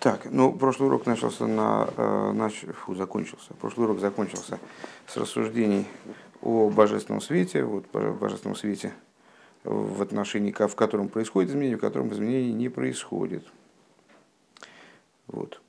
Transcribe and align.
Так, 0.00 0.28
ну, 0.30 0.50
прошлый 0.54 0.88
урок 0.88 1.04
начался 1.04 1.46
на, 1.46 1.86
э, 1.94 2.32
нач, 2.32 2.64
фу, 2.84 2.94
закончился. 2.94 3.52
Прошлый 3.60 3.84
урок 3.84 4.00
закончился 4.00 4.58
с 5.06 5.14
рассуждений 5.18 5.86
о 6.40 6.70
божественном 6.70 7.20
свете, 7.20 7.64
вот 7.64 7.84
божественном 7.92 8.56
свете 8.56 8.94
в 9.62 10.00
отношении, 10.00 10.52
в 10.52 10.74
котором 10.74 11.10
происходит 11.10 11.50
изменение, 11.50 11.76
в 11.76 11.80
котором 11.80 12.10
изменений 12.14 12.54
не 12.54 12.70
происходит. 12.70 13.46
Вот. 15.26 15.60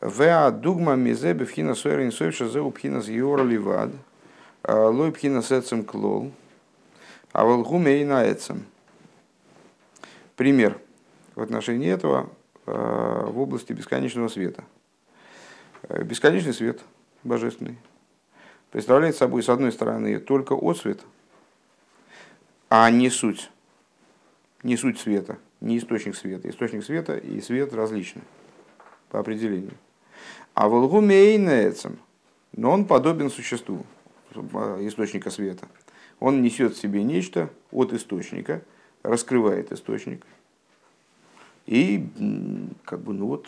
Веа 0.00 0.50
дугма 0.50 0.96
мизе 0.96 1.32
бифхина 1.32 1.76
сойрин 1.76 2.10
сойвша 2.10 2.48
зе 2.48 2.60
упхина 2.60 3.00
с 3.00 3.06
йора 3.06 3.44
ливад, 3.44 3.92
а 4.64 4.88
лой 4.88 5.12
пхина 5.12 5.40
с 5.40 5.52
эцем 5.52 5.84
клол, 5.84 6.32
а 7.30 7.44
волгуме 7.44 8.02
и 8.02 8.04
на 8.04 8.28
эцем. 8.28 8.66
Пример 10.34 10.80
в 11.36 11.42
отношении 11.42 11.88
этого 11.88 12.28
в 12.68 13.38
области 13.38 13.72
бесконечного 13.72 14.28
света. 14.28 14.64
Э, 15.82 16.02
бесконечный 16.02 16.52
свет 16.52 16.80
божественный 17.24 17.78
представляет 18.70 19.16
собой, 19.16 19.42
с 19.42 19.48
одной 19.48 19.72
стороны, 19.72 20.18
только 20.18 20.54
отсвет, 20.54 21.00
а 22.68 22.90
не 22.90 23.10
суть. 23.10 23.50
Не 24.62 24.76
суть 24.76 24.98
света, 24.98 25.38
не 25.60 25.78
источник 25.78 26.16
света. 26.16 26.50
Источник 26.50 26.84
света 26.84 27.16
и 27.16 27.40
свет 27.40 27.72
различны 27.72 28.22
по 29.08 29.20
определению. 29.20 29.74
А 30.54 30.68
волгумейнецем, 30.68 31.98
но 32.52 32.72
он 32.72 32.84
подобен 32.84 33.30
существу 33.30 33.86
э, 34.34 34.38
источника 34.82 35.30
света. 35.30 35.68
Он 36.18 36.42
несет 36.42 36.74
в 36.74 36.80
себе 36.80 37.04
нечто 37.04 37.50
от 37.70 37.92
источника, 37.92 38.62
раскрывает 39.02 39.70
источник– 39.72 40.26
и 41.68 42.02
как 42.84 43.00
бы, 43.00 43.12
ну 43.12 43.26
вот, 43.26 43.46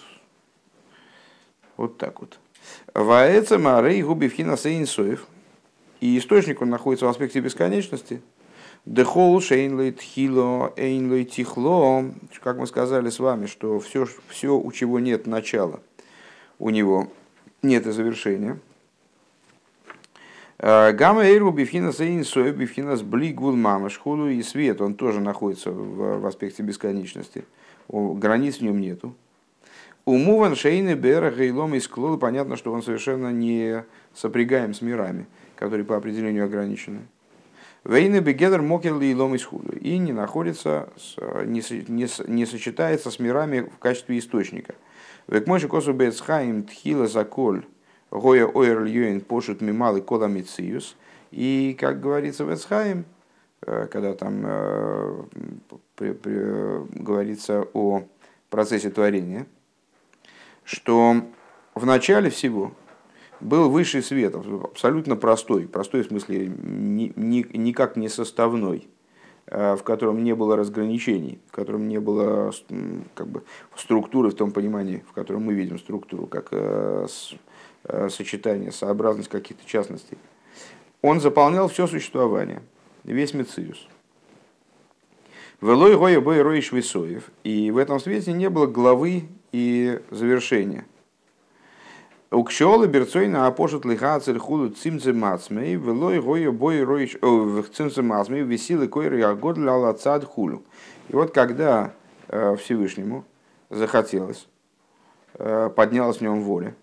вот 1.78 1.96
так 1.96 2.20
вот. 2.20 2.38
Ваэца 2.92 3.58
Марей 3.58 4.02
Губивхина 4.02 4.58
Сейнсоев. 4.58 5.26
И 6.00 6.18
источник, 6.18 6.60
он 6.60 6.68
находится 6.68 7.06
в 7.06 7.08
аспекте 7.08 7.40
бесконечности. 7.40 8.20
Дехол 8.84 9.40
Шейнлей 9.40 9.92
Тхило 9.92 10.74
Эйнлей 10.76 11.24
Тихло. 11.24 12.12
Как 12.42 12.58
мы 12.58 12.66
сказали 12.66 13.08
с 13.08 13.20
вами, 13.20 13.46
что 13.46 13.80
все, 13.80 14.06
все, 14.28 14.54
у 14.54 14.70
чего 14.70 14.98
нет 14.98 15.26
начала, 15.26 15.80
у 16.58 16.68
него 16.68 17.10
нет 17.62 17.86
и 17.86 17.90
завершения. 17.90 18.60
Гамма 20.58 21.24
Эйру 21.24 21.52
Бифхина 21.52 21.94
Сейнсоев 21.94 22.54
Бифхина 22.54 22.96
с 22.96 23.02
Блигвул 23.02 23.56
Мамашхулу 23.56 24.28
и 24.28 24.42
свет, 24.42 24.82
он 24.82 24.94
тоже 24.94 25.20
находится 25.20 25.70
в, 25.70 26.20
в 26.20 26.26
аспекте 26.26 26.62
бесконечности 26.62 27.46
границ 27.90 28.58
в 28.58 28.62
нем 28.62 28.80
нету. 28.80 29.14
Умуван 30.04 30.56
шейны 30.56 30.94
бера 30.94 31.30
гейлом 31.30 31.74
из 31.74 31.86
клол, 31.86 32.16
понятно, 32.18 32.56
что 32.56 32.72
он 32.72 32.82
совершенно 32.82 33.30
не 33.32 33.84
сопрягаем 34.14 34.74
с 34.74 34.80
мирами, 34.80 35.26
которые 35.56 35.84
по 35.84 35.96
определению 35.96 36.44
ограничены. 36.44 37.00
Вейны 37.84 38.20
бегедер 38.20 38.60
мокер 38.60 38.98
лилом 38.98 39.34
из 39.34 39.44
худу 39.44 39.72
и 39.72 39.96
не 39.98 40.12
находится, 40.12 40.88
не, 41.44 41.62
не, 41.88 42.06
не 42.28 42.46
сочетается 42.46 43.10
с 43.10 43.18
мирами 43.18 43.60
в 43.60 43.78
качестве 43.78 44.18
источника. 44.18 44.74
Век 45.28 45.46
мой 45.46 45.60
косу 45.60 45.92
бецхаим 45.92 46.64
тхила 46.64 47.06
заколь 47.06 47.64
гоя 48.10 48.46
ойр 48.46 48.82
льюин 48.84 49.20
пошут 49.20 49.60
мималы 49.60 50.00
кола 50.00 50.26
мициюс. 50.26 50.96
И, 51.30 51.76
как 51.78 52.00
говорится 52.00 52.44
в 52.44 52.52
Эцхаим, 52.52 53.04
когда 53.60 54.14
там 54.14 54.42
э, 54.44 55.22
при, 55.96 56.12
при, 56.12 56.98
говорится 57.02 57.66
о 57.74 58.02
процессе 58.48 58.90
творения, 58.90 59.46
что 60.64 61.16
в 61.74 61.86
начале 61.86 62.30
всего 62.30 62.72
был 63.40 63.70
высший 63.70 64.02
свет, 64.02 64.34
абсолютно 64.34 65.16
простой, 65.16 65.66
простой 65.66 66.02
в 66.02 66.08
смысле 66.08 66.48
ни, 66.48 67.12
ни, 67.16 67.46
никак 67.56 67.96
не 67.96 68.08
составной, 68.08 68.88
а, 69.46 69.76
в 69.76 69.82
котором 69.82 70.22
не 70.22 70.34
было 70.34 70.56
разграничений, 70.56 71.40
в 71.48 71.52
котором 71.52 71.88
не 71.88 71.98
было 71.98 72.52
как 73.14 73.28
бы, 73.28 73.42
структуры 73.76 74.30
в 74.30 74.34
том 74.34 74.52
понимании, 74.52 75.02
в 75.08 75.12
котором 75.12 75.44
мы 75.44 75.54
видим 75.54 75.78
структуру, 75.78 76.26
как 76.26 76.48
э, 76.52 77.06
э, 77.84 78.08
сочетание, 78.10 78.72
сообразность 78.72 79.28
каких-то 79.28 79.66
частностей. 79.66 80.18
Он 81.02 81.20
заполнял 81.20 81.68
все 81.68 81.86
существование, 81.86 82.62
весь 83.04 83.34
Мециус. 83.34 83.86
Велой 85.60 85.96
гоя 85.96 86.20
бой 86.20 86.40
роиш 86.40 86.72
висоев. 86.72 87.30
И 87.44 87.70
в 87.70 87.76
этом 87.76 88.00
свете 88.00 88.32
не 88.32 88.48
было 88.48 88.66
главы 88.66 89.24
и 89.52 90.00
завершения. 90.10 90.86
Укшолы 92.30 92.86
берцойна 92.86 93.46
апошет 93.46 93.84
лиха 93.84 94.20
цельхулу 94.20 94.68
цимце 94.68 95.12
мацмей, 95.12 95.74
велой 95.74 96.20
гоя 96.20 96.52
бой 96.52 96.82
роиш 96.84 97.16
в 97.20 97.64
цимце 97.74 98.02
мацмей, 98.02 98.42
висилы 98.42 98.86
койры 98.86 99.22
агод 99.22 99.58
ляла 99.58 99.92
цад 99.92 100.24
хулю. 100.24 100.62
И 101.08 101.14
вот 101.14 101.32
когда 101.32 101.92
э, 102.28 102.54
Всевышнему 102.56 103.24
захотелось, 103.68 104.46
э, 105.34 105.70
поднялась 105.74 106.18
в 106.18 106.20
нем 106.20 106.42
воля, 106.42 106.76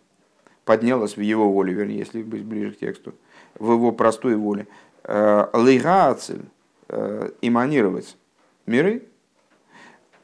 поднялась 0.66 1.16
в 1.16 1.22
его 1.22 1.50
воле, 1.50 1.74
вернее, 1.74 2.00
если 2.00 2.22
быть 2.22 2.44
ближе 2.44 2.74
к 2.74 2.80
тексту, 2.80 3.14
в 3.58 3.72
его 3.72 3.94
простой 3.94 4.36
воле, 4.36 4.68
э, 5.08 5.48
лигацель, 5.54 6.46
эманировать 7.42 8.16
миры, 8.66 9.04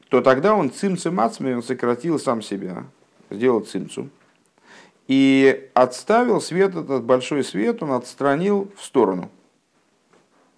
то 0.08 0.22
тогда 0.22 0.54
он 0.54 0.70
цимцем 0.70 1.20
ацми, 1.20 1.52
он 1.52 1.62
сократил 1.62 2.18
сам 2.18 2.40
себя, 2.40 2.84
сделал 3.30 3.60
цимцу, 3.60 4.08
и 5.08 5.70
отставил 5.74 6.40
свет, 6.40 6.74
этот 6.74 7.04
большой 7.04 7.44
свет, 7.44 7.82
он 7.82 7.92
отстранил 7.92 8.70
в 8.76 8.84
сторону. 8.84 9.30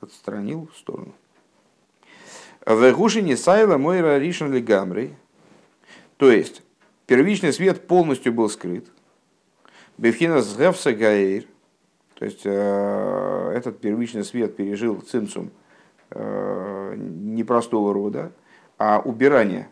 Отстранил 0.00 0.69
в 0.72 0.76
сторону. 0.76 1.14
В 2.64 2.93
Гушине 2.93 3.37
Сайла 3.37 3.78
Мойра 3.78 4.19
Ришен 4.19 4.53
Легамри, 4.53 5.14
то 6.16 6.31
есть 6.31 6.62
первичный 7.06 7.53
свет 7.53 7.87
полностью 7.87 8.32
был 8.32 8.48
скрыт. 8.48 8.87
Бевхина 9.98 10.43
Сгевса 10.43 10.93
Гаэйр, 10.93 11.47
то 12.19 12.25
есть 12.25 12.43
э, 12.44 13.53
этот 13.54 13.81
первичный 13.81 14.25
свет 14.25 14.56
пережил 14.56 15.00
цимцум 15.00 15.50
Э, 16.10 16.94
непростого 16.97 17.93
рода, 17.93 18.31
а 18.78 19.00
убирание. 19.04 19.69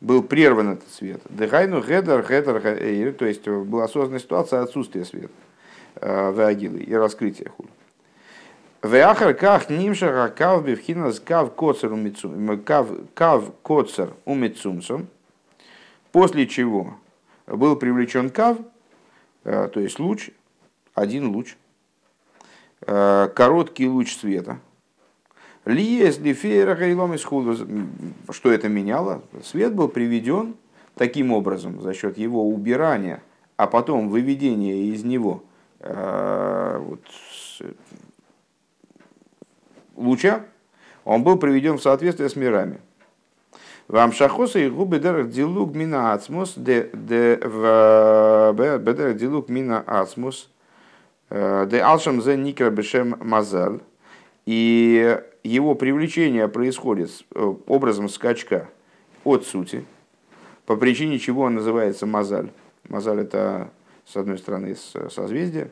Был 0.00 0.22
прерван 0.22 0.74
этот 0.74 0.88
свет. 0.90 1.20
Дыхайну 1.28 1.82
гедер, 1.82 2.22
гедер, 2.22 3.14
то 3.14 3.26
есть 3.26 3.48
была 3.48 3.88
создана 3.88 4.20
ситуация 4.20 4.62
отсутствия 4.62 5.04
света 5.04 5.32
э, 5.96 6.30
в 6.30 6.40
агилы 6.40 6.78
и 6.78 6.94
раскрытия 6.94 7.48
хула. 7.48 7.68
Веахар 8.82 9.34
ках 9.34 9.70
нимша 9.70 10.28
кав 10.28 10.64
бифхинас 10.64 11.18
кав 11.18 11.52
коцер 11.54 11.90
кав 12.64 12.88
кав 13.14 13.52
коцер 13.62 14.14
умицумсом. 14.24 15.08
После 16.12 16.46
чего 16.46 16.94
был 17.48 17.74
привлечен 17.74 18.30
кав, 18.30 18.58
то 19.42 19.80
есть 19.80 19.98
луч, 19.98 20.30
один 20.94 21.28
луч, 21.28 21.56
Э, 22.86 23.28
короткий 23.34 23.88
луч 23.88 24.16
света. 24.16 24.58
Лиес 25.64 26.18
лифейра 26.18 26.74
гайлом 26.74 27.16
Что 27.16 28.52
это 28.52 28.68
меняло? 28.68 29.22
Свет 29.42 29.74
был 29.74 29.88
приведен 29.88 30.56
таким 30.94 31.32
образом 31.32 31.80
за 31.80 31.94
счет 31.94 32.18
его 32.18 32.46
убирания, 32.46 33.22
а 33.56 33.66
потом 33.66 34.10
выведения 34.10 34.92
из 34.92 35.02
него 35.02 35.42
э, 35.80 36.78
вот, 36.78 37.00
луча, 39.96 40.44
он 41.06 41.24
был 41.24 41.38
приведен 41.38 41.78
в 41.78 41.82
соответствие 41.82 42.28
с 42.28 42.36
мирами. 42.36 42.80
Вам 43.88 44.12
шахоса 44.12 44.58
и 44.58 44.68
губы 44.68 44.98
дерах 44.98 45.30
дилук 45.30 45.74
мина 45.74 46.12
ацмус, 46.12 46.54
де 46.56 46.90
в 46.92 48.78
бедерах 48.78 49.16
дилук 49.16 49.48
мина 49.48 49.82
ацмус, 49.86 50.48
Э, 50.48 50.53
де 51.30 51.80
алшам 51.80 52.22
зе 52.22 52.36
никра 52.36 52.70
бешем 52.70 53.16
мазаль. 53.20 53.80
И 54.46 55.18
его 55.42 55.74
привлечение 55.74 56.48
происходит 56.48 57.10
э, 57.34 57.54
образом 57.66 58.08
скачка 58.08 58.68
от 59.24 59.46
сути, 59.46 59.84
по 60.66 60.76
причине 60.76 61.18
чего 61.18 61.42
он 61.42 61.54
называется 61.54 62.06
мазаль. 62.06 62.50
Мазаль 62.88 63.20
это, 63.20 63.70
с 64.06 64.16
одной 64.16 64.38
стороны, 64.38 64.76
созвездие. 65.10 65.70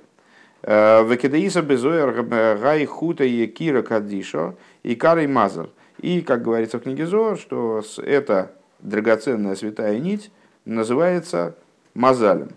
Э, 0.62 1.04
Векедаиса 1.04 1.62
безоер 1.62 2.22
гай 2.22 2.84
хута 2.87 3.25
и 3.25 3.46
кира 3.46 3.82
кадиша 3.82 4.54
и 4.82 4.94
карой 4.94 5.26
мазаль. 5.26 5.70
И, 5.99 6.22
как 6.22 6.43
говорится 6.43 6.78
в 6.78 6.82
книге 6.82 7.06
Зоар, 7.06 7.38
что 7.38 7.82
эта 7.99 8.52
драгоценная 8.81 9.54
святая 9.54 9.99
нить 9.99 10.31
называется 10.64 11.56
мазалем. 11.94 12.50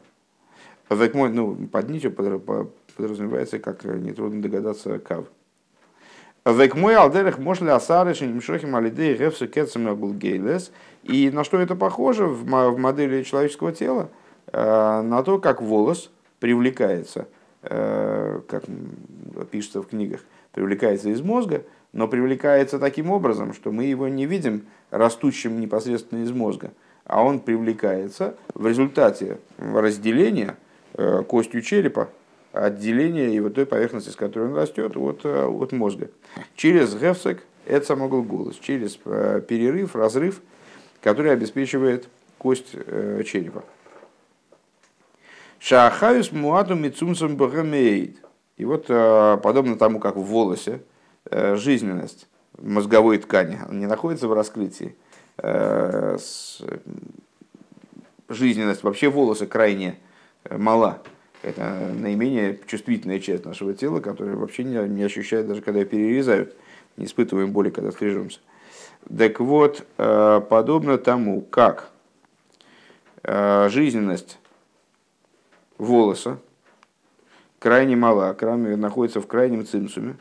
Ну, 0.89 1.67
под 1.71 1.89
нитью 1.89 2.11
подразумевается, 2.95 3.59
как 3.59 3.83
нетрудно 3.83 4.41
догадаться, 4.41 4.99
кав. 4.99 5.25
Век 6.45 6.75
мой 6.75 6.95
алдерах 6.95 7.39
мошли 7.39 7.69
асарыши 7.69 8.27
немшохим 8.27 8.75
алидей 8.75 9.17
гефсы 9.17 9.47
кецем 9.47 10.17
гейлес. 10.19 10.71
И 11.01 11.31
на 11.31 11.43
что 11.43 11.59
это 11.59 11.75
похоже 11.75 12.25
в 12.25 12.45
модели 12.45 13.23
человеческого 13.23 13.71
тела? 13.71 14.09
Э, 14.51 15.01
на 15.01 15.23
то, 15.23 15.39
как 15.39 15.61
волос 15.61 16.11
привлекается, 16.39 17.27
э, 17.63 18.41
как 18.47 18.63
пишется 19.49 19.81
в 19.81 19.87
книгах, 19.87 20.21
привлекается 20.51 21.09
из 21.09 21.21
мозга, 21.21 21.63
но 21.93 22.07
привлекается 22.07 22.77
таким 22.77 23.09
образом, 23.09 23.53
что 23.53 23.71
мы 23.71 23.85
его 23.85 24.07
не 24.07 24.27
видим 24.27 24.65
растущим 24.91 25.59
непосредственно 25.59 26.23
из 26.23 26.31
мозга, 26.31 26.71
а 27.05 27.23
он 27.23 27.39
привлекается 27.39 28.35
в 28.53 28.67
результате 28.67 29.39
разделения 29.57 30.57
э, 30.93 31.23
костью 31.27 31.61
черепа, 31.61 32.09
отделения 32.55 33.33
его 33.33 33.49
той 33.49 33.65
поверхности, 33.65 34.09
с 34.09 34.15
которой 34.15 34.49
он 34.49 34.55
растет, 34.55 34.95
от, 34.95 35.25
от 35.25 35.71
мозга. 35.71 36.09
Через 36.55 36.95
гефсек, 36.95 37.43
это 37.65 37.85
самогл 37.85 38.21
голос, 38.21 38.57
через 38.57 38.95
перерыв, 38.95 39.95
разрыв, 39.95 40.41
который 41.01 41.31
обеспечивает 41.31 42.07
кость 42.37 42.71
черепа. 42.71 43.63
Шахаюс 45.59 46.31
муату 46.31 46.75
мицумсом 46.75 47.37
богамеид. 47.37 48.19
И 48.57 48.65
вот, 48.65 48.85
э, 48.87 49.37
подобно 49.41 49.77
тому, 49.77 49.99
как 49.99 50.15
в 50.15 50.21
волосе, 50.21 50.81
э, 51.25 51.55
жизненность 51.55 52.27
мозговой 52.57 53.17
ткани 53.17 53.59
не 53.71 53.85
находится 53.85 54.27
в 54.27 54.33
раскрытии, 54.33 54.95
э, 55.37 56.17
жизненность 58.29 58.83
вообще 58.83 59.09
волоса 59.09 59.47
крайне 59.47 59.97
мала. 60.49 61.01
Это 61.45 61.91
наименее 61.93 62.59
чувствительная 62.65 63.19
часть 63.19 63.45
нашего 63.45 63.75
тела, 63.75 63.99
которая 63.99 64.35
вообще 64.35 64.63
не, 64.63 64.77
не 64.89 65.03
ощущает, 65.03 65.47
даже 65.47 65.61
когда 65.61 65.85
перерезают. 65.85 66.55
Не 66.97 67.05
испытываем 67.05 67.51
боли, 67.51 67.69
когда 67.69 67.91
стрижемся. 67.91 68.39
Так 69.15 69.39
вот, 69.39 69.85
подобно 69.95 70.97
тому, 70.97 71.41
как 71.41 71.91
жизненность 73.23 74.39
волоса 75.77 76.39
крайне 77.59 77.95
мала, 77.95 78.33
крайне, 78.33 78.75
находится 78.75 79.21
в 79.21 79.27
крайнем 79.27 79.67
цимсуме. 79.67 80.15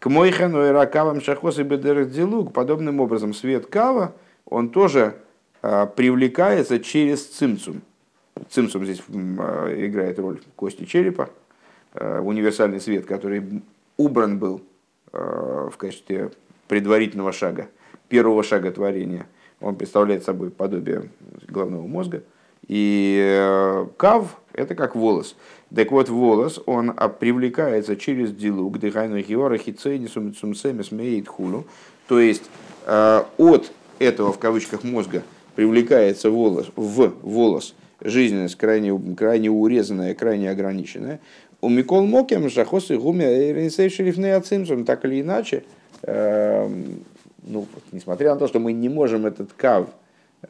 К 0.00 0.10
мойхану 0.10 0.66
и 0.66 0.68
ракавам 0.68 1.22
шахос 1.22 1.58
и 1.58 1.62
бедерах 1.62 2.08
подобным 2.52 3.00
образом 3.00 3.32
свет 3.32 3.66
кава, 3.66 4.14
он 4.44 4.68
тоже 4.68 5.16
а, 5.62 5.86
привлекается 5.86 6.78
через 6.78 7.26
цимсум. 7.26 7.82
Цимсум 8.50 8.84
здесь 8.84 9.02
а, 9.10 9.74
играет 9.74 10.18
роль 10.18 10.40
кости 10.56 10.84
черепа, 10.84 11.30
а, 11.94 12.20
универсальный 12.20 12.80
свет, 12.80 13.06
который 13.06 13.62
убран 13.96 14.38
был 14.38 14.62
а, 15.12 15.70
в 15.70 15.76
качестве 15.76 16.30
предварительного 16.68 17.32
шага, 17.32 17.68
первого 18.08 18.42
шага 18.42 18.70
творения. 18.70 19.26
Он 19.60 19.76
представляет 19.76 20.24
собой 20.24 20.50
подобие 20.50 21.10
головного 21.48 21.86
мозга– 21.86 22.22
и 22.68 23.18
э, 23.18 23.86
кав– 23.96 24.40
это 24.52 24.74
как 24.74 24.94
волос. 24.94 25.36
Так 25.74 25.90
вот, 25.90 26.10
волос, 26.10 26.60
он 26.66 26.92
привлекается 27.18 27.96
через 27.96 28.30
дилук, 28.30 28.78
дыхайну 28.78 29.22
хиора, 29.22 29.56
хицейнисум, 29.56 30.34
цумсемис, 30.34 30.92
меит 30.92 31.28
хулу. 31.28 31.64
То 32.06 32.20
есть, 32.20 32.44
э, 32.86 33.22
от 33.38 33.72
этого, 33.98 34.32
в 34.32 34.38
кавычках, 34.38 34.84
мозга 34.84 35.22
привлекается 35.54 36.30
волос, 36.30 36.70
в 36.76 37.14
волос, 37.22 37.74
жизненность 38.00 38.56
крайне, 38.56 38.98
крайне 39.16 39.50
урезанная, 39.50 40.14
крайне 40.14 40.50
ограниченная. 40.50 41.20
У 41.60 41.68
Микол 41.68 42.06
Мокем, 42.06 42.48
Шахос 42.50 42.90
и 42.90 42.96
Гуми, 42.96 43.24
так 44.84 45.04
или 45.04 45.20
иначе, 45.20 45.64
э, 46.02 46.68
ну, 47.42 47.66
несмотря 47.92 48.34
на 48.34 48.38
то, 48.38 48.46
что 48.46 48.60
мы 48.60 48.72
не 48.72 48.88
можем 48.88 49.26
этот 49.26 49.52
кав, 49.52 49.88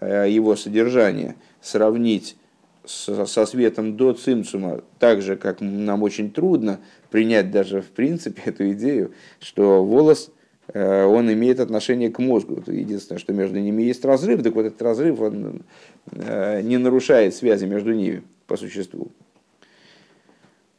его 0.01 0.55
содержание– 0.55 1.35
сравнить 1.61 2.37
со, 2.85 3.27
со 3.27 3.47
светом 3.47 3.97
до 3.97 4.13
цимцума, 4.13 4.83
так 4.99 5.23
же, 5.23 5.37
как 5.37 5.61
нам 5.61 6.03
очень 6.03 6.31
трудно 6.31 6.81
принять 7.11 7.51
даже 7.51 7.83
в 7.83 7.89
принципе 7.89 8.43
эту 8.47 8.73
идею, 8.73 9.13
что 9.41 9.85
волос, 9.85 10.31
э, 10.31 10.38
он 10.75 11.33
имеет 11.33 11.61
отношение 11.61 12.11
к 12.11 12.19
мозгу. 12.19 12.63
Единственное, 12.67 13.19
что 13.19 13.33
между 13.33 13.59
ними 13.59 13.83
есть 13.83 14.05
разрыв, 14.05 14.43
так 14.43 14.55
вот 14.55 14.67
этот 14.67 14.83
разрыв 14.83 15.21
он 15.21 15.63
э, 16.13 16.61
не 16.63 16.77
нарушает 16.77 17.35
связи 17.35 17.65
между 17.65 17.93
ними 17.93 18.23
по 18.47 18.57
существу. 18.57 19.09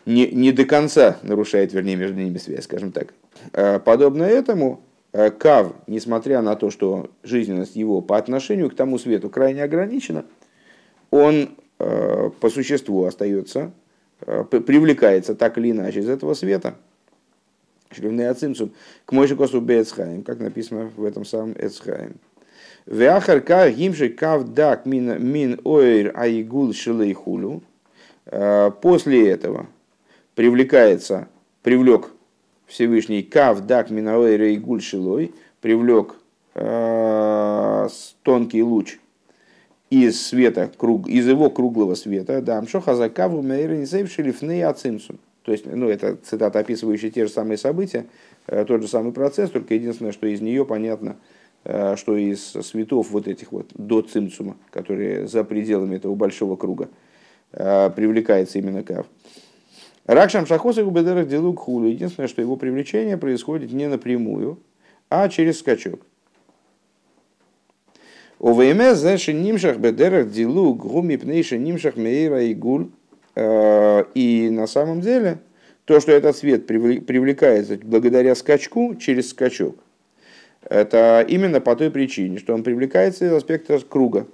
Не, 0.05 0.27
не 0.27 0.51
до 0.51 0.65
конца 0.65 1.17
нарушает, 1.23 1.73
вернее, 1.73 1.95
между 1.95 2.17
ними 2.17 2.37
связь, 2.37 2.65
скажем 2.65 2.91
так. 2.91 3.13
Э, 3.53 3.79
подобно 3.79 4.23
этому, 4.23 4.81
Кав, 5.11 5.73
несмотря 5.87 6.41
на 6.43 6.55
то, 6.55 6.69
что 6.69 7.09
жизненность 7.23 7.75
его 7.75 8.01
по 8.01 8.17
отношению 8.17 8.69
к 8.69 8.75
тому 8.75 8.99
свету 8.99 9.29
крайне 9.29 9.63
ограничена, 9.63 10.23
он 11.11 11.49
э, 11.79 12.29
по 12.39 12.49
существу 12.49 13.05
остается, 13.05 13.71
э, 14.21 14.43
привлекается 14.43 15.35
так 15.35 15.57
или 15.57 15.71
иначе 15.71 15.99
из 15.99 16.09
этого 16.09 16.33
света, 16.33 16.75
шлювный 17.91 18.29
ацимцум, 18.29 18.71
к 19.05 19.11
мойшикосу 19.11 19.61
бецхаем, 19.61 20.23
как 20.23 20.39
написано 20.39 20.91
в 20.95 21.03
этом 21.03 21.25
самом 21.25 21.53
Эцхаем. 21.53 22.15
Веахарка 22.85 23.69
гимши 23.69 24.09
кав 24.09 24.53
дак 24.53 24.85
мин, 24.85 25.21
мин 25.21 25.59
ойр 25.63 26.11
айгул 26.15 26.73
шилейхулю. 26.73 27.61
Э, 28.25 28.71
после 28.81 29.29
этого 29.29 29.67
привлекается, 30.35 31.27
привлек 31.61 32.11
Всевышний 32.65 33.23
кав 33.23 33.61
дак 33.61 33.89
мин 33.89 34.07
ойр 34.07 34.41
айгул 34.41 34.79
шилой, 34.79 35.33
привлек 35.61 36.15
э, 36.55 37.87
тонкий 38.23 38.63
луч 38.63 38.99
из 39.89 40.25
света, 40.25 40.71
круг, 40.77 41.07
из 41.07 41.27
его 41.27 41.49
круглого 41.49 41.95
света, 41.95 42.41
да, 42.41 42.59
амшоха 42.59 42.95
закаву 42.95 43.41
шелифны 43.41 44.63
ацимсум. 44.63 45.19
То 45.49 45.53
есть, 45.53 45.65
ну, 45.65 45.89
это 45.89 46.15
цитата, 46.15 46.59
описывающая 46.59 47.09
те 47.09 47.25
же 47.25 47.31
самые 47.31 47.57
события, 47.57 48.05
э, 48.45 48.65
тот 48.65 48.83
же 48.83 48.87
самый 48.87 49.13
процесс, 49.13 49.49
только 49.49 49.73
единственное, 49.73 50.11
что 50.11 50.27
из 50.27 50.41
нее 50.41 50.63
понятно, 50.63 51.15
э, 51.63 51.95
что 51.95 52.15
из 52.15 52.51
светов 52.51 53.09
вот 53.09 53.27
этих 53.27 53.51
вот 53.51 53.71
до 53.73 54.03
цимцума, 54.03 54.57
которые 54.69 55.25
за 55.25 55.43
пределами 55.43 55.95
этого 55.95 56.13
большого 56.13 56.55
круга, 56.55 56.89
э, 57.51 57.89
привлекается 57.95 58.59
именно 58.59 58.83
кав. 58.83 59.07
Ракшам 60.05 60.45
шахоса 60.45 60.83
губедерах 60.83 61.27
делук 61.27 61.61
хулу. 61.61 61.87
Единственное, 61.87 62.27
что 62.27 62.43
его 62.43 62.55
привлечение 62.55 63.17
происходит 63.17 63.71
не 63.71 63.87
напрямую, 63.87 64.59
а 65.09 65.29
через 65.29 65.61
скачок. 65.61 66.01
ОВМС, 68.37 68.99
знаешь, 68.99 69.27
нимшах 69.27 69.79
бедерах 69.79 70.29
дилу 70.29 70.75
гуми 70.75 71.15
пнейша 71.15 71.57
нимшах 71.57 71.95
мейра 71.95 72.43
и 72.43 72.53
гуль. 72.53 72.89
Э, 73.39 74.03
и 74.15 74.49
на 74.51 74.67
самом 74.67 74.99
деле, 74.99 75.39
то, 75.85 75.99
что 76.01 76.11
этот 76.11 76.35
свет 76.35 76.67
привлекается 76.67 77.79
благодаря 77.81 78.35
скачку 78.35 78.95
через 78.95 79.29
скачок, 79.29 79.77
это 80.63 81.25
именно 81.27 81.61
по 81.61 81.75
той 81.77 81.89
причине, 81.89 82.37
что 82.37 82.53
он 82.53 82.63
привлекается 82.63 83.25
из 83.25 83.31
аспекта 83.31 83.79
круга. 83.79 84.27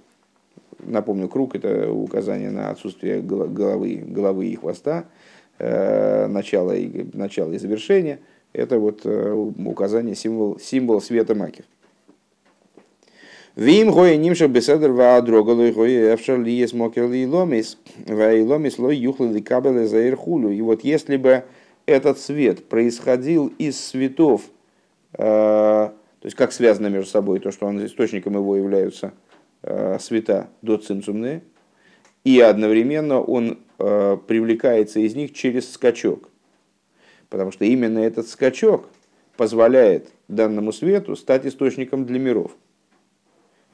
Напомню, 0.79 1.27
круг– 1.27 1.55
это 1.57 1.91
указание 1.91 2.49
на 2.49 2.71
отсутствие 2.71 3.21
головы, 3.21 4.03
головы 4.07 4.47
и 4.47 4.55
хвоста, 4.55 5.05
э, 5.59 6.25
начало 6.27 6.71
и, 6.71 7.05
начало 7.13 7.53
и 7.53 7.59
завершения. 7.59 8.19
Это 8.53 8.79
вот 8.79 9.01
э, 9.03 9.31
указание, 9.33 10.15
символ, 10.15 10.59
символ 10.59 10.99
света 10.99 11.35
макив. 11.35 11.65
Вим 13.55 13.91
гоя 13.91 14.17
нимша 14.17 14.49
беседер 14.49 14.91
ва 14.91 15.21
дрогал 15.21 15.55
гоя 15.55 16.15
эфшер 16.15 16.41
ли 16.41 16.51
есть 16.51 16.73
мокер 16.73 17.09
ли 17.09 17.25
ломис, 17.25 17.77
ва 18.05 18.33
и 18.33 18.41
ломис 18.41 18.77
лой 18.77 18.97
юхла 18.97 19.31
ли 19.31 19.41
кабеле 19.41 19.87
за 19.87 20.09
ирхулю. 20.09 20.49
И 20.49 20.59
вот 20.59 20.83
если 20.83 21.15
бы 21.15 21.45
этот 21.85 22.19
свет 22.19 22.67
происходил 22.67 23.53
из 23.57 23.79
светов, 23.79 24.41
э, 25.13 25.19
то 25.19 25.93
есть 26.21 26.35
как 26.35 26.51
связано 26.51 26.87
между 26.87 27.09
собой 27.09 27.39
то, 27.39 27.51
что 27.51 27.65
он 27.65 27.83
источником 27.85 28.33
его 28.33 28.57
являются 28.57 29.13
э, 29.63 29.99
света 30.01 30.49
до 30.61 30.75
цимцумные, 30.75 31.41
и 32.25 32.41
одновременно 32.41 33.21
он 33.21 33.59
э, 33.79 34.17
привлекается 34.27 34.99
из 34.99 35.15
них 35.15 35.31
через 35.33 35.71
скачок. 35.71 36.29
Потому 37.29 37.53
что 37.53 37.63
именно 37.63 37.99
этот 37.99 38.27
скачок 38.27 38.89
позволяет 39.37 40.09
данному 40.27 40.73
свету 40.73 41.15
стать 41.15 41.45
источником 41.45 42.05
для 42.05 42.19
миров. 42.19 42.51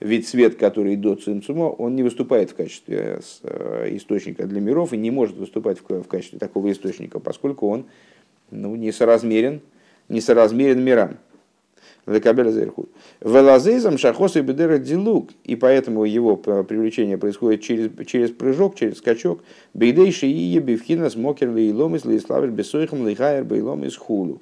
Ведь 0.01 0.27
свет, 0.27 0.55
который 0.55 0.95
до 0.95 1.15
цимцума, 1.15 1.65
он 1.65 1.95
не 1.95 2.01
выступает 2.01 2.49
в 2.49 2.55
качестве 2.55 3.19
э, 3.43 3.89
источника 3.91 4.47
для 4.47 4.59
миров 4.59 4.93
и 4.93 4.97
не 4.97 5.11
может 5.11 5.37
выступать 5.37 5.77
в 5.79 6.03
качестве 6.07 6.39
такого 6.39 6.71
источника, 6.71 7.19
поскольку 7.19 7.67
он 7.69 7.85
ну, 8.49 8.75
несоразмерен, 8.75 9.61
несоразмерен 10.09 10.83
мирам. 10.83 11.17
Велазейзам 12.07 13.99
шахос 13.99 14.37
и 14.37 14.41
бедера 14.41 14.79
дилук, 14.79 15.29
и 15.43 15.55
поэтому 15.55 16.03
его 16.05 16.35
привлечение 16.35 17.19
происходит 17.19 17.61
через, 17.61 17.91
через 18.07 18.31
прыжок, 18.31 18.73
через 18.73 18.97
скачок. 18.97 19.43
Бейдейши 19.75 20.25
и 20.25 20.31
ебивхина 20.31 21.11
смокер 21.11 21.51
лейломис 21.51 22.05
лейславер 22.05 22.49
бесойхам 22.49 23.05
лейхайер 23.05 23.43
бейломис 23.43 23.97
хулу. 23.97 24.41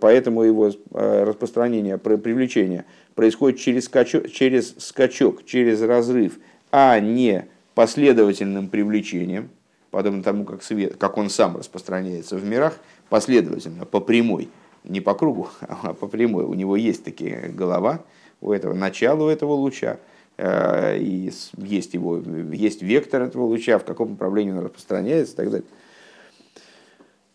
Поэтому 0.00 0.42
его 0.42 0.70
распространение, 0.90 1.98
привлечение 1.98 2.84
происходит 3.14 3.58
через 3.58 3.84
скачок, 3.84 4.30
через 4.30 4.74
скачок, 4.78 5.44
через 5.44 5.82
разрыв, 5.82 6.38
а 6.70 6.98
не 7.00 7.46
последовательным 7.74 8.68
привлечением, 8.68 9.50
подобно 9.90 10.22
тому, 10.22 10.44
как, 10.44 10.62
свет, 10.62 10.96
как 10.96 11.16
он 11.16 11.30
сам 11.30 11.56
распространяется 11.56 12.36
в 12.36 12.44
мирах, 12.44 12.78
последовательно, 13.08 13.84
по 13.84 14.00
прямой, 14.00 14.48
не 14.84 15.00
по 15.00 15.14
кругу, 15.14 15.48
а 15.60 15.94
по 15.94 16.06
прямой. 16.06 16.44
У 16.44 16.54
него 16.54 16.76
есть 16.76 17.04
такие 17.04 17.52
голова, 17.54 18.04
у 18.40 18.52
этого 18.52 18.74
начала 18.74 19.24
у 19.24 19.28
этого 19.28 19.52
луча, 19.52 19.98
э, 20.36 20.98
и 20.98 21.30
есть, 21.58 21.94
его, 21.94 22.18
есть 22.52 22.82
вектор 22.82 23.22
этого 23.22 23.44
луча, 23.44 23.78
в 23.78 23.84
каком 23.84 24.10
направлении 24.10 24.52
он 24.52 24.64
распространяется 24.64 25.34
и 25.34 25.36
так 25.36 25.50
далее. 25.50 25.66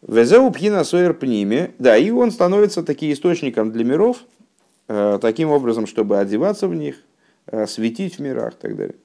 Везеу 0.08 0.52
пхина 0.52 0.84
соер 0.84 1.18
да, 1.80 1.98
и 1.98 2.10
он 2.12 2.32
становится 2.32 2.84
таким 2.84 3.14
источником 3.14 3.72
для 3.72 3.84
миров, 3.84 4.18
э, 4.88 5.18
таким 5.22 5.50
образом, 5.50 5.88
чтобы 5.88 6.20
одеваться 6.20 6.68
в 6.68 6.76
них, 6.76 6.98
э, 7.48 7.66
светить 7.68 8.18
в 8.18 8.20
мирах 8.20 8.54
и 8.54 8.58
так 8.62 8.76
далее. 8.76 8.96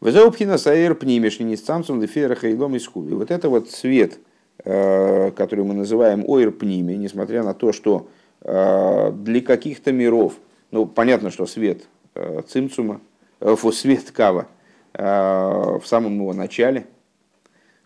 Везеу 0.00 0.30
пхина 0.30 0.58
соер 0.58 0.94
пниме, 0.94 1.30
шинисцамцум 1.30 2.00
лефера 2.00 2.34
хейлом 2.34 2.76
из 2.76 2.88
Вот 2.94 3.30
это 3.30 3.48
вот 3.48 3.70
свет, 3.70 4.18
который 4.64 5.64
мы 5.64 5.74
называем 5.74 6.24
ойр 6.28 6.52
пниме, 6.52 6.96
несмотря 6.96 7.42
на 7.42 7.54
то, 7.54 7.72
что 7.72 8.08
Э, 8.44 9.12
для 9.12 9.40
каких-то 9.40 9.92
миров, 9.92 10.34
ну, 10.72 10.86
понятно, 10.86 11.30
что 11.30 11.46
свет 11.46 11.84
э, 12.14 12.42
цимцума, 12.48 13.00
э, 13.40 13.54
свет 13.72 14.10
кава 14.10 14.46
в 14.94 15.82
самом 15.86 16.16
его 16.16 16.34
начале, 16.34 16.84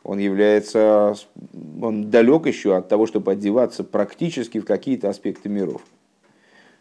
он 0.06 0.18
является, 0.18 1.14
он 1.82 2.10
далек 2.10 2.46
еще 2.46 2.76
от 2.76 2.88
того, 2.88 3.06
чтобы 3.06 3.32
одеваться 3.32 3.84
практически 3.84 4.58
в 4.58 4.64
какие-то 4.64 5.08
аспекты 5.08 5.48
миров. 5.48 5.82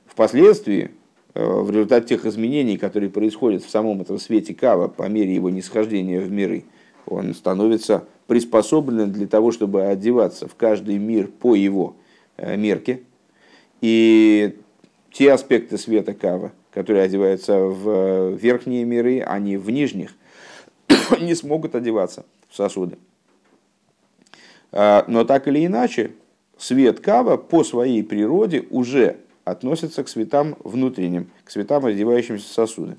Впоследствии, 0.05 0.91
в 1.33 1.69
результате 1.69 2.07
тех 2.15 2.25
изменений, 2.25 2.77
которые 2.77 3.09
происходят 3.09 3.63
в 3.63 3.69
самом 3.69 4.01
этом 4.01 4.19
свете 4.19 4.53
кава 4.53 4.87
по 4.87 5.09
мере 5.09 5.33
его 5.33 5.49
нисхождения 5.49 6.19
в 6.19 6.31
миры, 6.31 6.65
он 7.07 7.33
становится 7.33 8.05
приспособленным 8.27 9.11
для 9.11 9.27
того, 9.27 9.51
чтобы 9.51 9.83
одеваться 9.83 10.47
в 10.47 10.55
каждый 10.55 10.97
мир 10.97 11.27
по 11.27 11.55
его 11.55 11.95
мерке– 12.37 13.01
и 13.81 14.57
те 15.11 15.31
аспекты 15.31 15.77
света 15.77 16.13
кава, 16.13 16.51
которые 16.71 17.03
одеваются 17.03 17.59
в 17.59 18.33
верхние 18.33 18.83
миры, 18.83 19.21
они 19.21 19.57
в 19.57 19.69
нижних 19.69 20.15
не 21.21 21.35
смогут 21.35 21.75
одеваться 21.75 22.25
в 22.49 22.55
сосуды. 22.55 22.97
А, 24.75 25.05
но 25.07 25.23
так 25.23 25.47
или 25.47 25.65
иначе, 25.65 26.11
свет 26.57 26.99
кава 26.99 27.37
по 27.37 27.63
своей 27.63 28.03
природе 28.03 28.65
уже 28.69 29.17
относится 29.45 30.03
к 30.03 30.09
светам 30.09 30.57
внутренним, 30.63 31.31
к 31.45 31.51
светам, 31.51 31.85
одевающимся 31.85 32.43
в 32.43 32.51
сосуды. 32.51 32.97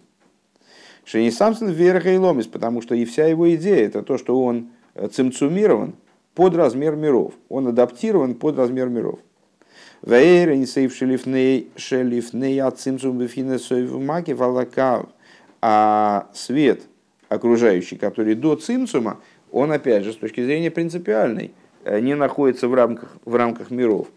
Шени 1.04 1.30
Самсон 1.30 1.68
вверх 1.68 2.06
и 2.06 2.16
ломис, 2.16 2.47
потому 2.47 2.80
что 2.80 2.95
и 2.95 3.04
вся 3.04 3.26
его 3.26 3.54
идея 3.54 3.87
это 3.87 4.02
то, 4.02 4.16
что 4.16 4.42
он 4.42 4.71
цимцумирован 5.12 5.95
под 6.35 6.56
размер 6.56 6.97
миров, 6.97 7.35
он 7.50 7.68
адаптирован 7.68 8.35
под 8.35 8.56
размер 8.59 8.88
миров. 8.88 9.18
Валакав. 14.35 15.06
А 15.61 16.28
свет 16.33 16.83
окружающий, 17.28 17.97
который 17.97 18.35
до 18.35 18.56
цимцума, 18.56 19.21
он 19.50 19.73
опять 19.73 20.04
же 20.04 20.12
с 20.12 20.16
точки 20.16 20.45
зрения 20.45 20.71
принципиальной 20.71 21.47
э, 21.47 21.65
не 21.87 22.14
находится 22.14 22.69
в 22.69 22.75
рамках, 22.75 23.16
в 23.25 23.35
рамках 23.35 23.71
миров. 23.71 24.09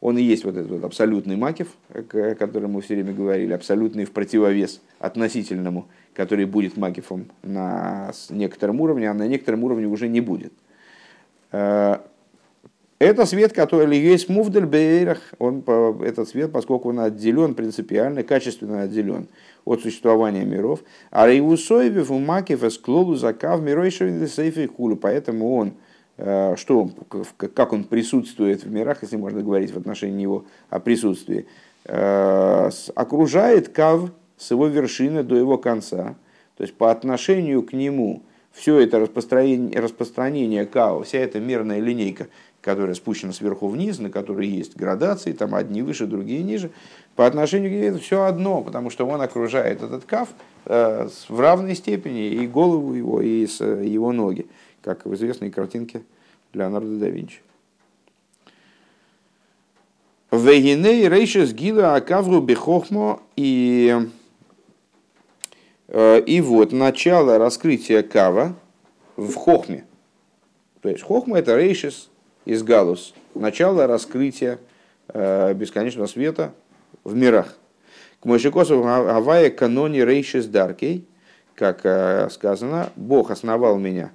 Он 0.00 0.16
и 0.16 0.22
есть 0.22 0.44
вот 0.44 0.56
этот 0.56 0.70
вот 0.70 0.84
абсолютный 0.84 1.36
макив, 1.36 1.68
о 1.92 2.34
котором 2.34 2.72
мы 2.72 2.80
все 2.80 2.94
время 2.94 3.12
говорили, 3.12 3.52
абсолютный 3.52 4.06
в 4.06 4.12
противовес 4.12 4.80
относительному, 4.98 5.88
который 6.14 6.46
будет 6.46 6.76
макифом 6.76 7.26
на 7.42 8.12
некотором 8.30 8.80
уровне, 8.80 9.10
а 9.10 9.14
на 9.14 9.28
некотором 9.28 9.62
уровне 9.64 9.86
уже 9.86 10.08
не 10.08 10.22
будет. 10.22 10.52
Э, 11.52 11.98
это 12.98 13.26
свет, 13.26 13.52
который 13.52 13.98
есть 13.98 14.30
мувдель 14.30 14.64
бейрах, 14.64 15.18
он, 15.38 15.62
этот 16.02 16.28
свет, 16.28 16.50
поскольку 16.50 16.90
он 16.90 17.00
отделен 17.00 17.54
принципиально, 17.54 18.22
качественно 18.22 18.82
отделен 18.82 19.26
от 19.66 19.82
существования 19.82 20.44
миров. 20.44 20.80
А 21.10 21.26
рейвусоевев 21.26 22.10
умакев 22.10 22.62
эсклолу 22.64 23.16
закав 23.16 23.60
миройшевин 23.60 24.26
сейфи 24.26 24.66
хулу. 24.66 24.96
Поэтому 24.96 25.56
он, 25.56 25.68
э, 25.68 25.72
что, 26.56 26.90
как 27.36 27.72
он 27.72 27.84
присутствует 27.84 28.64
в 28.64 28.70
мирах, 28.70 29.02
если 29.02 29.16
можно 29.16 29.42
говорить 29.42 29.72
в 29.72 29.78
отношении 29.78 30.22
него 30.22 30.44
о 30.68 30.80
присутствии, 30.80 31.46
э, 31.84 32.70
окружает 32.94 33.68
кав 33.68 34.10
с 34.36 34.50
его 34.50 34.66
вершины 34.66 35.22
до 35.22 35.36
его 35.36 35.56
конца. 35.58 36.16
То 36.56 36.62
есть 36.62 36.74
по 36.74 36.90
отношению 36.90 37.62
к 37.62 37.72
нему 37.72 38.22
все 38.52 38.78
это 38.80 38.98
распространение, 38.98 39.80
распространение 39.80 40.66
кава, 40.66 41.04
вся 41.04 41.18
эта 41.18 41.40
мерная 41.40 41.80
линейка– 41.80 42.26
которая 42.60 42.94
спущена 42.94 43.32
сверху 43.32 43.68
вниз, 43.68 43.98
на 43.98 44.10
которой 44.10 44.46
есть 44.46 44.76
градации, 44.76 45.32
там 45.32 45.54
одни 45.54 45.82
выше, 45.82 46.06
другие 46.06 46.42
ниже, 46.42 46.70
по 47.16 47.26
отношению 47.26 47.70
к 47.70 47.72
ней 47.72 47.88
это 47.88 47.98
все 47.98 48.24
одно, 48.24 48.62
потому 48.62 48.90
что 48.90 49.06
он 49.06 49.20
окружает 49.20 49.82
этот 49.82 50.04
каф 50.04 50.28
э, 50.66 51.08
в 51.28 51.40
равной 51.40 51.74
степени 51.74 52.28
и 52.28 52.46
голову 52.46 52.94
его, 52.94 53.20
и 53.20 53.46
его 53.46 54.12
ноги, 54.12 54.46
как 54.82 55.06
в 55.06 55.14
известной 55.14 55.50
картинке 55.50 56.02
Леонардо 56.52 56.96
да 56.96 57.08
Винчи. 57.08 57.40
Вегиней 60.30 61.08
рейшес 61.08 61.52
гила 61.52 61.96
акавру 61.96 62.40
бехохмо 62.40 63.20
и 63.36 63.96
э, 65.88 66.20
и 66.20 66.40
вот 66.40 66.72
начало 66.72 67.38
раскрытия 67.38 68.02
кава 68.02 68.54
в 69.16 69.34
хохме. 69.34 69.84
То 70.82 70.88
есть 70.88 71.02
хохма 71.02 71.38
это 71.38 71.56
рейшес, 71.56 72.10
из 72.44 72.62
Галус, 72.62 73.14
начало 73.34 73.86
раскрытия 73.86 74.58
э, 75.08 75.52
бесконечного 75.54 76.06
света 76.06 76.54
в 77.04 77.14
мирах. 77.14 77.56
К 78.20 78.26
Мойшикосу 78.26 78.82
Гавайя 78.82 79.50
каноне 79.50 80.04
рейшис 80.04 80.46
даркей, 80.46 81.06
как 81.54 81.80
э, 81.84 82.28
сказано, 82.30 82.90
Бог 82.96 83.30
основал 83.30 83.78
меня, 83.78 84.12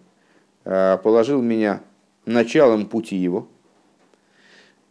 положил 0.66 1.42
меня 1.42 1.82
началом 2.26 2.88
пути 2.88 3.16
его. 3.16 3.48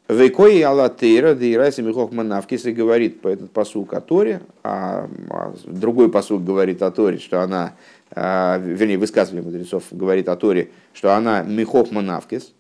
Векои 0.09 0.61
Аллатейра, 0.61 1.35
да 1.35 1.45
и 1.45 1.57
Райса 1.57 1.83
Михохманавкис, 1.83 2.66
и 2.66 2.73
говорит 2.73 3.21
по 3.21 3.28
этот 3.28 3.50
посук 3.50 3.93
о 3.95 4.00
Торе, 4.00 4.43
а, 4.62 5.09
а 5.31 5.54
другой 5.66 6.11
посук 6.11 6.45
говорит 6.45 6.83
о 6.83 6.90
Торе, 6.90 7.19
что 7.19 7.40
она, 7.40 7.75
вернее, 8.14 8.99
высказывание 8.99 9.43
мудрецов 9.43 9.85
говорит 9.90 10.28
о 10.28 10.37
Торе, 10.37 10.71
что 10.93 11.14
она 11.16 11.43
Михохманавкис, 11.43 12.52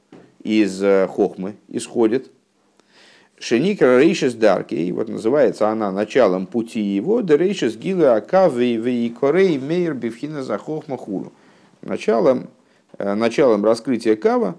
из 0.44 0.80
э, 0.82 1.08
Хохмы 1.08 1.56
исходит. 1.68 2.30
Шеникра 3.36 3.98
Рейшес 3.98 4.34
Дарки, 4.34 4.90
вот 4.92 5.08
называется 5.08 5.68
она 5.68 5.90
началом 5.90 6.46
пути 6.46 6.80
его, 6.80 7.20
да 7.22 7.36
Рейшес 7.36 7.76
Гила 7.76 8.14
Акавы 8.14 8.74
и 8.74 9.08
Корей 9.10 9.58
Мейр 9.58 9.94
Бифхина 9.94 10.44
за 10.44 10.56
Хохма 10.56 10.96
Хулу. 10.96 11.32
Началом, 11.82 12.44
э, 12.44 12.46
началом 12.98 13.64
раскрытия 13.64 14.16
Кава, 14.16 14.56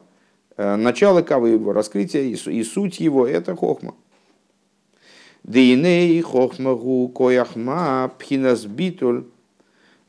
э, 0.58 0.76
начало 0.76 1.22
Кавы 1.22 1.50
его 1.50 1.74
раскрытия 1.74 2.22
и, 2.22 2.64
суть 2.64 3.00
его 3.00 3.28
это 3.28 3.56
Хохма. 3.56 3.96
Дейней 5.44 6.20
Хохмагу 6.22 7.10
Кояхма 7.10 8.12
Пхинас 8.18 8.66
Битуль. 8.66 9.26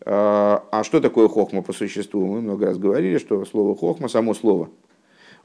А 0.08 0.82
что 0.84 1.00
такое 1.00 1.26
хохма 1.26 1.62
по 1.62 1.72
существу? 1.72 2.24
Мы 2.26 2.40
много 2.40 2.66
раз 2.66 2.78
говорили, 2.78 3.18
что 3.18 3.44
слово 3.44 3.74
хохма, 3.74 4.06
само 4.08 4.34
слово– 4.34 4.70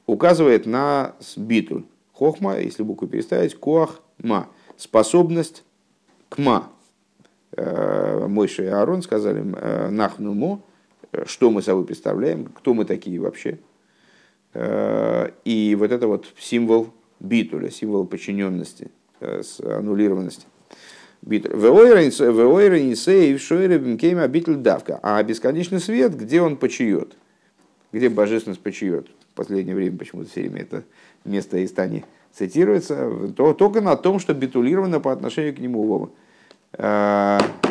указывает 0.05 0.65
на 0.65 1.15
битуль. 1.37 1.83
Хохма, 2.13 2.59
если 2.59 2.83
букву 2.83 3.07
переставить, 3.07 3.55
коах 3.55 4.01
ма. 4.19 4.47
Способность 4.77 5.63
к 6.29 6.37
ма. 6.37 6.69
Э, 7.55 8.27
Мойша 8.27 8.63
и 8.63 8.67
Аарон 8.67 9.01
сказали 9.01 9.43
э, 9.43 9.89
нахну 9.89 10.33
мо, 10.33 10.61
что 11.25 11.51
мы 11.51 11.61
собой 11.61 11.85
представляем, 11.85 12.45
кто 12.45 12.73
мы 12.73 12.85
такие 12.85 13.19
вообще. 13.19 13.59
Э, 14.53 15.29
и 15.45 15.75
вот 15.77 15.91
это 15.91 16.07
вот 16.07 16.27
символ 16.37 16.93
битуля, 17.19 17.69
символ 17.69 18.05
подчиненности, 18.05 18.91
аннулированности. 19.19 20.45
А 25.03 25.21
бесконечный 25.21 25.79
свет, 25.79 26.15
где 26.17 26.41
он 26.41 26.57
почиет? 26.57 27.15
Где 27.91 28.09
божественность 28.09 28.61
почиет? 28.61 29.07
в 29.31 29.33
последнее 29.33 29.75
время 29.75 29.97
почему-то 29.97 30.29
все 30.29 30.41
время 30.41 30.61
это 30.61 30.83
место 31.23 31.57
из 31.57 31.71
Тани 31.71 32.03
цитируется, 32.33 33.09
то 33.35 33.53
только 33.53 33.81
на 33.81 33.95
том, 33.95 34.19
что 34.19 34.33
битулировано 34.33 34.99
по 34.99 35.11
отношению 35.11 35.55
к 35.55 35.59
нему. 35.59 36.11
А, 36.73 37.39
а, 37.63 37.70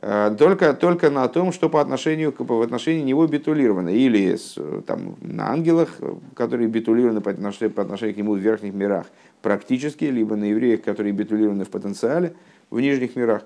только, 0.00 0.74
только 0.74 1.10
на 1.10 1.26
том, 1.28 1.52
что 1.52 1.68
по 1.68 1.80
отношению, 1.80 2.34
в 2.36 2.62
отношении 2.62 3.02
него 3.02 3.26
битулировано. 3.26 3.88
Или 3.88 4.38
там, 4.86 5.16
на 5.20 5.50
ангелах, 5.50 5.98
которые 6.34 6.68
битулированы 6.68 7.20
по 7.20 7.30
отношению, 7.30 7.74
по 7.74 7.82
отношению 7.82 8.14
к 8.14 8.18
нему 8.18 8.34
в 8.34 8.38
верхних 8.38 8.74
мирах 8.74 9.06
практически, 9.42 10.04
либо 10.04 10.36
на 10.36 10.44
евреях, 10.44 10.82
которые 10.82 11.12
битулированы 11.12 11.64
в 11.64 11.70
потенциале 11.70 12.34
в 12.70 12.80
нижних 12.80 13.16
мирах. 13.16 13.42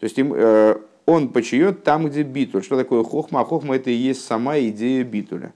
То 0.00 0.04
есть 0.04 0.18
им, 0.18 0.32
э, 0.34 0.76
он 1.06 1.28
почает 1.30 1.84
там, 1.84 2.08
где 2.08 2.22
битуль. 2.22 2.62
Что 2.62 2.76
такое 2.76 3.02
хохма? 3.02 3.44
Хохма 3.44 3.76
это 3.76 3.90
и 3.90 3.94
есть 3.94 4.24
сама 4.24 4.58
идея 4.58 5.04
битуля, 5.04 5.52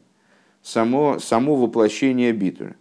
само, 0.62 1.18
само 1.18 1.56
воплощение 1.56 2.32
битуля. 2.32 2.76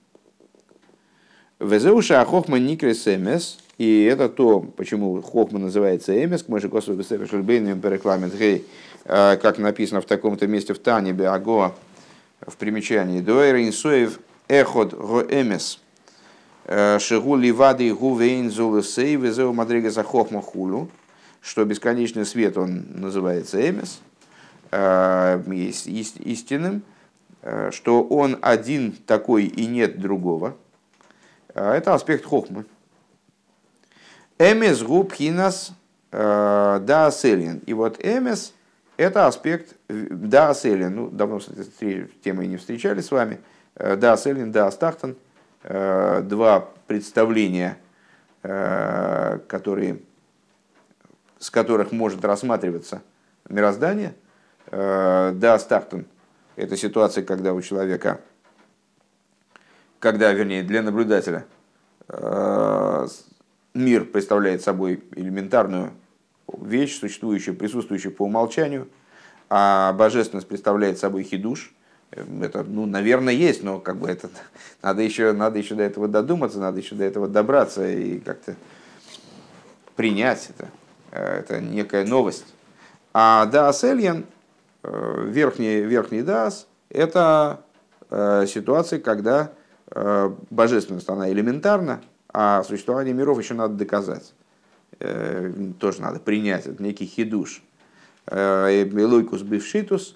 Везеуша 1.60 2.24
хохма 2.26 2.58
никрес 2.58 3.08
эмес, 3.08 3.60
и 3.82 4.04
это 4.04 4.30
то, 4.30 4.60
почему 4.60 5.20
хохма 5.24 5.58
называется 5.58 6.14
эмес, 6.24 6.46
мы 6.48 6.60
же 6.60 6.70
косу 6.70 6.94
бесефешельбейным 6.94 7.82
перекламент 7.82 8.36
гей, 8.36 8.68
э, 9.06 9.38
как 9.38 9.58
написано 9.58 10.02
в 10.02 10.06
таком-то 10.06 10.46
месте 10.46 10.76
в 10.76 10.78
Тане 10.78 11.14
Беаго 11.14 11.74
в 12.46 12.58
примечании. 12.58 13.22
Дуэйр 13.22 13.56
инсуев 13.56 14.20
эход 14.48 14.94
го 14.94 15.24
эмес. 15.24 15.80
Э, 16.66 17.00
Шигу 17.00 17.36
ливады 17.36 17.92
гувейн 17.92 18.52
зулесей 18.52 19.16
везеу 19.16 19.52
мадрига 19.52 19.90
за 19.90 20.04
хохма 20.04 20.44
хулю 20.44 20.88
что 21.42 21.66
бесконечный 21.66 22.28
свет, 22.28 22.60
он 22.60 22.86
называется 22.94 23.68
эмес, 23.68 24.00
э, 24.70 25.42
истинным, 25.48 26.84
э, 27.42 27.72
что 27.72 28.04
он 28.04 28.38
один 28.44 28.92
такой 29.08 29.46
и 29.46 29.66
нет 29.66 30.00
другого. 30.00 30.56
Это 31.56 31.96
аспект 31.96 32.26
хохмы. 32.26 32.66
Эмес 34.42 34.82
губ 34.82 35.14
хинас 35.14 35.72
да 36.12 37.06
аселин. 37.06 37.60
И 37.68 37.74
вот 37.74 38.04
эмес– 38.04 38.54
это 38.98 39.28
аспект 39.28 39.76
да 39.88 40.50
аселин. 40.50 40.96
Ну, 40.96 41.10
давно 41.10 41.40
с 41.40 41.48
этой 41.48 42.08
темой 42.24 42.48
не 42.48 42.58
встречались 42.58 43.06
с 43.06 43.12
вами. 43.12 43.40
Да 43.76 44.14
аселин, 44.14 44.52
да 44.52 44.66
астахтан. 44.66 45.16
Два 45.64 46.70
представления, 46.88 47.78
которые 48.42 50.00
с 51.42 51.50
которых 51.50 51.92
может 51.92 52.24
рассматриваться 52.24 53.02
мироздание, 53.50 54.14
э, 54.68 55.32
да, 55.34 55.58
стартун. 55.58 56.06
Это 56.56 56.78
ситуация, 56.78 57.24
когда 57.24 57.54
у 57.54 57.62
человека, 57.62 58.22
когда, 60.00 60.32
вернее, 60.34 60.62
для 60.62 60.84
наблюдателя 60.84 61.46
э, 62.10 63.08
мир 63.74 64.06
представляет 64.06 64.62
собой 64.62 65.04
элементарную 65.16 65.94
вещь, 66.60 67.00
существующую, 67.00 67.56
присутствующую 67.56 68.14
по 68.14 68.24
умолчанию, 68.24 68.88
а 69.50 69.94
божественность 69.94 70.48
представляет 70.48 71.00
собой 71.00 71.24
хидуш. 71.24 71.74
Это, 72.12 72.64
ну, 72.64 72.86
наверное, 72.86 73.34
есть, 73.34 73.64
но 73.64 73.80
как 73.80 73.98
бы 73.98 74.10
это 74.10 74.30
надо 74.82 75.02
еще, 75.02 75.32
надо 75.32 75.60
еще 75.60 75.76
до 75.76 75.84
этого 75.84 76.08
додуматься, 76.08 76.60
надо 76.60 76.80
еще 76.80 76.96
до 76.96 77.04
этого 77.04 77.28
добраться 77.28 77.88
и 77.90 78.20
как-то 78.20 78.56
принять 79.96 80.50
это. 80.50 80.70
Э, 81.12 81.40
это 81.40 81.62
некая 81.62 82.06
новость. 82.06 82.46
А 83.14 83.46
Даас 83.46 83.84
Эльян, 83.84 84.26
э, 84.84 85.26
верхний, 85.28 85.82
верхний 85.82 86.22
Даас, 86.22 86.68
это 86.90 87.62
э, 88.10 88.46
ситуация, 88.48 89.00
когда 89.00 89.52
божественность, 90.50 91.10
она 91.10 91.30
элементарна, 91.30 92.00
а 92.34 92.64
существование 92.64 93.14
миров 93.14 93.40
еще 93.40 93.54
надо 93.54 93.76
доказать. 93.76 94.34
Тоже 95.80 96.02
надо 96.02 96.20
принять, 96.20 96.68
это 96.68 96.82
некий 96.82 97.06
хидуш. 97.06 97.64
Лойкус 98.30 99.42
бившитус, 99.42 100.16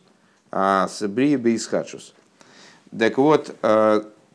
а 0.51 0.87
сбрия 0.87 1.37
бейсхачус. 1.37 2.13
Так 2.97 3.17
вот, 3.17 3.55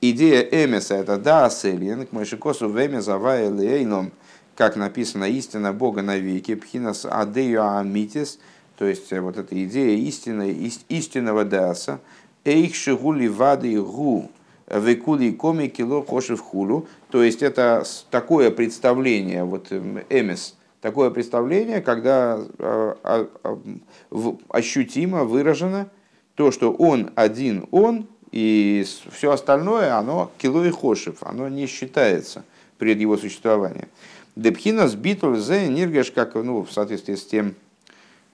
идея 0.00 0.40
Эмеса 0.42 0.96
это 0.96 1.18
да, 1.18 1.48
Селин, 1.50 2.06
к 2.06 2.12
Мойшикосу 2.12 2.68
Веме 2.68 3.00
Завая 3.00 3.48
Лейном, 3.50 4.12
как 4.56 4.76
написано, 4.76 5.24
истина 5.24 5.72
Бога 5.72 6.02
навеки, 6.02 6.54
пхинас 6.54 7.06
адею 7.06 7.66
амитис, 7.78 8.38
то 8.76 8.84
есть 8.84 9.12
э, 9.12 9.20
вот 9.20 9.38
эта 9.38 9.62
идея 9.64 9.96
истины, 9.96 10.50
истинного 10.88 11.44
даса, 11.46 12.00
эйх 12.44 12.74
шигули 12.74 13.26
вады 13.28 13.80
гу, 13.80 14.30
векули 14.70 15.32
коми 15.32 15.68
кило 15.68 16.02
хошев 16.02 16.40
хулу, 16.40 16.86
то 17.10 17.22
есть 17.22 17.42
это 17.42 17.84
такое 18.10 18.50
представление, 18.50 19.44
вот 19.44 19.72
эм, 19.72 20.00
эмес, 20.08 20.56
такое 20.80 21.10
представление, 21.10 21.80
когда 21.80 22.40
а, 22.58 22.96
а, 23.02 23.28
а, 23.42 23.58
ощутимо 24.48 25.24
выражено 25.24 25.88
то, 26.36 26.52
что 26.52 26.72
он 26.72 27.10
один 27.16 27.66
он, 27.70 28.06
и 28.30 28.86
все 29.10 29.32
остальное, 29.32 29.96
оно 29.96 30.30
кило 30.38 30.64
и 30.64 30.70
хошев, 30.70 31.16
оно 31.22 31.48
не 31.48 31.66
считается 31.66 32.44
пред 32.78 33.00
его 33.00 33.16
существованием. 33.16 33.88
Депхинас 34.36 34.94
битуль 34.94 35.38
зе 35.38 35.66
ниргеш, 35.66 36.12
как 36.12 36.34
ну, 36.36 36.62
в 36.62 36.72
соответствии 36.72 37.16
с 37.16 37.26
тем, 37.26 37.56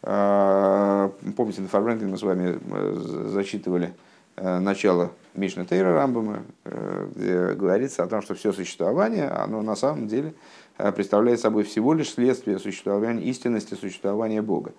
помните, 0.03 1.62
на 1.62 1.68
Фарбренке 1.68 2.05
мы 2.05 2.18
с 2.18 2.22
вами 2.22 2.61
э, 2.70 3.29
зачитывали 3.33 3.94
э, 4.37 4.59
начало 4.59 5.12
Мишны 5.35 5.64
Тейра 5.66 5.94
Рамбама, 5.94 6.44
э, 6.64 7.09
где 7.14 7.55
говорится 7.55 8.05
о 8.05 8.07
том, 8.07 8.22
что 8.22 8.35
все 8.35 8.53
существование, 8.53 9.29
оно 9.29 9.62
на 9.62 9.77
самом 9.77 10.09
деле 10.09 10.35
представляет 10.94 11.40
собой 11.40 11.64
всего 11.64 11.94
лишь 11.94 12.11
следствие 12.11 12.59
существования, 12.59 13.22
истинности 13.22 13.75
существования 13.75 14.42
Бога. 14.42 14.72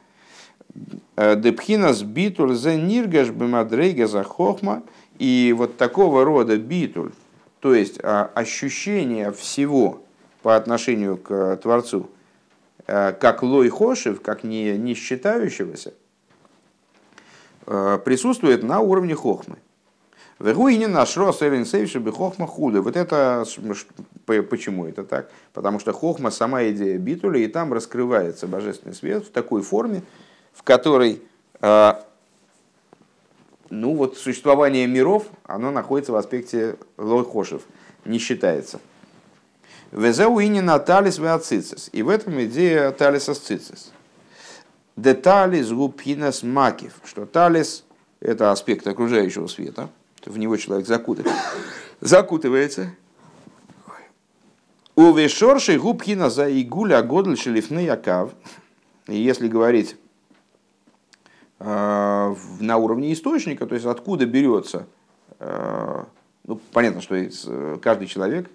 Депхинас 1.16 2.04
битуль 2.04 2.56
зе 2.56 2.78
ниргеш 2.78 3.30
бимадрейга 3.30 4.06
за 4.06 4.24
хохма, 4.24 4.84
и 5.18 5.56
вот 5.58 5.78
такого 5.78 6.24
рода 6.24 6.58
битуль, 6.58 7.12
то 7.60 7.74
есть 7.74 8.00
а, 8.04 8.30
ощущение 8.36 9.32
всего, 9.32 10.04
по 10.42 10.56
отношению 10.56 11.18
к 11.18 11.58
Творцу, 11.58 12.10
э, 12.86 13.12
как 13.14 13.44
лой 13.44 13.70
хошев, 13.70 14.22
как 14.22 14.44
не, 14.44 14.78
не 14.78 14.94
считающегося, 14.94 15.90
э, 15.90 15.94
присутствует 17.68 18.64
на 18.64 18.80
уровне 18.80 19.14
хохмы. 19.14 19.58
Вегуинин 20.40 20.92
наш 20.92 21.18
рос 21.18 21.42
бы 21.42 22.12
хохма 22.12 22.48
худо. 22.48 22.82
Вот 22.82 22.96
это 22.96 23.44
почему 24.26 24.86
это 24.86 25.04
так? 25.04 25.30
Потому 25.54 25.80
что 25.80 25.94
хохма 25.94 26.32
сама 26.32 26.70
идея 26.70 26.98
битуля, 26.98 27.40
и 27.40 27.48
там 27.48 27.74
раскрывается 27.74 28.48
божественный 28.48 28.96
свет 28.96 29.26
в 29.26 29.32
такой 29.32 29.64
форме, 29.64 30.04
в 30.54 30.64
которой 30.64 31.22
э, 31.60 31.94
ну 33.70 33.96
вот 33.96 34.18
существование 34.18 34.88
миров, 34.88 35.26
оно 35.44 35.72
находится 35.72 36.12
в 36.12 36.16
аспекте 36.16 36.78
лой 36.98 37.26
хошев, 37.26 37.64
не 38.06 38.20
считается. 38.20 38.80
Везеуинина 39.92 40.80
талис 40.80 41.18
веацицис. 41.18 41.90
И 41.94 42.04
в 42.04 42.10
этом 42.10 42.42
идея 42.44 42.92
талиса 42.92 43.34
цицис. 43.34 43.92
Деталис 44.98 45.72
губхинас 45.72 46.44
макив, 46.44 46.94
что 47.06 47.26
талис– 47.26 47.86
это 48.20 48.52
аспект 48.52 48.86
окружающего 48.88 49.48
света, 49.48 49.90
в 50.26 50.38
него 50.38 50.58
человек 50.58 50.88
закутывается. 50.88 51.42
закутывается. 52.02 52.90
У 54.96 55.14
вешорши 55.14 55.80
губхина 55.80 56.30
за 56.30 56.50
игуля 56.62 57.02
годль 57.04 57.38
шелифны 57.38 57.80
якав. 57.80 58.32
Если 59.08 59.48
говорить 59.48 59.96
э, 61.60 62.36
на 62.60 62.78
уровне 62.78 63.14
источника, 63.14 63.68
то 63.68 63.76
есть 63.76 63.86
откуда 63.86 64.26
берется, 64.26 64.88
э, 65.40 66.04
ну, 66.46 66.60
понятно, 66.74 67.02
что 67.02 67.16
э, 67.16 67.78
каждый 67.80 68.08
человек 68.08 68.50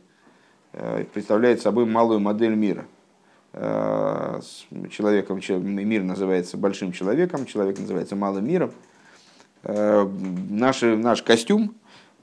Э, 0.73 1.05
представляет 1.13 1.61
собой 1.61 1.85
малую 1.85 2.21
модель 2.21 2.55
мира. 2.55 2.87
Э, 3.55 4.41
человеком, 4.91 5.41
мир 5.49 6.03
называется 6.03 6.57
большим 6.57 6.93
человеком, 6.93 7.45
человек 7.45 7.79
называется 7.79 8.17
малым 8.17 8.47
миром. 8.47 8.73
Э, 9.65 10.09
наш, 10.49 10.81
наш 10.83 11.23
костюм 11.23 11.75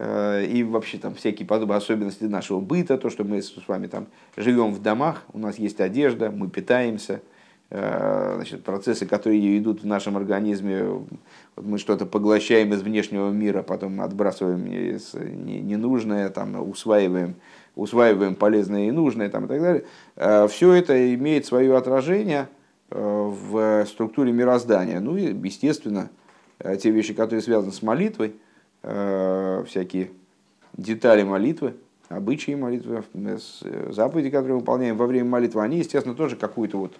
и 0.02 0.66
вообще 0.66 0.98
там 0.98 1.14
всякие 1.14 1.46
подобные 1.46 1.76
особенности 1.76 2.24
нашего 2.24 2.62
быта, 2.62 2.98
то, 2.98 3.10
что 3.10 3.26
мы 3.26 3.42
с 3.42 3.54
вами 3.68 3.88
там 3.88 4.08
живем 4.38 4.74
в 4.74 4.82
домах, 4.82 5.26
у 5.34 5.40
нас 5.40 5.60
есть 5.60 5.82
одежда, 5.82 6.32
мы 6.32 6.50
питаемся, 6.50 7.20
значит, 7.70 8.64
процессы, 8.64 9.06
которые 9.06 9.60
идут 9.60 9.84
в 9.84 9.86
нашем 9.86 10.16
организме, 10.16 10.86
вот 10.86 11.10
мы 11.58 11.78
что-то 11.78 12.06
поглощаем 12.06 12.74
из 12.74 12.82
внешнего 12.82 13.30
мира, 13.30 13.62
потом 13.62 14.00
отбрасываем 14.00 14.64
ненужное, 14.64 16.30
там, 16.30 16.56
усваиваем 16.70 17.36
усваиваем 17.80 18.36
полезное 18.36 18.88
и 18.88 18.92
нужное 18.92 19.30
там, 19.30 19.46
и 19.46 19.48
так 19.48 19.62
далее, 19.62 19.86
э, 20.16 20.48
все 20.48 20.74
это 20.74 21.14
имеет 21.16 21.46
свое 21.46 21.76
отражение 21.78 22.50
э, 22.92 23.00
в 23.00 23.86
структуре 23.86 24.32
мироздания. 24.32 25.00
Ну 25.00 25.18
и, 25.18 25.34
естественно, 25.48 26.10
э, 26.60 26.76
те 26.78 26.92
вещи, 26.92 27.14
которые 27.14 27.42
связаны 27.42 27.72
с 27.72 27.82
молитвой, 27.82 28.36
всякие 28.82 30.12
детали 30.78 31.24
молитвы, 31.24 31.74
обычаи 32.08 32.56
молитвы, 32.56 33.04
заповеди, 33.90 34.30
которые 34.30 34.54
мы 34.54 34.60
выполняем 34.62 34.96
во 34.96 35.06
время 35.06 35.28
молитвы, 35.28 35.62
они, 35.62 35.80
естественно, 35.80 36.16
тоже 36.16 36.38
какую-то 36.38 36.78
вот 36.78 36.94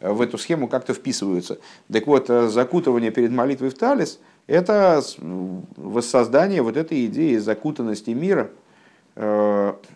в 0.00 0.20
эту 0.20 0.38
схему 0.38 0.68
как-то 0.68 0.94
вписываются. 0.94 1.58
Так 1.92 2.06
вот, 2.06 2.28
закутывание 2.28 3.10
перед 3.10 3.32
молитвой 3.32 3.70
в 3.70 3.74
талис– 3.74 4.20
это 4.46 5.02
воссоздание 5.76 6.62
вот 6.62 6.76
этой 6.76 7.04
идеи 7.06 7.36
закутанности 7.38 8.10
мира, 8.10 8.50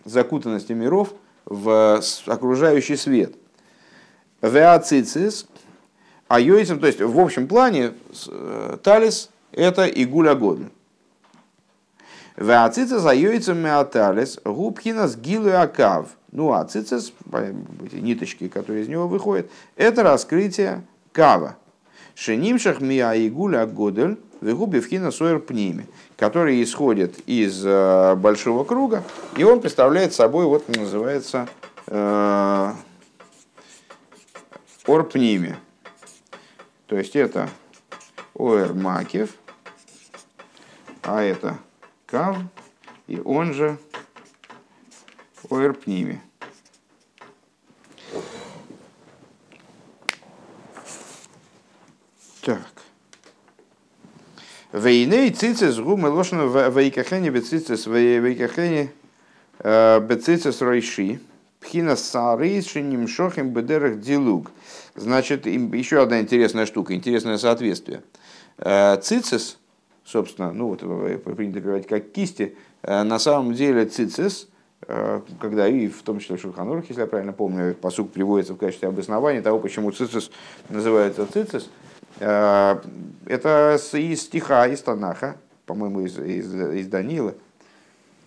закутанности 0.05 0.73
миров 0.73 1.13
в 1.45 2.01
окружающий 2.25 2.95
свет. 2.95 3.35
Веацицис, 4.41 5.47
а 6.27 6.39
йойцем, 6.39 6.79
то 6.79 6.87
есть 6.87 7.01
в 7.01 7.19
общем 7.19 7.47
плане 7.47 7.93
талис– 8.83 9.29
это 9.51 9.85
игуля 9.87 10.35
годн. 10.35 10.67
Веацицис 12.37 13.05
айойцем 13.05 13.57
меаталис 13.57 14.39
губхинас 14.45 15.17
гилу 15.17 15.49
акав. 15.49 16.07
Ну 16.31 16.53
а 16.53 16.63
цицис, 16.63 17.11
ниточки, 17.91 18.47
которые 18.47 18.83
из 18.83 18.87
него 18.87 19.07
выходят, 19.07 19.49
это 19.75 20.03
раскрытие 20.03 20.83
кава. 21.11 21.57
Шенимшах 22.15 22.79
миа 22.79 23.15
игуля 23.15 23.65
годель 23.65 24.17
вегуби 24.41 24.79
вхина 24.79 25.11
сойер 25.11 25.39
пними, 25.39 25.85
который 26.17 26.61
исходит 26.63 27.19
из 27.27 27.63
э, 27.65 28.15
большого 28.15 28.63
круга, 28.63 29.03
и 29.37 29.43
он 29.43 29.61
представляет 29.61 30.13
собой, 30.13 30.45
вот 30.45 30.67
называется, 30.69 31.47
э, 31.87 32.73
орпними. 34.85 35.57
То 36.87 36.97
есть 36.97 37.15
это 37.15 37.49
оэр 38.35 38.73
макев, 38.73 39.35
а 41.03 41.21
это 41.21 41.57
Кав, 42.05 42.37
и 43.07 43.19
он 43.19 43.53
же 43.53 43.77
Оэрпними. 45.49 46.21
Так. 52.41 52.78
Вейней 54.71 55.31
цицис 55.31 55.79
гумы 55.79 56.09
лошно 56.09 56.43
вейкахене 56.69 57.29
бецицис 57.29 57.87
вейкахене 57.87 58.91
э, 59.59 59.99
бецицис 59.99 60.61
ройши. 60.61 61.19
Пхина 61.59 61.95
сары 61.97 62.61
шиним 62.61 63.07
шохим 63.07 63.49
бедерах 63.49 63.99
дилуг. 63.99 64.51
Значит, 64.95 65.45
еще 65.45 66.01
одна 66.01 66.21
интересная 66.21 66.65
штука, 66.65 66.93
интересное 66.93 67.37
соответствие. 67.37 68.01
Э, 68.57 68.97
цицис 69.01 69.57
собственно, 70.09 70.51
ну 70.51 70.67
вот 70.69 70.79
принято 71.35 71.61
говорить 71.61 71.87
как 71.87 72.11
кисти, 72.11 72.55
э, 72.81 73.03
на 73.03 73.19
самом 73.19 73.53
деле 73.53 73.85
цицис, 73.85 74.47
э, 74.87 75.21
когда 75.39 75.67
и 75.67 75.87
в 75.87 76.01
том 76.01 76.19
числе 76.19 76.37
в 76.37 76.85
если 76.87 77.01
я 77.01 77.07
правильно 77.07 77.33
помню, 77.33 77.75
посук 77.75 78.11
приводится 78.11 78.53
в 78.53 78.57
качестве 78.57 78.89
обоснования 78.89 79.41
того, 79.41 79.59
почему 79.59 79.91
цицис 79.91 80.31
называется 80.69 81.27
цицис, 81.31 81.63
э, 81.63 81.88
это 82.19 83.79
из 83.93 84.21
стиха, 84.21 84.67
из 84.67 84.81
Танаха, 84.81 85.37
по-моему, 85.65 86.01
из, 86.01 86.17
из, 86.17 86.53
из 86.53 86.87
Данила, 86.87 87.33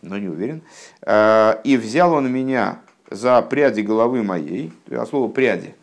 но 0.00 0.18
не 0.18 0.28
уверен. 0.28 0.62
«И 1.02 1.76
взял 1.76 2.12
он 2.12 2.32
меня 2.32 2.80
за 3.10 3.40
пряди 3.42 3.82
головы 3.82 4.22
моей», 4.22 4.72
а 4.90 5.04
слово 5.06 5.28
«пряди», 5.30 5.74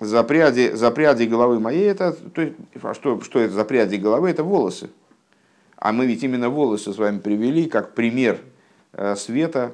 за 0.00 0.22
пряди, 0.24 0.72
за 0.74 0.90
пряди 0.90 1.24
головы 1.24 1.58
моей, 1.58 1.88
это, 1.88 2.12
то 2.12 2.42
есть, 2.42 2.54
а 2.82 2.94
что, 2.94 3.20
что 3.22 3.40
это 3.40 3.54
за 3.54 3.64
пряди 3.64 3.96
головы? 3.96 4.30
Это 4.30 4.44
волосы. 4.44 4.90
А 5.76 5.92
мы 5.92 6.06
ведь 6.06 6.22
именно 6.22 6.50
волосы 6.50 6.92
с 6.92 6.98
вами 6.98 7.18
привели 7.18 7.66
как 7.66 7.94
пример 7.94 8.38
э, 8.92 9.14
света, 9.16 9.72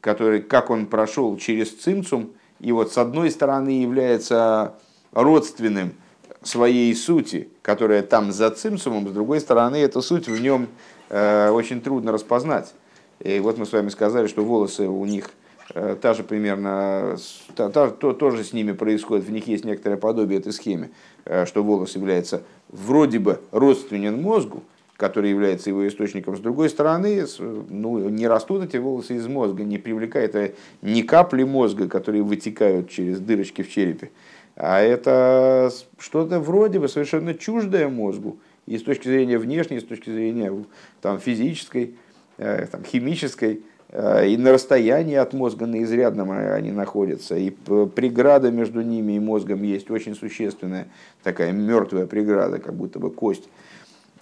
который, 0.00 0.42
как 0.42 0.70
он 0.70 0.86
прошел 0.86 1.36
через 1.36 1.70
цимцум, 1.72 2.32
и 2.58 2.72
вот 2.72 2.92
с 2.92 2.98
одной 2.98 3.30
стороны 3.30 3.82
является 3.82 4.74
родственным 5.22 5.94
своей 6.42 6.94
сути, 6.94 7.48
которая 7.62 8.02
там 8.02 8.30
за 8.30 8.50
цимцумом, 8.50 9.08
с 9.08 9.12
другой 9.12 9.40
стороны, 9.40 9.76
эта 9.76 10.00
суть 10.00 10.28
в 10.28 10.40
нем 10.40 10.68
э, 11.08 11.50
очень 11.50 11.80
трудно 11.80 12.12
распознать. 12.12 12.72
И 13.18 13.40
вот 13.40 13.58
мы 13.58 13.66
с 13.66 13.72
вами 13.72 13.88
сказали, 13.88 14.28
что 14.28 14.44
волосы 14.44 14.86
у 14.86 15.04
них– 15.04 15.30
Э, 15.74 15.96
та 16.00 16.14
же 16.14 16.22
примерно, 16.22 17.16
та, 17.54 17.68
та, 17.70 17.90
то, 17.90 18.12
тоже 18.12 18.44
с 18.44 18.52
ними 18.52 18.72
происходит, 18.72 19.26
в 19.26 19.32
них 19.32 19.48
есть 19.48 19.64
некоторое 19.64 19.96
подобие 19.96 20.38
этой 20.38 20.52
схеме, 20.52 20.90
э, 21.24 21.44
что 21.46 21.64
волос 21.64 21.96
является 21.96 22.42
вроде 22.68 23.18
бы 23.18 23.40
родственен 23.50 24.22
мозгу, 24.22 24.62
который 24.96 25.30
является 25.30 25.70
его 25.70 25.86
источником. 25.86 26.36
С 26.36 26.40
другой 26.40 26.70
стороны, 26.70 27.26
ну, 27.68 28.08
не 28.08 28.28
растут 28.28 28.64
эти 28.64 28.76
волосы 28.76 29.16
из 29.16 29.26
мозга, 29.26 29.64
не 29.64 29.78
привлекает 29.78 30.34
это 30.34 30.54
ни 30.82 31.02
капли 31.02 31.42
мозга, 31.42 31.88
которые 31.88 32.22
вытекают 32.22 32.88
через 32.88 33.18
дырочки 33.18 33.62
в 33.62 33.70
черепе, 33.70 34.10
а 34.56 34.80
это 34.80 35.70
что-то 35.98 36.40
вроде 36.40 36.80
бы 36.80 36.88
совершенно 36.88 37.34
чуждое 37.34 37.88
мозгу, 37.88 38.38
и 38.66 38.78
с 38.78 38.82
точки 38.82 39.08
зрения 39.08 39.38
внешней, 39.38 39.76
и 39.76 39.80
с 39.80 39.84
точки 39.84 40.10
зрения 40.10 40.52
там, 41.00 41.20
физической, 41.20 41.96
э, 42.38 42.66
там, 42.66 42.84
химической, 42.84 43.62
Э, 43.88 44.28
и 44.28 44.36
на 44.36 44.52
расстоянии 44.52 45.14
от 45.14 45.32
мозга 45.32 45.66
на 45.66 45.82
изрядном 45.82 46.30
они 46.30 46.72
находятся, 46.72 47.36
и 47.36 47.50
преграда 47.50 48.50
между 48.50 48.82
ними 48.82 49.12
и 49.12 49.20
мозгом 49.20 49.62
есть 49.62 49.90
очень 49.90 50.14
существенная, 50.14 50.88
такая 51.22 51.52
мертвая 51.52 52.06
преграда, 52.06 52.58
как 52.58 52.74
будто 52.74 52.98
бы 52.98 53.10
кость. 53.10 53.48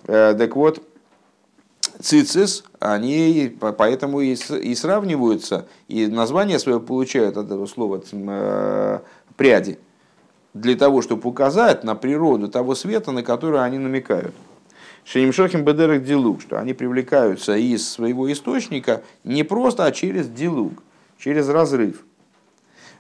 Э, 0.07 0.35
так 0.37 0.55
вот, 0.57 0.83
цицис, 1.99 2.65
они 2.79 3.57
поэтому 3.61 4.21
и 4.21 4.75
сравниваются, 4.75 5.67
и 5.89 6.07
название 6.07 6.59
свое 6.59 6.81
получают 6.81 7.37
от 7.37 7.47
этого 7.47 7.67
слова 7.67 8.03
пряди, 9.37 9.79
для 10.55 10.77
того, 10.77 11.03
чтобы 11.03 11.29
указать 11.29 11.85
на 11.85 11.97
природу 11.97 12.49
того 12.49 12.75
света, 12.75 13.11
на 13.11 13.23
который 13.23 13.63
они 13.63 13.79
намекают. 13.79 14.35
Шенимшохим 15.05 15.65
бедерах 15.65 16.03
дилуг, 16.05 16.41
что 16.41 16.59
они 16.59 16.73
привлекаются 16.73 17.57
из 17.57 17.87
своего 17.87 18.33
источника 18.33 19.03
не 19.23 19.43
просто, 19.43 19.85
а 19.85 19.93
через 19.93 20.29
дилуг, 20.29 20.83
через 21.19 21.49
разрыв. 21.49 22.05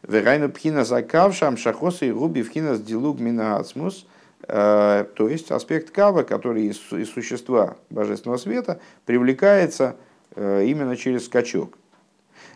Верайну 0.02 0.50
пхина 0.50 0.84
закавшам 0.84 1.56
шахоса 1.56 2.04
и 2.04 2.12
губи 2.12 2.42
пхина 2.42 2.74
с 2.74 2.82
дилуг 2.82 3.20
минаацмус, 3.20 4.06
э, 4.46 5.06
то 5.14 5.28
есть 5.30 5.50
аспект 5.50 5.92
кава, 5.92 6.24
который 6.24 6.66
из, 6.66 6.78
из 6.92 7.10
существа 7.10 7.78
божественного 7.88 8.36
света 8.36 8.80
привлекается 9.06 9.96
э, 10.34 10.66
именно 10.66 10.96
через 10.96 11.24
скачок. 11.24 11.78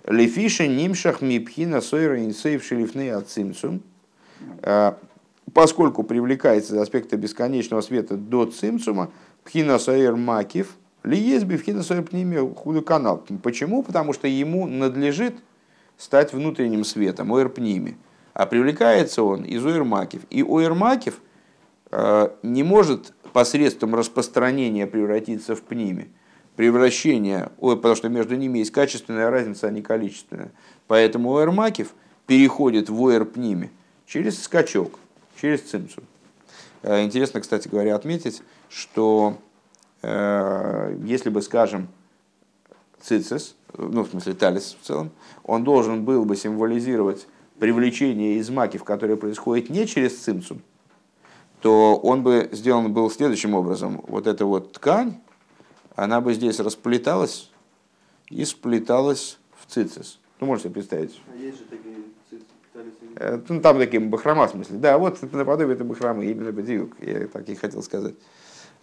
Лефиша 0.06 0.66
нимшах 0.66 1.22
мипхина 1.22 1.80
сойра 1.80 2.22
инсейв 2.22 2.62
шелифны 2.62 3.12
ацимцум, 3.12 3.76
э, 3.76 3.97
поскольку 5.52 6.02
привлекается 6.02 6.74
из 6.74 6.78
аспекта 6.78 7.16
бесконечного 7.16 7.80
света 7.80 8.16
до 8.16 8.46
цимцума, 8.46 9.10
Пхина 9.44 9.78
Саэр 9.78 10.16
Макив, 10.16 10.76
ли 11.04 11.18
есть 11.18 11.44
Бифхина 11.46 11.82
Саэр 11.82 12.02
Пниме 12.02 12.40
худу 12.54 12.82
канал. 12.82 13.24
Почему? 13.42 13.82
Потому 13.82 14.12
что 14.12 14.28
ему 14.28 14.66
надлежит 14.66 15.34
стать 15.96 16.32
внутренним 16.32 16.84
светом, 16.84 17.32
Оэр 17.32 17.48
Пниме. 17.48 17.96
А 18.34 18.46
привлекается 18.46 19.22
он 19.22 19.44
из 19.44 19.64
Оэр 19.64 19.84
Макив. 19.84 20.22
И 20.30 20.42
Оэр 20.42 20.74
Макив 20.74 21.20
э, 21.90 22.28
не 22.42 22.62
может 22.62 23.12
посредством 23.32 23.94
распространения 23.94 24.86
превратиться 24.86 25.56
в 25.56 25.62
Пниме. 25.62 26.08
Превращение, 26.56 27.50
потому 27.60 27.94
что 27.94 28.08
между 28.08 28.36
ними 28.36 28.58
есть 28.58 28.72
качественная 28.72 29.30
разница, 29.30 29.68
а 29.68 29.70
не 29.70 29.80
количественная. 29.80 30.50
Поэтому 30.88 31.36
Оэр 31.36 31.52
Макив 31.52 31.94
переходит 32.26 32.90
в 32.90 33.00
Оэр 33.06 33.24
Пниме 33.24 33.70
через 34.08 34.42
скачок, 34.42 34.98
через 35.40 35.62
цимцу. 35.62 36.02
Э, 36.82 37.04
интересно, 37.04 37.40
кстати 37.40 37.68
говоря, 37.68 37.94
отметить, 37.94 38.42
что 38.68 39.38
э, 40.02 40.98
если 41.04 41.30
бы, 41.30 41.42
скажем, 41.42 41.88
цицис, 43.00 43.54
ну, 43.76 44.02
в 44.02 44.08
смысле 44.08 44.32
талис 44.34 44.76
в 44.80 44.84
целом, 44.84 45.10
он 45.44 45.62
должен 45.62 46.04
был 46.04 46.24
бы 46.24 46.36
символизировать 46.36 47.28
привлечение 47.58 48.36
из 48.36 48.48
макив, 48.50 48.82
которое 48.82 49.16
происходит 49.16 49.68
не 49.68 49.86
через 49.86 50.18
цимцум, 50.18 50.62
то 51.60 51.96
он 51.96 52.22
бы 52.22 52.48
сделан 52.52 52.92
был 52.92 53.10
следующим 53.10 53.54
образом. 53.54 54.02
Вот 54.08 54.26
эта 54.26 54.46
вот 54.46 54.72
ткань, 54.72 55.20
она 55.96 56.20
бы 56.20 56.32
здесь 56.32 56.60
расплеталась 56.60 57.50
и 58.30 58.44
сплеталась 58.44 59.38
в 59.60 59.66
цицис. 59.70 60.18
Ну, 60.40 60.46
можете 60.46 60.70
представить. 60.70 61.20
А 61.32 61.36
есть 61.36 61.58
же 61.58 61.64
такие 61.64 61.96
ну, 63.48 63.60
там 63.60 63.78
такие 63.78 64.00
бахрома, 64.00 64.46
в 64.46 64.50
смысле. 64.50 64.78
Да, 64.78 64.98
вот 64.98 65.20
наподобие 65.32 65.74
это 65.74 65.84
бахромы, 65.84 66.26
именно 66.26 66.52
бедиюк, 66.52 66.92
я 67.00 67.26
так 67.26 67.48
и 67.48 67.54
хотел 67.54 67.82
сказать. 67.82 68.14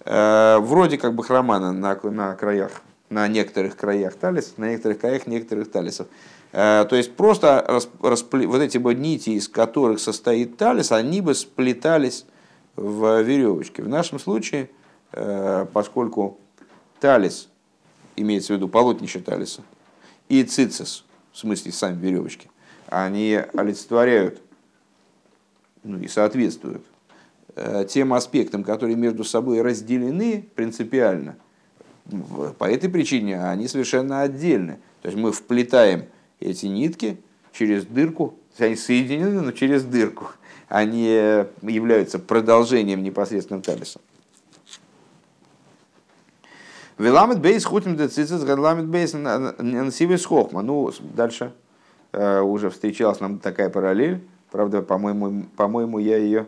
Э, 0.03 0.57
вроде 0.59 0.97
как 0.97 1.13
бахрома 1.13 1.59
на, 1.59 1.71
на, 1.71 1.99
на 2.03 2.35
краях, 2.35 2.71
на 3.09 3.27
некоторых 3.27 3.77
краях 3.77 4.15
талис, 4.15 4.55
на 4.57 4.69
некоторых 4.69 4.99
краях 4.99 5.27
некоторых 5.27 5.71
талисов. 5.71 6.07
Э, 6.51 6.85
то 6.89 6.95
есть 6.95 7.15
просто 7.15 7.81
распле... 8.01 8.47
вот 8.47 8.61
эти 8.61 8.77
бы 8.77 8.93
нити, 8.93 9.31
из 9.31 9.47
которых 9.47 9.99
состоит 9.99 10.57
талис, 10.57 10.91
они 10.91 11.21
бы 11.21 11.33
сплетались 11.33 12.25
в 12.75 13.21
веревочке. 13.21 13.83
В 13.83 13.87
нашем 13.87 14.19
случае, 14.19 14.69
поскольку 15.71 16.37
талис 16.99 17.47
имеется 18.17 18.53
в 18.53 18.57
виду 18.57 18.67
полотнище 18.67 19.19
талиса, 19.19 19.61
и 20.27 20.43
цицис, 20.43 21.05
в 21.31 21.37
смысле 21.37 21.71
сами 21.71 21.99
веревочки, 22.01 22.49
они 22.87 23.41
олицетворяют 23.53 24.41
ну, 25.83 25.99
и 25.99 26.07
соответствуют 26.07 26.83
э, 27.55 27.85
тем 27.87 28.13
аспектам, 28.13 28.63
которые 28.63 28.95
между 28.95 29.23
собой 29.23 29.61
разделены 29.61 30.45
принципиально, 30.55 31.37
по 32.57 32.65
этой 32.65 32.89
причине 32.89 33.43
они 33.43 33.67
совершенно 33.67 34.21
отдельны. 34.21 34.79
То 35.01 35.09
есть 35.09 35.17
мы 35.17 35.31
вплетаем 35.31 36.05
эти 36.39 36.65
нитки 36.67 37.17
через 37.51 37.85
дырку, 37.85 38.35
они 38.57 38.75
соединены, 38.75 39.41
но 39.41 39.51
через 39.51 39.83
дырку. 39.83 40.27
Они 40.67 41.05
являются 41.61 42.17
продолжением 42.17 43.03
непосредственно 43.03 43.61
талиса. 43.61 43.99
Веламет 46.97 47.39
бейс 47.39 47.65
хутим 47.65 47.95
децицис, 47.97 48.43
гадламет 48.43 48.87
бейс 48.87 49.13
нансивис 49.13 50.25
хохма. 50.25 50.61
Ну, 50.61 50.91
дальше 51.15 51.53
уже 52.41 52.69
встречалась 52.69 53.19
нам 53.19 53.39
такая 53.39 53.69
параллель. 53.69 54.21
Правда, 54.55 54.81
по-моему, 54.81 55.47
по-моему, 55.57 55.99
я 55.99 56.17
ее, 56.17 56.47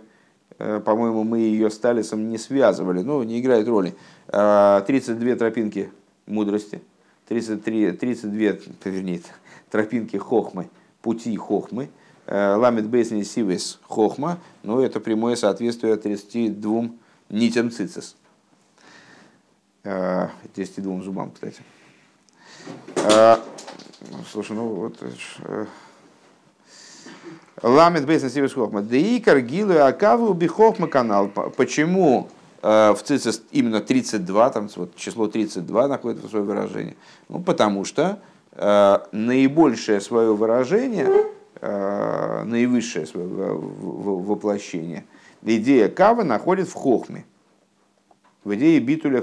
э, 0.60 0.80
по-моему, 0.80 1.26
мы 1.26 1.40
ее 1.40 1.70
с 1.70 1.78
Талисом 1.78 2.30
не 2.30 2.38
связывали. 2.38 3.02
Ну, 3.02 3.22
не 3.24 3.42
играет 3.42 3.68
роли. 3.68 3.96
32 4.28 5.30
э, 5.30 5.36
тропинки 5.36 5.92
мудрости, 6.26 6.82
33, 7.28 7.92
32, 7.92 8.32
вернее, 8.86 9.22
тропинки 9.70 10.16
хохмы, 10.16 10.70
пути 11.02 11.36
хохмы, 11.36 11.90
ламет 12.28 12.88
бейсни 12.88 13.24
сивис 13.24 13.80
хохма, 13.84 14.40
ну, 14.64 14.80
это 14.80 15.02
прямое 15.02 15.36
соответствие 15.36 15.98
32 15.98 16.90
нитям 17.30 17.72
цицис. 17.72 18.16
32 19.84 21.02
зубам, 21.02 21.32
кстати. 21.32 21.62
А, 22.96 23.40
слушай, 24.32 24.56
ну 24.56 24.68
вот... 24.68 24.98
Э, 25.44 25.66
Ламет 27.64 28.06
бейсен 28.06 28.30
сивис 28.30 28.54
хохма. 28.54 28.84
Деикар 28.84 29.42
гилу 29.42 29.80
акаву 29.82 30.34
бихохма 30.34 30.88
канал. 30.88 31.30
Почему 31.56 32.30
э, 32.62 32.92
в 32.92 33.02
цицис 33.04 33.42
именно 33.52 33.82
32, 33.82 34.50
там 34.52 34.70
вот 34.76 34.96
число 34.96 35.28
32 35.28 35.88
находится 35.88 36.28
свое 36.28 36.46
выражение? 36.46 36.96
Ну, 37.30 37.40
потому 37.40 37.84
что 37.84 38.20
э, 38.52 39.00
наибольшее 39.12 40.02
свое 40.02 40.36
выражение, 40.36 41.08
э, 41.60 42.44
наивысшее 42.44 43.08
свое 43.08 43.28
воплощение, 43.28 45.06
идея 45.42 45.90
кава 45.90 46.24
находит 46.24 46.68
в 46.68 46.74
хохме 46.74 47.26
в 48.48 48.56
идее 48.56 48.80
битуля 48.80 49.22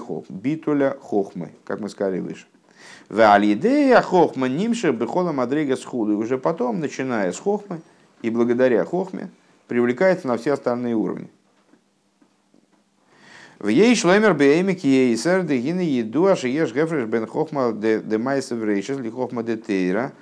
хохмы, 1.01 1.53
как 1.65 1.81
мы 1.81 1.89
сказали 1.89 2.21
выше. 2.21 2.47
В 3.09 3.21
алидея 3.33 4.01
хохма 4.01 4.49
нимши 4.49 4.93
бехола 4.93 5.33
мадрига 5.33 5.77
схуду. 5.77 6.13
И 6.13 6.17
уже 6.17 6.39
потом, 6.39 6.81
начиная 6.81 7.33
с 7.33 7.39
хохмы 7.39 7.81
и 8.23 8.31
благодаря 8.31 8.85
хохме, 8.85 9.31
привлекается 9.69 10.27
на 10.27 10.37
все 10.37 10.53
остальные 10.53 10.95
уровни. 10.95 11.29
В 13.59 13.69
ей 13.69 13.95
шлемер 13.95 14.35
беймик 14.35 14.85
ейсер 14.85 15.43
дегины 15.43 15.81
еду 15.81 16.27
аш 16.27 16.45
еш 16.45 16.73
гефреш 16.73 17.07
бен 17.07 17.27
хохма 17.27 17.73
де 17.73 18.19
майсев 18.19 18.63
рейшес 18.63 18.99
ли 18.99 19.11
хохма 19.11 19.43
де 19.43 19.57
тейра. 19.57 20.13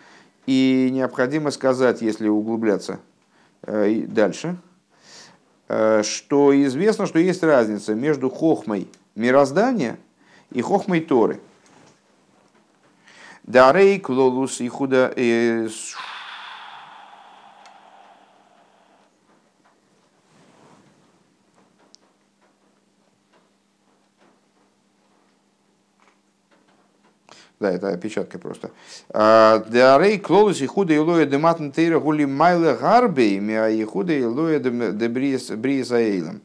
И 0.46 0.90
необходимо 0.92 1.50
сказать, 1.50 2.02
если 2.02 2.28
углубляться 2.28 2.98
э, 3.62 4.04
дальше, 4.06 4.56
Э, 5.74 6.02
что 6.04 6.52
известно, 6.66 7.06
что 7.06 7.18
есть 7.18 7.42
разница 7.42 7.94
между 7.94 8.28
хохмой 8.28 8.88
мироздания 9.14 9.96
и 10.50 10.60
хохмой 10.60 11.00
Торы. 11.00 11.40
Дарей, 13.52 14.00
клолус 14.00 14.62
и 14.62 14.68
худа... 14.68 15.12
Э, 15.14 15.68
Да, 27.60 27.70
это 27.70 27.90
опечатка 27.90 28.40
просто. 28.40 28.72
А, 29.10 29.64
Деарей 29.68 30.18
клолус 30.18 30.60
и 30.62 30.66
худа 30.66 30.96
илоя 30.96 31.26
дематн 31.26 31.70
тейра 31.70 32.00
гули 32.00 32.24
майла 32.24 32.74
гарбей 32.74 33.38
миа 33.38 33.68
и 33.68 33.84
худа 33.84 34.18
илоя 34.18 34.58
де 34.58 35.08
бриес 35.08 35.92
аэйлом. 35.92 36.40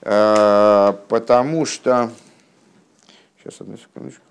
А, 0.00 0.92
потому 1.08 1.66
что... 1.66 2.10
Сейчас, 3.42 3.60
одну 3.60 3.76
секундочку. 3.76 4.22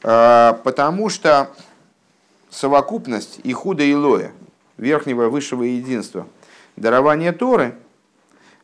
Потому 0.00 1.08
что 1.08 1.50
совокупность 2.50 3.40
и 3.42 3.52
худа 3.52 3.82
и 3.82 3.94
лоя– 3.94 4.32
верхнего 4.78 5.28
высшего 5.28 5.64
единства. 5.64 6.26
Дарование 6.76 7.32
Торы, 7.32 7.74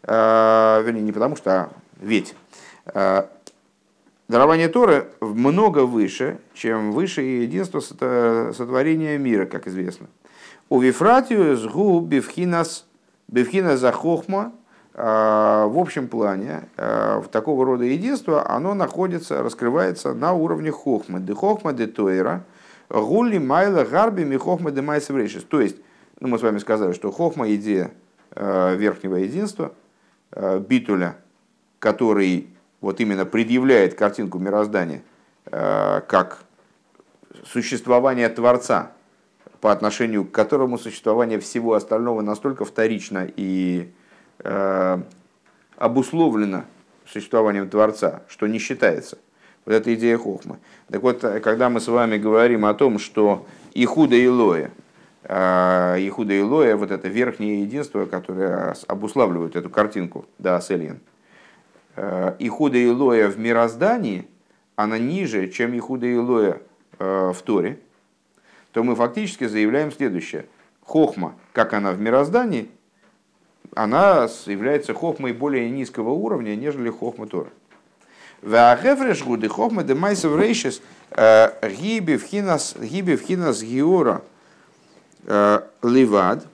э, 0.04 0.82
вернее, 0.84 1.02
не 1.02 1.12
потому 1.12 1.36
что, 1.36 1.52
а 1.52 1.68
ведь, 2.00 2.34
э, 2.86 3.26
дарование 4.28 4.68
Торы 4.68 5.08
много 5.20 5.80
выше, 5.80 6.38
чем 6.54 6.92
высшее 6.92 7.42
единство 7.42 7.80
сотворения 7.80 9.18
мира, 9.18 9.44
как 9.44 9.66
известно. 9.66 10.06
У 10.70 10.80
Вифратию 10.80 11.56
сгу 11.56 12.00
бифхинас 12.00 12.86
бифхина 13.28 13.76
захохма 13.76 14.52
э, 14.52 14.63
в 14.94 15.78
общем 15.78 16.06
плане 16.08 16.68
в 16.76 17.24
такого 17.32 17.64
рода 17.64 17.84
единство 17.84 18.48
оно 18.48 18.74
находится, 18.74 19.42
раскрывается 19.42 20.14
на 20.14 20.32
уровне 20.32 20.70
хохмы. 20.70 21.20
Де 21.20 21.34
хохма 21.34 21.72
де 21.72 21.86
тойра, 21.86 22.44
гули 22.88 23.38
майла 23.38 23.84
гарби 23.84 24.24
ми 24.24 24.36
хохма 24.36 24.70
де 24.70 24.82
майсеврейшис. 24.82 25.42
То 25.44 25.60
есть 25.60 25.76
ну, 26.20 26.28
мы 26.28 26.38
с 26.38 26.42
вами 26.42 26.58
сказали, 26.58 26.92
что 26.92 27.10
хохма– 27.10 27.52
идея 27.54 27.90
э, 28.36 28.76
верхнего 28.76 29.16
единства, 29.16 29.72
битуля, 30.60 31.16
который 31.80 32.48
вот 32.80 33.00
именно 33.00 33.24
предъявляет 33.24 33.94
картинку 33.94 34.38
мироздания 34.38 35.02
как 35.50 36.44
существование 37.44 38.28
Творца, 38.28 38.92
по 39.60 39.72
отношению 39.72 40.24
к 40.24 40.30
которому 40.30 40.78
существование 40.78 41.38
всего 41.38 41.74
остального 41.74 42.20
настолько 42.20 42.64
вторично 42.64 43.28
и 43.36 43.92
обусловлено 45.76 46.64
существованием 47.06 47.68
Творца, 47.68 48.22
что 48.28 48.46
не 48.46 48.58
считается. 48.58 49.18
Вот 49.64 49.74
эта 49.74 49.94
идея 49.94 50.18
хохмы. 50.18 50.58
Так 50.88 51.02
вот, 51.02 51.20
когда 51.20 51.70
мы 51.70 51.80
с 51.80 51.88
вами 51.88 52.18
говорим 52.18 52.66
о 52.66 52.74
том, 52.74 52.98
что 52.98 53.46
Ихуда 53.74 54.16
и 54.16 54.28
Лоя– 54.28 54.70
а, 55.26 55.96
Ихуда 55.96 56.34
и 56.34 56.42
Лоя, 56.42 56.76
вот 56.76 56.90
это 56.90 57.08
верхнее 57.08 57.62
единство, 57.62 58.04
которое 58.04 58.74
обуславливает 58.86 59.56
эту 59.56 59.70
картинку, 59.70 60.26
да, 60.38 60.60
Селин. 60.60 61.00
Ихуда 61.96 62.76
и 62.76 62.88
Лоя 62.88 63.28
в 63.28 63.38
мироздании, 63.38 64.28
она 64.76 64.98
ниже, 64.98 65.48
чем 65.48 65.76
Ихуда 65.76 66.06
и 66.06 66.16
Лоя 66.16 66.60
в 66.98 67.36
Торе, 67.44 67.78
то 68.72 68.82
мы 68.82 68.96
фактически 68.96 69.46
заявляем 69.46 69.92
следующее. 69.92 70.46
Хохма, 70.82 71.36
как 71.52 71.72
она 71.72 71.92
в 71.92 72.00
мироздании, 72.00 72.68
она 73.74 74.28
является 74.46 74.94
хохмой 74.94 75.32
более 75.32 75.68
низкого 75.70 76.10
уровня, 76.10 76.56
нежели 76.56 76.90
хохма 76.90 77.26
Тора. 77.26 77.50
Ваахефреш 78.42 79.22
гуды 79.22 79.48
хохма 79.48 79.82
де 79.84 79.94
майсов 79.94 80.38
рейшес 80.38 80.82
гиби 81.10 82.16
в 82.16 82.24
хинас 82.24 83.62
гиора– 83.62 84.22
Э, 85.26 85.62
ливад. 85.82 86.46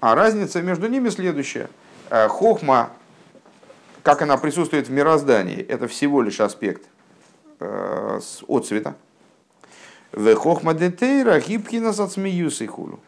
А 0.00 0.14
разница 0.14 0.62
между 0.62 0.86
ними 0.88 1.08
следующая. 1.08 1.68
Э, 2.10 2.28
хохма, 2.28 2.90
как 4.02 4.22
она 4.22 4.36
присутствует 4.36 4.88
в 4.88 4.92
мироздании, 4.92 5.60
это 5.60 5.88
всего 5.88 6.22
лишь 6.22 6.40
аспект 6.40 6.82
э, 7.58 8.20
отцвета. 8.48 8.94
В 10.12 10.32
хохма 10.36 10.74
детейра 10.74 11.40
гибкина 11.40 11.92
сацмиюс 11.92 12.62
хулу. 12.68 13.00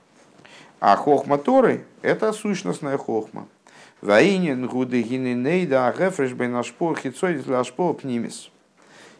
А 0.81 0.97
хохма 0.97 1.39
Торы– 1.39 1.85
это 2.03 2.33
сущностная 2.33 2.99
хохма. 2.99 3.47
Ваинин 4.01 4.67
гуды 4.67 5.03
гининейда 5.03 5.87
агефреш 5.87 6.33
бен 6.33 6.57
ашпор 6.57 6.99
хитсойдит 6.99 7.49
ашпор 7.51 7.95
пнимис. 7.95 8.51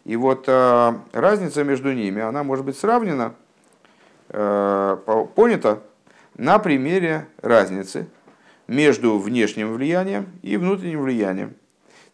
И 0.03 0.15
вот 0.15 0.47
разница 0.47 1.63
между 1.63 1.93
ними, 1.93 2.21
она 2.21 2.43
может 2.43 2.65
быть 2.65 2.77
сравнена– 2.77 3.35
Э, 4.33 4.97
понято 5.35 5.81
на 6.37 6.57
примере 6.57 7.27
разницы 7.41 8.07
между 8.67 9.17
внешним 9.19 9.73
влиянием 9.73 10.27
и 10.41 10.55
внутренним 10.55 11.01
влиянием. 11.01 11.55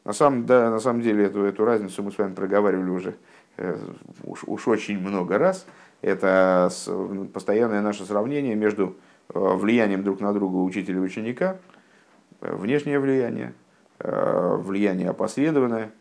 На 0.04 0.14
самом, 0.14 0.48
да, 0.48 0.72
на 0.72 0.80
самом 0.80 1.02
деле 1.02 1.26
эту, 1.26 1.44
эту 1.44 1.64
разницу 1.64 2.02
мы 2.02 2.12
с 2.12 2.18
вами 2.18 2.34
проговаривали 2.34 2.90
уже 2.90 3.16
э, 3.58 3.78
уж, 4.24 4.46
уж 4.48 4.68
очень 4.68 4.98
много 5.00 5.38
раз. 5.38 5.68
Это 6.02 6.72
постоянное 7.34 7.82
наше 7.82 8.04
сравнение 8.06 8.56
между 8.56 8.96
влиянием 9.30 10.04
друг 10.04 10.20
на 10.20 10.34
друга 10.34 10.58
учителя 10.58 10.98
и 10.98 11.00
ученика, 11.00 11.58
внешнее 12.42 13.00
влияние, 13.00 13.54
влияние 14.00 15.10
опосредованное, 15.10 15.92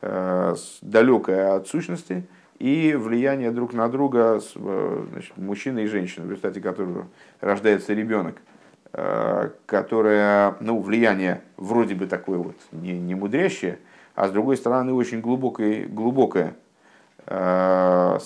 далекое 0.00 1.54
от 1.54 1.68
сущности 1.68 2.26
и 2.58 2.94
влияние 2.94 3.50
друг 3.50 3.72
на 3.72 3.88
друга 3.88 4.40
значит, 4.40 5.36
мужчины 5.36 5.84
и 5.84 5.86
женщины, 5.86 6.26
в 6.26 6.30
результате 6.30 6.60
которого 6.60 7.08
рождается 7.40 7.94
ребенок– 7.94 8.36
Э, 8.94 9.48
которое, 9.64 10.54
ну, 10.60 10.78
влияние 10.82 11.40
вроде 11.56 11.94
бы 11.94 12.06
такое 12.06 12.36
вот 12.36 12.56
не, 12.72 12.92
не 12.92 13.14
мудрящее, 13.14 13.78
а 14.14 14.28
с 14.28 14.32
другой 14.32 14.58
стороны 14.58 14.92
очень 14.92 15.22
глубокое, 15.22 15.86
глубокое 15.86 16.54
э, 17.24 18.18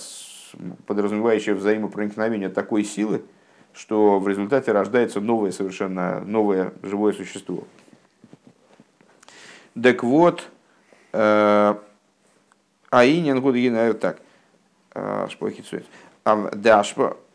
подразумевающее 0.88 1.54
взаимопроникновение 1.54 2.48
такой 2.48 2.82
силы, 2.82 3.22
что 3.76 4.18
в 4.18 4.26
результате 4.26 4.72
рождается 4.72 5.20
новое 5.20 5.52
совершенно 5.52 6.20
новое 6.20 6.72
живое 6.82 7.12
существо. 7.12 7.64
Так 9.80 10.02
вот, 10.02 10.48
э, 11.12 11.74
Аинин 12.90 13.40
Гудгина, 13.42 13.92
так, 13.92 14.20
Ашпо 14.94 15.52
Да, 16.24 16.82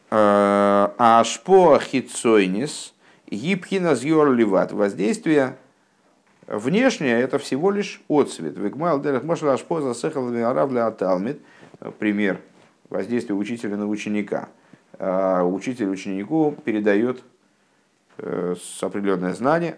Ашпо 0.10 1.80
Хитсойнис, 1.80 2.96
Гибхина 3.30 3.94
зьор 3.94 4.34
ливат. 4.34 4.72
Воздействие 4.72 5.58
внешнее 6.48 7.22
это 7.22 7.38
всего 7.38 7.70
лишь 7.70 8.02
отцвет. 8.10 8.58
Вегмал 8.58 9.00
дерах 9.00 9.24
машла 9.24 9.54
ашпоза 9.54 9.94
сехал 9.94 10.30
для 10.30 10.88
аталмит. 10.88 11.40
Пример 12.00 12.42
воздействия 12.90 13.36
учителя 13.36 13.78
на 13.78 13.88
ученика. 13.88 14.50
А, 15.04 15.44
учитель 15.44 15.90
ученику 15.90 16.56
передает 16.64 17.24
э, 18.20 18.54
определенное 18.82 19.34
знание. 19.34 19.78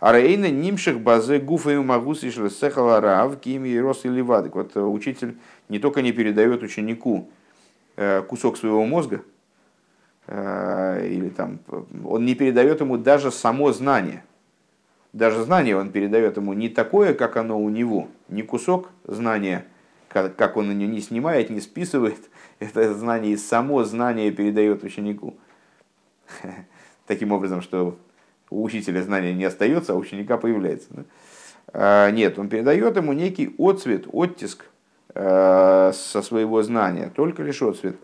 А 0.00 0.12
рейна 0.12 0.50
нимших 0.50 1.00
базы 1.00 1.38
гуфа 1.38 1.70
и 1.70 1.76
магус 1.78 2.24
и 2.24 2.30
сехала 2.30 3.00
рав 3.00 3.40
кими 3.40 3.70
и 3.70 3.80
рос 3.80 4.04
или 4.04 4.20
вадик. 4.20 4.56
Вот 4.56 4.76
э, 4.76 4.80
учитель 4.82 5.38
не 5.70 5.78
только 5.78 6.02
не 6.02 6.12
передает 6.12 6.62
ученику 6.62 7.30
э, 7.96 8.20
кусок 8.20 8.58
своего 8.58 8.84
мозга, 8.84 9.22
или 10.28 11.32
там, 11.34 11.58
он 12.04 12.24
не 12.24 12.36
передает 12.36 12.80
ему 12.80 12.98
даже 12.98 13.32
само 13.32 13.72
знание. 13.72 14.22
Даже 15.12 15.42
знание 15.42 15.76
он 15.76 15.90
передает 15.90 16.36
ему 16.36 16.52
не 16.52 16.68
такое, 16.68 17.14
как 17.14 17.36
оно 17.36 17.58
у 17.58 17.68
него, 17.68 18.08
не 18.28 18.42
кусок 18.42 18.90
знания, 19.04 19.64
как 20.08 20.56
он 20.56 20.78
не 20.78 21.00
снимает, 21.00 21.50
не 21.50 21.60
списывает, 21.60 22.20
это 22.60 22.94
знание, 22.94 23.36
само 23.36 23.82
знание 23.84 24.30
передает 24.30 24.84
ученику. 24.84 25.34
Таким 27.06 27.32
образом, 27.32 27.62
что 27.62 27.98
у 28.50 28.62
учителя 28.62 29.02
знания 29.02 29.34
не 29.34 29.44
остается, 29.44 29.92
а 29.92 29.96
у 29.96 29.98
ученика 29.98 30.36
появляется. 30.36 30.88
Да? 30.90 31.02
А, 31.72 32.10
нет, 32.10 32.38
он 32.38 32.48
передает 32.48 32.96
ему 32.96 33.12
некий 33.12 33.54
отцвет, 33.58 34.06
оттиск 34.12 34.66
э, 35.14 35.92
со 35.94 36.22
своего 36.22 36.62
знания, 36.62 37.10
только 37.14 37.42
лишь 37.42 37.62
отцвет. 37.62 37.96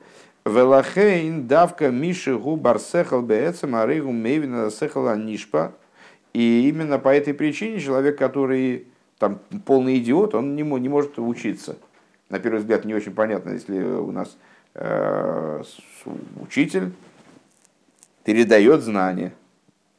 Велахейн 0.44 1.46
давка 1.46 1.90
миши 1.90 2.36
губар 2.36 2.78
сехал 2.78 3.20
беэцем 3.20 3.74
арейгу 3.74 4.12
мейвина 4.12 4.70
сехала 4.70 5.16
нишпа. 5.16 5.72
И 6.32 6.68
именно 6.68 6.98
по 6.98 7.08
этой 7.08 7.34
причине 7.34 7.80
человек, 7.80 8.18
который 8.18 8.86
там 9.18 9.40
полный 9.64 9.98
идиот, 9.98 10.34
он 10.34 10.54
не, 10.54 10.62
не 10.62 10.88
может 10.88 11.18
учиться. 11.18 11.76
На 12.28 12.38
первый 12.38 12.58
взгляд 12.58 12.84
не 12.84 12.94
очень 12.94 13.14
понятно, 13.14 13.50
если 13.50 13.80
у 13.80 14.10
нас 14.10 14.36
э, 14.74 15.62
учитель 16.40 16.92
передает 18.24 18.82
знания. 18.82 19.32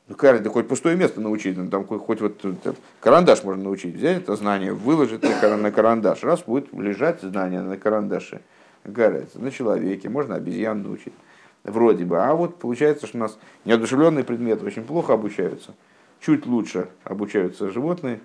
Ну, 0.07 0.15
как 0.15 0.41
да 0.41 0.49
хоть 0.49 0.67
пустое 0.67 0.95
место 0.95 1.19
научить, 1.19 1.57
ну, 1.57 1.69
там 1.69 1.85
хоть, 1.85 2.21
вот 2.21 2.43
этот, 2.43 2.77
карандаш 3.01 3.43
можно 3.43 3.63
научить. 3.63 3.95
Взять 3.95 4.23
это 4.23 4.35
знание, 4.35 4.73
выложить 4.73 5.23
на, 5.23 5.71
карандаш. 5.71 6.23
Раз 6.23 6.43
будет 6.43 6.73
лежать 6.73 7.21
знание 7.21 7.61
на 7.61 7.77
карандаше 7.77 8.41
гарается 8.87 9.39
на 9.39 9.51
человеке, 9.51 10.09
можно 10.09 10.35
обезьян 10.35 10.81
научить. 10.81 11.13
Вроде 11.63 12.05
бы. 12.05 12.23
А 12.23 12.33
вот 12.33 12.59
получается, 12.59 13.07
что 13.07 13.17
у 13.17 13.21
нас 13.21 13.37
неодушевленные 13.65 14.23
предметы 14.23 14.65
очень 14.65 14.83
плохо 14.83 15.13
обучаются. 15.13 15.73
Чуть 16.21 16.45
лучше 16.45 16.87
обучаются 17.03 17.69
животные. 17.69 18.21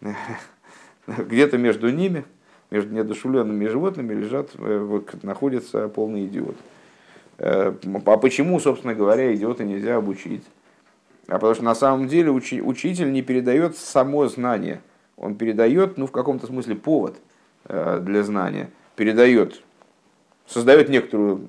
Где-то 1.06 1.56
между 1.56 1.90
ними, 1.90 2.24
между 2.70 2.94
неодушевленными 2.94 3.66
животными 3.66 4.14
лежат, 4.14 4.50
э, 4.58 5.00
находится 5.22 5.88
полный 5.88 6.26
идиот. 6.26 6.56
Э, 7.38 7.72
а 8.04 8.16
почему, 8.16 8.60
собственно 8.60 8.94
говоря, 8.94 9.34
идиота 9.34 9.64
нельзя 9.64 9.96
обучить? 9.96 10.44
А 11.26 11.34
потому 11.34 11.54
что 11.54 11.64
на 11.64 11.74
самом 11.74 12.08
деле 12.08 12.30
учи, 12.30 12.60
учитель 12.62 13.12
не 13.12 13.22
передает 13.22 13.76
само 13.76 14.26
знание. 14.28 14.80
Он 15.16 15.34
передает, 15.34 15.98
ну, 15.98 16.06
в 16.06 16.12
каком-то 16.12 16.46
смысле, 16.46 16.74
повод 16.74 17.16
э, 17.64 18.00
для 18.00 18.22
знания. 18.22 18.70
Передает 18.96 19.62
создает 20.48 20.88
некоторую 20.88 21.46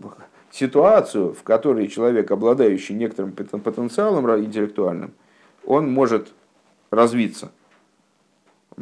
ситуацию, 0.51 1.34
в 1.34 1.43
которой 1.43 1.88
человек, 1.88 2.29
обладающий 2.32 2.95
некоторым 2.95 3.32
потенциалом 3.32 4.29
интеллектуальным, 4.43 5.13
он 5.65 5.91
может 5.91 6.34
развиться. 6.91 7.51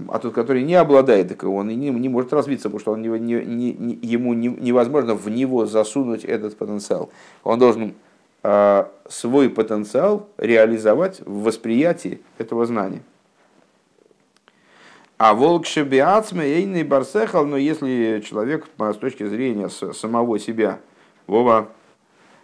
А 0.10 0.20
тот, 0.20 0.34
который 0.34 0.64
не 0.64 0.76
обладает 0.76 1.30
таковым, 1.30 1.58
он 1.58 1.68
не, 1.70 1.90
не 1.90 2.10
может 2.10 2.32
развиться, 2.32 2.70
потому 2.70 2.80
что 2.80 2.92
он 2.92 3.02
не, 3.02 3.10
не, 3.20 3.74
не, 3.74 4.00
ему 4.02 4.34
не, 4.34 4.50
невозможно 4.50 5.16
в 5.16 5.30
него 5.30 5.66
засунуть 5.66 6.24
этот 6.24 6.56
потенциал. 6.56 7.10
Он 7.44 7.58
должен 7.58 7.96
э, 8.44 8.86
свой 9.10 9.50
потенциал 9.50 10.28
реализовать 10.38 11.22
в 11.22 11.44
восприятии 11.44 12.22
этого 12.38 12.66
знания. 12.66 13.02
А 15.18 15.34
волк 15.34 15.66
шебиацме 15.66 16.46
эйный 16.46 16.84
барсехал, 16.84 17.46
но 17.46 17.58
если 17.58 18.22
человек 18.24 18.68
с 18.78 18.98
точки 18.98 19.26
зрения 19.26 19.70
самого 19.70 20.38
себя, 20.38 20.80
Вова, 21.26 21.70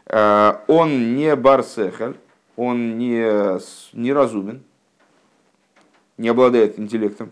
э, 0.07 0.53
он 0.67 1.15
не 1.15 1.35
барсехаль, 1.35 2.15
он 2.55 2.97
не, 2.97 3.59
не 3.93 4.11
разумен, 4.11 4.63
не 6.17 6.29
обладает 6.29 6.79
интеллектом. 6.79 7.31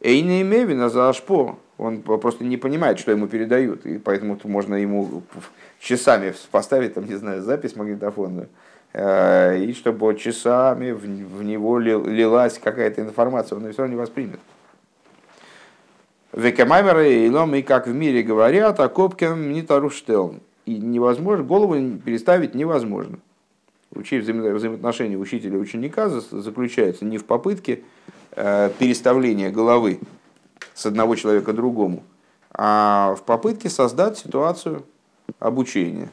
Эйный 0.00 0.42
мевина 0.42 0.88
за 0.88 1.10
ашпо, 1.10 1.58
он 1.76 2.00
просто 2.02 2.42
не 2.44 2.56
понимает, 2.56 2.98
что 2.98 3.10
ему 3.10 3.26
передают, 3.26 3.84
и 3.84 3.98
поэтому 3.98 4.38
можно 4.44 4.74
ему 4.74 5.22
часами 5.78 6.34
поставить, 6.50 6.94
там, 6.94 7.06
не 7.06 7.16
знаю, 7.16 7.42
запись 7.42 7.76
магнитофонную, 7.76 8.48
э, 8.94 9.62
и 9.62 9.74
чтобы 9.74 10.14
часами 10.16 10.92
в 10.92 11.42
него 11.42 11.78
лилась 11.78 12.58
какая-то 12.58 13.02
информация, 13.02 13.56
он 13.56 13.64
ее 13.64 13.72
все 13.72 13.82
равно 13.82 13.94
не 13.94 14.00
воспримет. 14.00 14.40
Векамаймеры 16.32 17.12
и 17.12 17.28
лом, 17.30 17.54
и 17.56 17.62
как 17.62 17.86
в 17.86 17.94
мире 17.94 18.22
говорят, 18.22 18.78
а 18.78 18.88
копкем 18.88 19.52
не 19.52 19.62
таруштел. 19.62 20.36
И 20.64 20.78
невозможно, 20.78 21.44
голову 21.44 21.74
переставить 21.98 22.54
невозможно. 22.54 23.18
Учить 23.92 24.22
взаимо 24.22 24.50
взаимоотношения 24.50 25.16
учителя 25.16 25.56
и 25.56 25.60
ученика 25.60 26.08
заключается 26.08 27.04
не 27.04 27.18
в 27.18 27.24
попытке 27.24 27.80
переставления 28.34 29.50
головы 29.50 30.00
с 30.74 30.86
одного 30.86 31.16
человека 31.16 31.52
к 31.52 31.56
другому, 31.56 32.02
а 32.52 33.14
в 33.18 33.22
попытке 33.22 33.68
создать 33.68 34.18
ситуацию 34.18 34.84
обучения. 35.38 36.10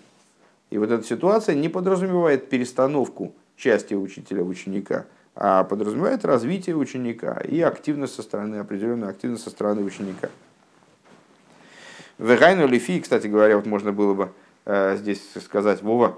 И 0.69 0.77
вот 0.77 0.91
эта 0.91 1.05
ситуация 1.05 1.55
не 1.55 1.69
подразумевает 1.69 2.49
перестановку 2.49 3.33
части 3.55 3.93
учителя 3.93 4.43
ученика– 4.43 5.05
а 5.39 5.63
подразумевает 5.63 6.25
развитие 6.25 6.75
ученика 6.75 7.39
и 7.47 7.61
активность 7.61 8.15
со 8.15 8.23
стороны, 8.23 8.55
определенную 8.55 9.11
активность 9.11 9.43
со 9.43 9.51
стороны 9.51 9.83
ученика. 9.83 10.29
Вегайну 12.17 12.67
лифи, 12.67 12.99
кстати 12.99 13.27
говоря, 13.27 13.55
вот 13.55 13.67
можно 13.67 13.91
было 13.91 14.15
бы 14.15 14.31
э, 14.65 14.97
здесь 14.97 15.21
сказать, 15.45 15.83
Вова, 15.83 16.17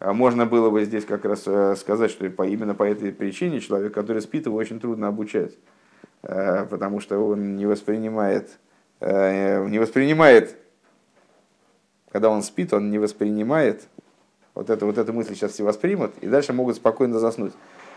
можно 0.00 0.46
было 0.46 0.70
бы 0.70 0.84
здесь 0.84 1.04
как 1.04 1.24
раз 1.24 1.44
э, 1.46 1.76
сказать, 1.76 2.10
что 2.10 2.26
именно 2.26 2.74
по 2.74 2.84
этой 2.84 3.12
причине 3.12 3.60
человек, 3.60 3.92
который 3.92 4.22
спит, 4.22 4.46
его 4.46 4.56
очень 4.56 4.80
трудно 4.80 5.08
обучать, 5.08 5.52
э, 6.22 6.66
потому 6.66 7.00
что 7.00 7.18
он 7.18 7.56
не 7.56 7.66
воспринимает, 7.66 8.58
не 9.00 9.78
воспринимает, 9.78 10.56
когда 12.10 12.28
он 12.28 12.42
спит, 12.42 12.74
он 12.74 12.90
не 12.90 12.98
воспринимает, 12.98 13.88
вот 14.54 14.68
это 14.68 14.84
вот 14.84 14.98
эта 14.98 15.12
мысль 15.12 15.34
сейчас 15.34 15.52
все 15.52 15.64
воспримут, 15.64 16.12
и 16.20 16.26
дальше 16.26 16.52
могут 16.52 16.76
спокойно 16.76 17.18
заснуть. 17.18 17.52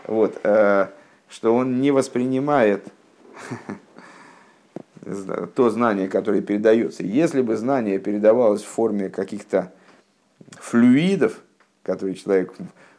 Вот, 0.05 0.39
э, 0.43 0.87
что 1.29 1.55
он 1.55 1.81
не 1.81 1.91
воспринимает 1.91 2.87
то 5.55 5.69
знание, 5.69 6.07
которое 6.07 6.41
передается. 6.41 7.03
Если 7.03 7.41
бы 7.41 7.57
знание 7.57 7.99
передавалось 7.99 8.61
в 8.61 8.67
форме 8.67 9.09
каких-то 9.09 9.73
флюидов, 10.51 11.41
которые 11.83 12.15
человек 12.15 12.53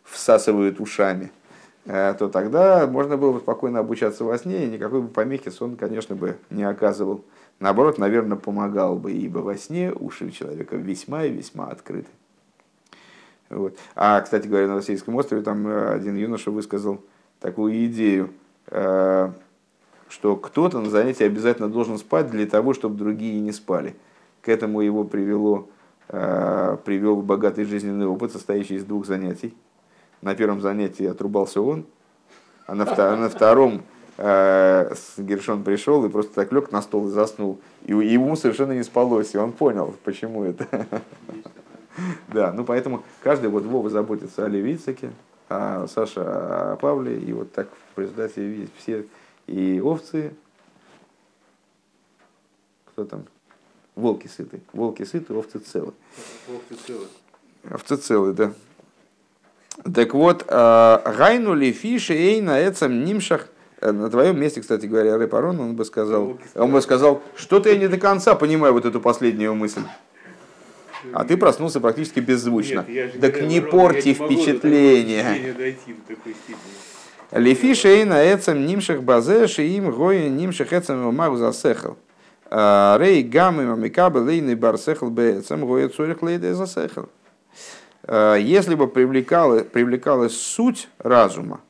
всасывает 0.05 0.81
ушами, 0.81 1.33
э, 1.87 2.15
то 2.19 2.29
тогда 2.29 2.87
можно 2.87 3.17
было 3.17 3.33
бы 3.33 3.41
спокойно 3.41 3.81
обучаться 3.81 4.25
во 4.25 4.39
сне, 4.39 4.67
и 4.67 4.71
никакой 4.71 5.03
бы 5.03 5.09
помехи 5.09 5.51
сон, 5.51 5.77
конечно, 5.77 6.15
бы 6.15 6.37
не 6.51 6.63
оказывал. 6.63 7.25
Наоборот, 7.61 7.99
наверное, 7.99 8.37
помогал 8.37 8.97
бы, 8.97 9.13
ибо 9.13 9.39
во 9.39 9.57
сне 9.57 9.93
уши 9.93 10.31
человека 10.31 10.77
весьма 10.77 11.25
и 11.25 11.31
весьма 11.31 11.67
открыты. 11.67 12.09
Вот. 13.49 13.79
А, 13.95 14.21
кстати 14.21 14.47
говоря, 14.47 14.69
на 14.69 14.77
Российском 14.77 15.15
острове 15.17 15.43
там 15.43 15.67
один 15.67 16.17
юноша 16.17 16.51
высказал 16.51 17.05
такую 17.41 17.87
идею, 17.87 18.31
что 20.15 20.37
кто-то 20.37 20.81
на 20.81 20.91
занятии 20.91 21.25
обязательно 21.25 21.69
должен 21.69 21.99
спать 21.99 22.31
для 22.31 22.47
того, 22.47 22.73
чтобы 22.75 22.97
другие 22.97 23.41
не 23.41 23.53
спали. 23.53 23.95
К 24.41 24.49
этому 24.49 24.81
его 24.81 25.05
привело, 25.05 25.69
привел 26.09 27.23
богатый 27.23 27.65
жизненный 27.65 28.07
опыт, 28.07 28.33
состоящий 28.33 28.75
из 28.75 28.85
двух 28.85 29.07
занятий. 29.07 29.55
На 30.21 30.35
первом 30.35 30.61
занятии 30.61 31.07
отрубался 31.07 31.61
он, 31.61 31.87
а 32.67 32.75
на, 32.75 32.85
втор- 32.85 33.17
на 33.17 33.29
втором 33.29 33.83
э, 34.17 34.95
Гершон 35.19 35.65
пришел 35.65 36.05
и 36.05 36.09
просто 36.09 36.35
так 36.35 36.53
лег 36.53 36.73
на 36.73 36.81
стол 36.83 37.09
и 37.09 37.11
заснул. 37.11 37.59
И 37.85 37.93
ему 37.93 38.37
совершенно 38.37 38.73
не 38.73 38.83
спалось, 38.83 39.35
и 39.35 39.39
он 39.39 39.53
понял, 39.53 39.95
почему 40.05 40.45
это. 40.45 40.67
Да, 42.27 42.53
ну 42.53 42.65
поэтому 42.65 43.05
каждый 43.23 43.49
вот 43.51 43.63
Вова 43.63 43.89
заботится 43.89 44.45
о 44.45 44.49
Левицаке, 44.49 45.13
а 45.49 45.87
Саша 45.87 46.73
о 46.73 46.77
Павле, 46.77 47.17
и 47.21 47.33
вот 47.33 47.53
так 47.53 47.69
в 47.95 48.01
результате 48.01 48.45
видеть 48.45 48.73
все 48.77 49.07
и 49.47 49.81
овцы, 49.81 50.35
кто 52.87 53.05
там, 53.05 53.27
волки 53.95 54.29
сыты, 54.29 54.61
волки 54.73 55.05
сыты, 55.05 55.35
овцы 55.35 55.59
целы. 55.59 55.93
Овцы 56.49 56.85
целы. 56.87 57.07
Овцы 57.71 57.97
целы, 57.97 58.33
да. 58.33 58.53
Так 59.95 60.15
вот, 60.15 60.47
Гайнули 60.47 61.73
фиши 61.73 62.15
эй 62.15 62.41
на 62.41 62.59
этом 62.59 63.05
нимшах 63.05 63.49
э, 63.81 63.91
на 63.91 64.09
твоем 64.09 64.41
месте, 64.41 64.61
кстати 64.61 64.87
говоря, 64.87 65.19
Репарон, 65.19 65.59
он 65.61 65.75
бы 65.75 65.85
сказал, 65.85 66.39
он 66.55 66.71
бы 66.71 66.81
сказал, 66.81 67.23
что-то 67.35 67.71
я 67.71 67.77
не 67.77 67.89
до 67.89 67.99
конца 67.99 68.35
понимаю 68.35 68.73
вот 68.73 68.85
эту 68.85 69.01
последнюю 69.01 69.55
мысль. 69.55 69.83
А 71.13 71.25
ты 71.25 71.37
проснулся 71.37 71.81
практически 71.81 72.21
беззвучно. 72.21 72.85
Нет, 72.89 73.21
так 73.21 73.43
не 73.43 73.61
порти 73.61 74.09
не 74.09 74.15
впечатление. 74.15 75.67
Лифи 77.31 77.75
шейна 77.75 78.33
эцем 78.33 78.65
нимших 78.65 79.03
базе 79.03 79.49
шиим 79.49 79.91
гоя 79.91 80.29
нимших 80.29 80.73
эцем 80.73 81.15
магу 81.15 81.37
засехал. 81.37 81.99
Рей 82.51 83.23
гамы 83.23 83.67
мамикабы 83.67 84.21
лейный 84.21 84.55
барсехал 84.55 85.11
бэцем 85.11 85.67
гоя 85.67 85.89
цорих 85.89 86.23
лейда 86.23 86.55
засехал. 86.55 87.09
Э, 88.07 88.37
если 88.39 88.75
бы 88.75 88.87
привлекала, 88.87 89.61
привлекалась 89.61 90.37
суть 90.37 90.89
разума, 90.99 91.61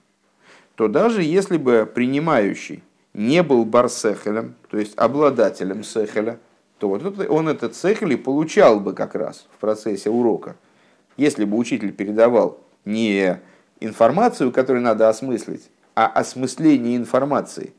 то 0.75 0.89
даже 0.89 1.22
если 1.22 1.57
бы 1.57 1.91
принимающий 1.93 2.83
не 3.12 3.43
был 3.43 3.64
барсехелем, 3.64 4.57
то 4.70 4.79
есть 4.79 4.97
обладателем 4.97 5.85
сехеля, 5.85 6.39
то 6.79 6.89
вот 6.89 7.18
он 7.29 7.49
этот 7.49 7.77
сехель 7.77 8.12
и 8.14 8.16
получал 8.16 8.81
бы 8.81 8.93
как 8.93 9.14
раз 9.14 9.47
в 9.57 9.61
процессе 9.61 10.11
урока. 10.11 10.57
Если 11.16 11.45
бы 11.45 11.57
учитель 11.57 11.93
передавал 11.93 12.59
не 12.85 13.41
информацию, 13.79 14.51
которую 14.51 14.83
надо 14.83 15.09
осмыслить, 15.09 15.70
а 15.95 16.07
осмысление 16.07 16.97
информации, 16.97 17.72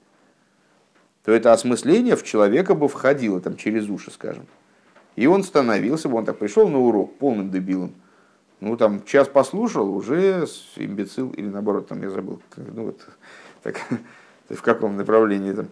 то 1.25 1.31
это 1.31 1.51
осмысление 1.51 2.15
в 2.15 2.23
человека 2.23 2.75
бы 2.75 2.87
входило 2.87 3.41
там, 3.41 3.57
через 3.57 3.89
уши, 3.89 4.11
скажем. 4.11 4.45
И 5.15 5.27
он 5.27 5.43
становился 5.43 6.07
бы, 6.07 6.17
он 6.17 6.25
так 6.25 6.37
пришел 6.37 6.69
на 6.69 6.79
урок 6.79 7.17
полным 7.17 7.49
дебилом– 7.51 7.93
ну, 8.65 8.77
там, 8.77 9.03
час 9.05 9.27
послушал, 9.27 9.93
уже 9.95 10.47
имбецил, 10.77 11.29
или 11.31 11.47
наоборот, 11.47 11.87
там, 11.87 12.01
я 12.01 12.09
забыл, 12.09 12.41
ну, 12.57 12.85
вот, 12.85 12.99
так, 13.63 13.79
в 14.49 14.61
каком 14.61 14.97
направлении 14.97 15.53
там. 15.53 15.67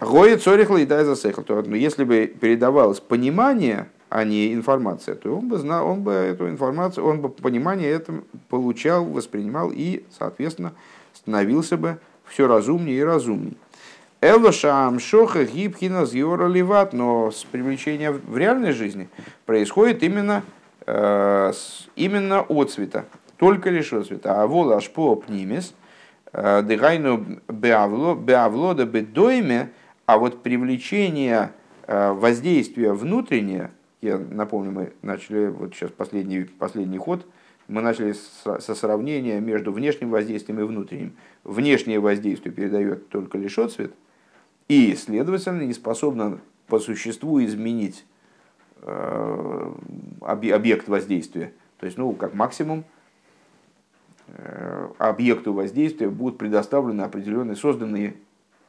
Гоя 0.00 0.36
цорихла 0.36 0.76
и 0.78 0.86
дай 0.86 1.04
засехал. 1.04 1.42
То, 1.44 1.62
ну, 1.62 1.74
если 1.76 2.04
бы 2.04 2.26
передавалось 2.26 3.00
понимание, 3.00 3.88
а 4.10 4.24
не 4.24 4.52
информация, 4.52 5.14
то 5.14 5.34
он 5.36 5.48
бы 5.48 5.56
знал, 5.58 5.88
он 5.88 6.02
бы 6.02 6.12
эту 6.12 6.48
информацию, 6.48 7.06
он 7.06 7.20
бы 7.20 7.28
понимание 7.30 7.90
это 7.90 8.22
получал, 8.48 9.04
воспринимал 9.04 9.70
и, 9.72 10.04
соответственно, 10.16 10.74
становился 11.14 11.76
бы 11.76 11.98
все 12.26 12.46
разумнее 12.46 12.98
и 12.98 13.02
разумнее. 13.02 13.54
Элошам 14.20 14.98
шоха 15.00 15.44
гибхина 15.44 16.06
зьора 16.06 16.48
ливат, 16.48 16.92
но 16.92 17.30
с 17.30 17.44
привлечением 17.44 18.20
в 18.26 18.38
реальной 18.38 18.72
жизни 18.72 19.08
происходит 19.44 20.02
именно 20.02 20.42
Э, 20.86 21.52
именно 21.96 22.42
от 22.42 22.70
цвета, 22.70 23.06
только 23.38 23.70
лишь 23.70 23.92
от 23.94 24.06
цвета. 24.06 24.42
А 24.42 24.46
вола 24.46 24.80
шпо 24.80 25.16
пнимес, 25.16 25.74
э, 26.32 26.60
дыгайну 26.60 27.40
беавло 27.48 28.74
да 28.74 28.84
бедойме, 28.84 29.70
а 30.04 30.18
вот 30.18 30.42
привлечение 30.42 31.52
э, 31.86 32.12
воздействия 32.12 32.92
внутреннее, 32.92 33.70
я 34.02 34.18
напомню, 34.18 34.72
мы 34.72 34.92
начали, 35.00 35.46
вот 35.46 35.74
сейчас 35.74 35.90
последний, 35.90 36.42
последний 36.44 36.98
ход, 36.98 37.26
мы 37.68 37.80
начали 37.80 38.12
со 38.12 38.74
сравнения 38.74 39.40
между 39.40 39.72
внешним 39.72 40.10
воздействием 40.10 40.60
и 40.60 40.64
внутренним. 40.64 41.16
Внешнее 41.44 42.00
воздействие 42.00 42.52
передает 42.52 43.08
только 43.08 43.38
лишь 43.38 43.58
отцвет, 43.58 43.92
и, 44.68 44.94
следовательно, 44.94 45.62
не 45.62 45.72
способно 45.74 46.40
по 46.66 46.78
существу 46.78 47.42
изменить 47.44 48.04
Э, 48.86 49.72
объект 50.20 50.88
воздействия. 50.88 51.54
То 51.78 51.86
есть, 51.86 51.96
ну, 51.96 52.12
как 52.12 52.34
максимум, 52.34 52.84
э, 54.28 54.88
объекту 54.98 55.54
воздействия 55.54 56.10
будут 56.10 56.36
предоставлены 56.36 57.00
определенные 57.00 57.56
созданные 57.56 58.14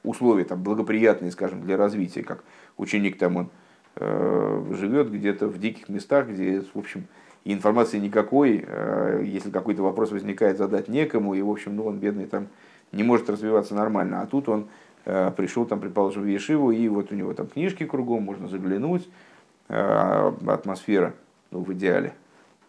условия, 0.04 0.46
там, 0.46 0.64
благоприятные, 0.64 1.32
скажем, 1.32 1.64
для 1.64 1.76
развития, 1.76 2.24
как 2.24 2.46
ученик 2.78 3.18
там 3.18 3.36
он 3.36 3.50
э, 3.98 4.66
живет 4.72 5.12
где-то 5.12 5.48
в 5.48 5.60
диких 5.60 5.90
местах, 5.90 6.30
где, 6.30 6.62
в 6.62 6.78
общем, 6.78 7.08
информации 7.54 8.00
никакой, 8.00 8.66
если 9.24 9.52
какой-то 9.52 9.84
вопрос 9.84 10.12
возникает, 10.12 10.58
задать 10.58 10.88
некому, 10.88 11.36
и, 11.36 11.42
в 11.42 11.50
общем, 11.50 11.76
ну, 11.76 11.86
он 11.86 12.00
бедный 12.00 12.26
там 12.26 12.48
не 12.92 13.04
может 13.04 13.30
развиваться 13.30 13.76
нормально. 13.76 14.22
А 14.22 14.26
тут 14.26 14.50
он 14.50 14.68
пришел, 15.04 15.66
там, 15.66 15.80
предположим, 15.80 16.24
в 16.24 16.26
Ешиву, 16.26 16.72
и 16.72 16.88
вот 16.88 17.12
у 17.12 17.16
него 17.16 17.34
там 17.34 17.48
книжки 17.48 17.86
кругом, 17.86 18.24
можно 18.24 18.48
заглянуть, 18.48 19.08
Э, 19.68 20.32
атмосфера, 20.46 21.14
ну, 21.50 21.62
в 21.62 21.74
идеале, 21.74 22.14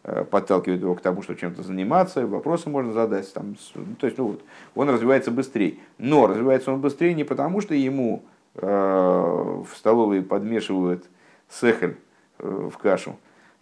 э, 0.03 0.25
подталкивает 0.25 0.81
его 0.81 0.95
к 0.95 1.03
тому, 1.03 1.21
что 1.21 1.35
чем-то 1.35 1.63
заниматься, 1.63 2.27
вопросы 2.27 2.71
можно 2.71 2.95
задать. 2.95 3.31
Там, 3.35 3.55
ну, 3.75 3.97
то 4.01 4.07
есть 4.07 4.17
ну, 4.17 4.29
вот, 4.29 4.43
он 4.75 4.89
развивается 4.89 5.31
быстрее. 5.31 5.77
Но 5.99 6.27
развивается 6.27 6.73
он 6.73 6.81
быстрее 6.81 7.13
не 7.13 7.25
потому, 7.25 7.61
что 7.61 7.75
ему 7.75 8.25
э, 8.55 8.67
в 8.67 9.69
столовой 9.77 10.23
подмешивают 10.23 11.05
сехель 11.51 11.99
э, 12.39 12.71
в 12.73 12.79
кашу, 12.79 13.17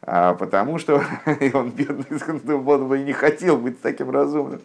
потому 0.05 0.79
что 0.79 1.03
он 1.55 1.71
бедный, 1.71 2.07
он 2.47 2.89
бы 2.89 2.99
не 2.99 3.13
хотел 3.13 3.57
быть 3.57 3.81
таким 3.81 4.11
разумным. 4.11 4.61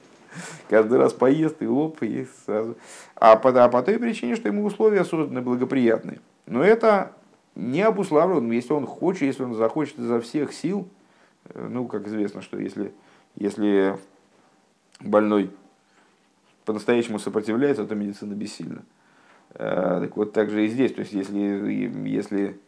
Каждый 0.69 0.99
раз 0.99 1.13
поест 1.13 1.61
и 1.61 1.67
оп, 1.67 2.01
и 2.03 2.27
сразу. 2.45 2.77
А 3.15 3.35
по, 3.35 3.49
а 3.63 3.69
по 3.69 3.81
той 3.81 3.97
причине, 3.97 4.35
что 4.35 4.47
ему 4.47 4.63
условия 4.65 5.03
созданы 5.03 5.41
благоприятные. 5.41 6.19
Но 6.45 6.63
это 6.63 7.13
не 7.55 7.81
обуславливан, 7.81 8.51
если 8.51 8.73
он 8.73 8.85
хочет, 8.85 9.23
если 9.23 9.43
он 9.43 9.55
захочет 9.55 9.97
изо 9.97 10.19
всех 10.21 10.53
сил, 10.53 10.87
э, 11.45 11.67
ну, 11.69 11.87
как 11.87 12.07
известно, 12.07 12.41
что 12.41 12.59
если, 12.59 12.93
если 13.35 13.97
больной 14.99 15.51
по-настоящему 16.65 17.19
сопротивляется, 17.19 17.85
то 17.85 17.95
медицина 17.95 18.33
бессильна. 18.33 18.83
Э, 19.55 20.01
так 20.01 20.15
вот, 20.15 20.33
так 20.33 20.51
же 20.51 20.65
и 20.65 20.67
здесь. 20.67 20.93
То 20.93 21.01
есть, 21.01 21.13
если, 21.13 21.39
если 22.07 22.59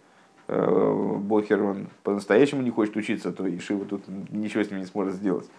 Бохер 0.51 1.63
он 1.63 1.87
по-настоящему 2.03 2.61
не 2.61 2.71
хочет 2.71 2.95
учиться, 2.97 3.31
то 3.31 3.47
Ишива 3.47 3.85
тут 3.85 4.03
ничего 4.29 4.63
с 4.63 4.69
ним 4.69 4.79
не 4.79 4.85
сможет 4.85 5.15
сделать. 5.15 5.49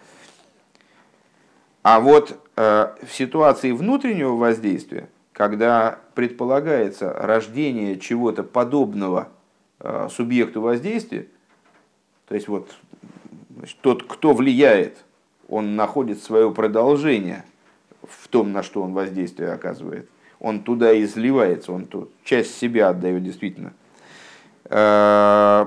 А 1.81 1.99
вот 1.99 2.39
в 2.55 2.95
ситуации 3.09 3.71
внутреннего 3.71 4.35
воздействия, 4.35 5.09
когда 5.33 5.99
предполагается 6.13 7.11
рождение 7.11 7.99
чего-то 7.99 8.43
подобного 8.43 9.29
э, 9.79 10.07
субъекту 10.11 10.61
воздействия, 10.61 11.27
то 12.27 12.35
есть 12.35 12.47
вот 12.47 12.69
значит, 13.57 13.77
тот, 13.81 14.03
кто 14.03 14.33
влияет, 14.33 15.03
он 15.49 15.75
находит 15.75 16.21
свое 16.21 16.51
продолжение 16.51 17.43
в 18.03 18.27
том, 18.27 18.51
на 18.51 18.63
что 18.63 18.83
он 18.83 18.93
воздействие 18.93 19.51
оказывает. 19.51 20.09
Он 20.39 20.61
туда 20.61 20.99
изливается, 21.01 21.71
он 21.71 21.85
тут 21.85 22.11
часть 22.23 22.55
себя 22.57 22.89
отдает 22.89 23.23
действительно. 23.23 23.73
Э, 24.65 25.65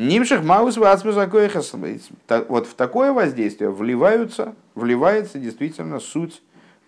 Нимших 0.00 0.42
маус 0.42 0.78
Вот 0.78 2.66
в 2.66 2.74
такое 2.74 3.12
воздействие 3.12 3.70
вливаются, 3.70 4.54
вливается 4.74 5.38
действительно 5.38 6.00
суть 6.00 6.42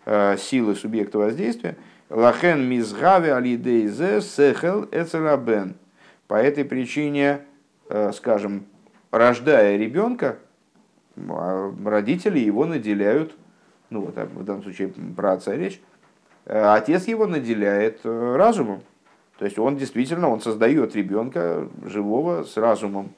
э, 0.07 0.39
силы 0.39 0.74
субъекта 0.74 1.18
воздействия. 1.18 1.76
Лахен 2.09 2.66
мизгави 2.66 3.28
алидейзе 3.28 4.22
сехел 4.22 4.89
эцелабен. 4.91 5.74
По 6.26 6.37
этой 6.37 6.64
причине, 6.64 7.41
э, 7.91 8.12
скажем, 8.12 8.64
рождая 9.11 9.76
ребенка, 9.76 10.39
а 11.28 11.70
родители 11.85 12.39
его 12.39 12.64
наделяют, 12.64 13.37
ну 13.91 14.07
вот 14.07 14.16
в 14.16 14.45
данном 14.45 14.62
случае 14.62 14.89
про 15.14 15.33
отца 15.33 15.55
речь, 15.55 15.83
отец 16.45 17.07
его 17.07 17.26
наделяет 17.26 18.01
разумом. 18.05 18.82
То 19.38 19.45
есть 19.45 19.59
он 19.59 19.76
действительно 19.76 20.28
он 20.28 20.40
создает 20.40 20.95
ребенка 20.95 21.68
живого 21.84 22.45
с 22.45 22.57
разумом. 22.57 23.12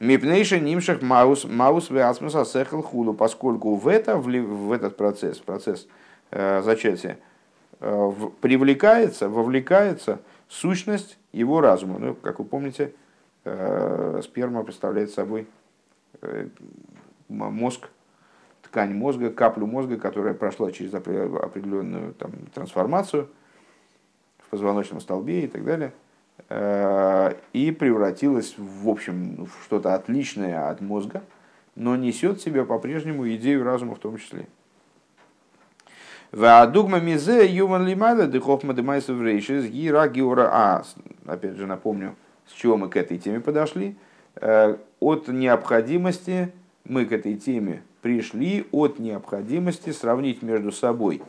Мипнейша 0.00 0.58
нимшах 0.58 1.02
маус 1.02 1.44
маус 1.44 1.88
веасмус 1.90 2.34
асехал 2.34 2.82
хулу, 2.82 3.14
поскольку 3.14 3.76
в, 3.76 3.86
это, 3.86 4.16
в 4.16 4.72
этот 4.72 4.96
процесс, 4.96 5.38
процесс 5.38 5.86
э, 6.30 6.62
зачатия, 6.62 7.18
э, 7.80 8.12
привлекается, 8.40 9.28
вовлекается 9.28 10.20
сущность 10.48 11.16
его 11.32 11.60
разума. 11.60 11.98
Ну, 11.98 12.14
как 12.14 12.40
вы 12.40 12.44
помните, 12.44 12.92
э, 13.44 14.20
сперма 14.24 14.64
представляет 14.64 15.10
собой 15.12 15.46
э, 16.22 16.48
мозг, 17.28 17.88
ткань 18.74 18.94
мозга, 18.94 19.30
каплю 19.30 19.66
мозга, 19.66 19.96
которая 19.96 20.34
прошла 20.34 20.72
через 20.72 20.92
определенную 20.92 22.12
там, 22.14 22.32
трансформацию 22.52 23.28
в 24.38 24.50
позвоночном 24.50 25.00
столбе 25.00 25.44
и 25.44 25.46
так 25.46 25.64
далее– 25.64 25.92
Э, 26.48 27.34
и 27.52 27.70
превратилась 27.70 28.54
в 28.58 28.88
общем 28.88 29.46
в 29.46 29.64
что-то 29.64 29.94
отличное 29.94 30.68
от 30.68 30.80
мозга, 30.80 31.22
но 31.74 31.96
несет 31.96 32.38
в 32.38 32.42
себе 32.42 32.64
по-прежнему 32.64 33.28
идею 33.34 33.64
разума 33.64 33.94
в 33.94 33.98
том 33.98 34.18
числе. 34.18 34.46
Ваадугма 36.32 36.98
мизе 36.98 37.46
юман 37.46 37.86
лимайла 37.86 38.26
дыхохма 38.26 38.74
дымайса 38.74 39.14
врейшис 39.14 39.66
гира 39.66 40.08
геора 40.08 40.50
а. 40.52 40.84
Опять 41.24 41.56
же 41.56 41.66
напомню, 41.66 42.16
с 42.46 42.52
чего 42.52 42.76
мы 42.76 42.88
к 42.88 42.96
этой 42.96 43.18
теме 43.18 43.40
подошли. 43.40 43.96
Э, 44.34 44.76
от 45.00 45.28
необходимости 45.28 46.52
мы 46.84 47.06
к 47.06 47.12
этой 47.12 47.36
теме 47.36 47.82
пришли 48.04 48.68
от 48.70 48.98
необходимости 48.98 49.88
сравнить 49.90 50.42
между 50.42 50.70
собой 50.70 51.22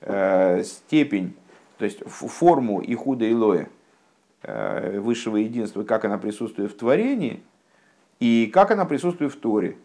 э, 0.00 0.62
степень, 0.62 1.34
то 1.78 1.84
есть 1.84 1.98
форму 2.06 2.80
и 2.80 2.94
худа 2.94 3.24
и 3.24 3.34
лоя 3.34 3.68
Э, 4.44 4.98
высшего 4.98 5.36
единства, 5.36 5.84
как 5.84 6.04
она 6.04 6.18
присутствует 6.18 6.72
в 6.72 6.76
творении 6.76 7.40
и 8.18 8.50
как 8.52 8.72
она 8.72 8.84
присутствует 8.84 9.32
в 9.32 9.36
Торе. 9.38 9.76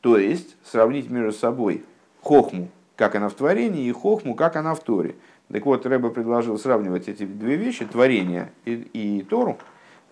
То 0.00 0.16
есть 0.16 0.56
сравнить 0.64 1.10
между 1.10 1.32
собой 1.32 1.84
хохму, 2.22 2.70
как 2.96 3.16
она 3.16 3.28
в 3.28 3.34
творении, 3.34 3.84
и 3.84 3.92
хохму, 3.92 4.34
как 4.34 4.56
она 4.56 4.74
в 4.74 4.80
Торе. 4.80 5.14
Так 5.52 5.66
вот, 5.66 5.84
Рэба 5.84 6.08
предложил 6.08 6.58
сравнивать 6.58 7.08
эти 7.08 7.26
две 7.26 7.56
вещи, 7.56 7.84
творение 7.84 8.50
и, 8.64 8.76
и 8.94 9.22
Тору, 9.24 9.58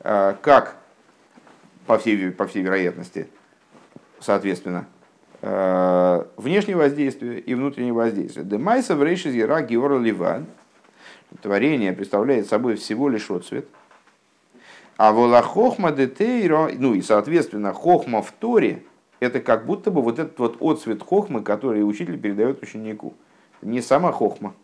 э, 0.01 0.35
как, 0.43 0.77
по 1.87 1.97
всей, 1.97 2.33
по 2.33 2.47
всей 2.47 2.63
вероятности, 2.63 3.29
соответственно, 4.21 4.85
внешнее 5.43 6.77
воздействие 6.77 7.41
и 7.41 7.55
внутреннее 7.55 7.95
воздействие. 7.95 8.45
Демайса 8.45 8.95
в 8.95 9.03
рейши 9.03 9.31
зира 9.31 9.63
геора 9.63 9.99
ливан– 9.99 10.47
творение 11.43 11.93
представляет 11.93 12.49
собой 12.49 12.77
всего 12.77 13.09
лишь 13.09 13.31
отцвет. 13.31 13.67
А 14.97 15.13
вола 15.13 15.43
хохма 15.43 15.93
детейро, 15.93 16.71
ну 16.77 16.95
и 16.95 17.01
соответственно 17.01 17.73
хохма 17.73 18.23
в 18.23 18.33
Торе, 18.33 18.83
это 19.19 19.41
как 19.41 19.67
будто 19.67 19.91
бы 19.91 20.03
вот 20.03 20.19
этот 20.19 20.39
вот 20.39 20.61
отцвет 20.61 21.03
хохмы, 21.03 21.43
который 21.43 21.89
учитель 21.89 22.19
передает 22.19 22.63
ученику. 22.63 23.15
Не 23.63 23.81
сама 23.81 24.13
хохма, 24.13 24.55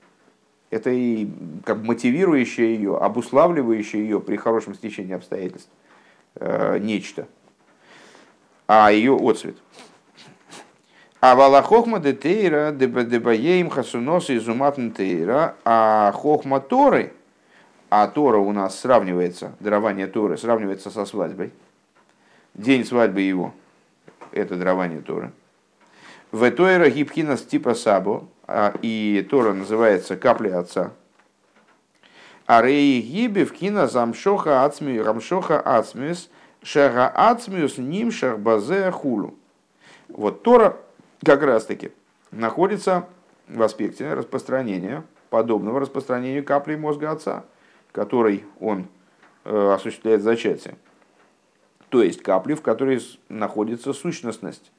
это 0.71 0.91
и 0.91 1.29
как 1.65 1.79
мотивирующее 1.83 2.75
ее, 2.75 2.99
обуславливающее 2.99 4.03
ее 4.03 4.21
при 4.21 4.37
хорошем 4.37 4.75
стечении 4.75 5.15
обстоятельств 5.15 5.71
э, 6.35 6.79
нечто, 6.79 7.29
а 8.67 8.91
ее 8.91 9.17
отцвет. 9.17 9.57
А 11.27 11.35
вала 11.35 11.61
хохма 11.61 11.99
де 11.99 12.13
тейра 12.13 12.71
дебаеем 12.71 13.69
хасунос 13.69 14.31
и 14.31 14.39
зуматн 14.39 14.91
тейра, 14.91 15.57
а 15.65 16.13
хохма 16.13 16.61
Торы, 16.61 17.15
а 17.91 18.07
Тора 18.07 18.39
у 18.39 18.53
нас 18.53 18.79
сравнивается, 18.79 19.57
дарование 19.59 20.07
Торы 20.07 20.39
сравнивается 20.39 20.89
со 20.89 21.05
свадьбой. 21.05 21.51
День 22.55 22.85
свадьбы 22.85 23.23
его, 23.23 23.53
это 24.31 24.55
дарование 24.55 25.01
Торы. 25.01 25.33
В 26.31 26.49
Тойра 26.53 26.91
гибхинас 26.91 27.43
типа 27.43 27.75
сабо, 27.75 28.29
а, 28.47 28.73
и 28.81 29.27
Тора 29.29 29.53
называется 29.53 30.17
капли 30.17 30.51
отца. 30.51 30.93
А 32.47 32.63
рей 32.63 33.01
гиби 33.01 33.43
в 33.43 33.53
кино 33.53 33.89
замшоха 33.89 34.65
ацмию, 34.65 35.05
рамшоха 35.05 35.59
ацмиус, 35.59 36.31
шага 36.63 37.09
ацмиус 37.09 37.79
ним 37.79 38.13
шахбазе 38.13 38.93
хулу. 38.93 39.35
Вот 40.07 40.45
Тора 40.45 40.77
как 41.25 41.43
раз-таки 41.43 41.93
находится 42.31 43.09
в 43.49 43.63
аспекте 43.63 44.15
распространения, 44.15 45.05
подобного 45.31 45.81
распространению 45.81 46.45
капли 46.45 46.77
мозга 46.77 47.11
отца, 47.11 47.45
который 47.93 48.45
он 48.61 48.87
э, 49.45 49.73
осуществляет 49.73 50.23
зачатие. 50.23 50.77
То 51.89 52.03
есть 52.03 52.23
капли, 52.23 52.55
в 52.55 52.63
которой 52.63 53.01
находится 53.29 53.93
сущностность. 53.93 54.71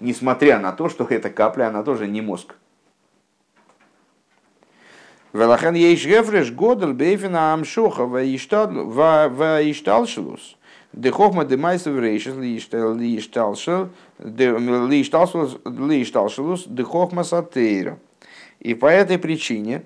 Несмотря 0.00 0.58
на 0.58 0.72
то, 0.72 0.88
что 0.88 1.04
эта 1.04 1.30
капля, 1.30 1.68
она 1.68 1.82
тоже 1.82 2.08
не 2.08 2.20
мозг. 2.20 2.54
Велахен 5.32 5.74
ейш 5.74 6.06
гефреш 6.06 6.52
годел 6.52 6.92
бейфина 6.92 7.54
амшоха 7.54 8.06
ваишталшилус. 8.06 10.56
Дехохма 10.92 11.44
демайсов 11.44 11.98
рейшес 11.98 12.36
лишталшил 12.36 13.88
лишталшилус 14.18 16.64
дехохма 16.66 17.24
сатейра. 17.24 17.98
И 18.60 18.74
по 18.74 18.86
этой 18.86 19.18
причине 19.18 19.82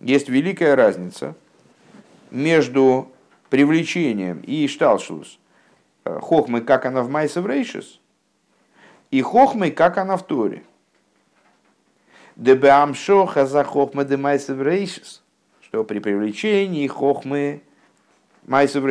есть 0.00 0.28
великая 0.28 0.76
разница 0.76 1.34
между 2.30 3.10
привлечением 3.48 4.40
и 4.40 4.66
ишталшилус 4.66 5.38
хохмы, 6.04 6.60
как 6.60 6.86
она 6.86 7.02
в 7.02 7.08
майсов 7.08 7.46
рейшес, 7.46 8.00
и 9.10 9.22
хохмой, 9.22 9.70
как 9.70 9.98
она 9.98 10.16
в 10.16 10.26
Торе. 10.26 10.62
Дебеамшоха 12.36 13.46
за 13.46 13.64
хохма 13.64 14.04
де 14.04 14.16
майсов 14.16 14.60
рейшес, 14.60 15.22
что 15.60 15.84
при 15.84 16.00
привлечении 16.00 16.86
хохмы 16.86 17.62
майсов 18.46 18.84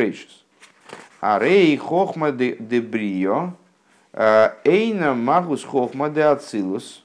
рейшес 1.24 1.34
Арей 1.34 1.76
хохма 1.76 2.32
де 2.32 2.80
брио, 2.80 3.52
э, 4.12 4.50
эйна 4.64 5.14
магус 5.14 5.64
хохма 5.64 6.08
де 6.10 6.22
ацилус. 6.22 7.02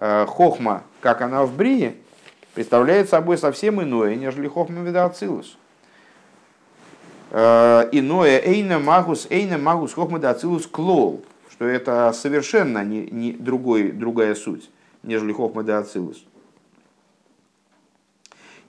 Э, 0.00 0.26
хохма, 0.26 0.82
как 1.00 1.22
она 1.22 1.44
в 1.44 1.56
брие, 1.56 1.94
представляет 2.54 3.08
собой 3.08 3.38
совсем 3.38 3.80
иное, 3.80 4.16
нежели 4.16 4.48
хохма 4.48 4.90
де 4.90 4.98
ацилус. 4.98 5.56
Э, 7.30 7.88
иное 7.92 8.40
эйна 8.40 8.80
магус, 8.80 9.28
эйна 9.30 9.58
магус 9.58 9.94
хохма 9.94 10.18
де 10.18 10.26
ацилус 10.26 10.66
клол, 10.66 11.22
что 11.50 11.64
это 11.64 12.12
совершенно 12.12 12.84
не, 12.84 13.06
не 13.12 13.32
другой, 13.32 13.92
другая 13.92 14.34
суть, 14.34 14.70
нежели 15.04 15.32
хохма 15.32 15.62
де 15.62 15.72
ацилус. 15.72 16.24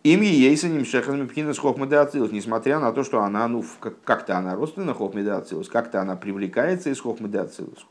Им 0.03 0.21
ейса 0.21 0.67
нимшехан 0.67 1.21
мипхинас 1.21 1.57
хохмедеацилус, 1.57 2.31
несмотря 2.31 2.79
на 2.79 2.91
то, 2.91 3.03
что 3.03 3.21
она, 3.21 3.47
ну, 3.47 3.63
как-то 4.03 4.37
она 4.37 4.53
родственна 4.53 4.93
хохмедеацилус, 4.93 5.69
как-то 5.69 6.01
она 6.01 6.17
привлекается 6.17 6.89
из 6.89 6.99
хохмедеацилус. 6.99 7.85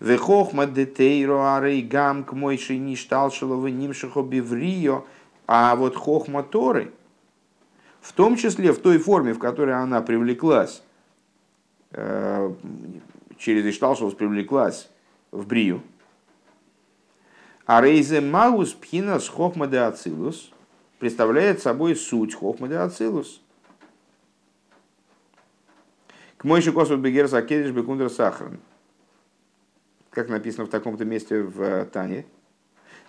Вехохма 0.00 0.66
детейро 0.66 1.56
арей 1.56 1.82
гам 1.82 2.24
к 2.24 2.32
мойши 2.32 2.78
ништалшилова 2.78 3.66
нимшихо 3.66 4.22
биврио, 4.22 5.04
а 5.46 5.76
вот 5.76 5.96
хохма 5.96 6.42
Торы, 6.42 6.92
в 8.00 8.14
том 8.14 8.36
числе 8.36 8.72
в 8.72 8.78
той 8.78 8.96
форме, 8.96 9.34
в 9.34 9.38
которой 9.38 9.74
она 9.74 10.00
привлеклась, 10.00 10.82
э, 11.92 12.54
через 13.36 13.66
Ишталшилус 13.66 14.14
привлеклась 14.14 14.88
в 15.30 15.46
Брию, 15.46 15.82
а 17.66 17.82
рейзе 17.82 18.22
маус 18.22 18.72
пхинас 18.72 19.28
хохма 19.28 19.66
де 19.66 19.78
ацилус, 19.78 20.50
представляет 21.00 21.60
собой 21.60 21.96
суть 21.96 22.34
Хохмады 22.34 22.76
Ацилус. 22.76 23.40
К 26.36 26.44
мойши 26.44 26.72
косов 26.72 27.00
бегер 27.00 27.26
закедиш 27.26 27.72
бекундер 27.72 28.10
сахарн. 28.10 28.60
Как 30.10 30.28
написано 30.28 30.66
в 30.66 30.70
таком-то 30.70 31.04
месте 31.04 31.42
в 31.42 31.60
э, 31.60 31.84
Тане. 31.86 32.26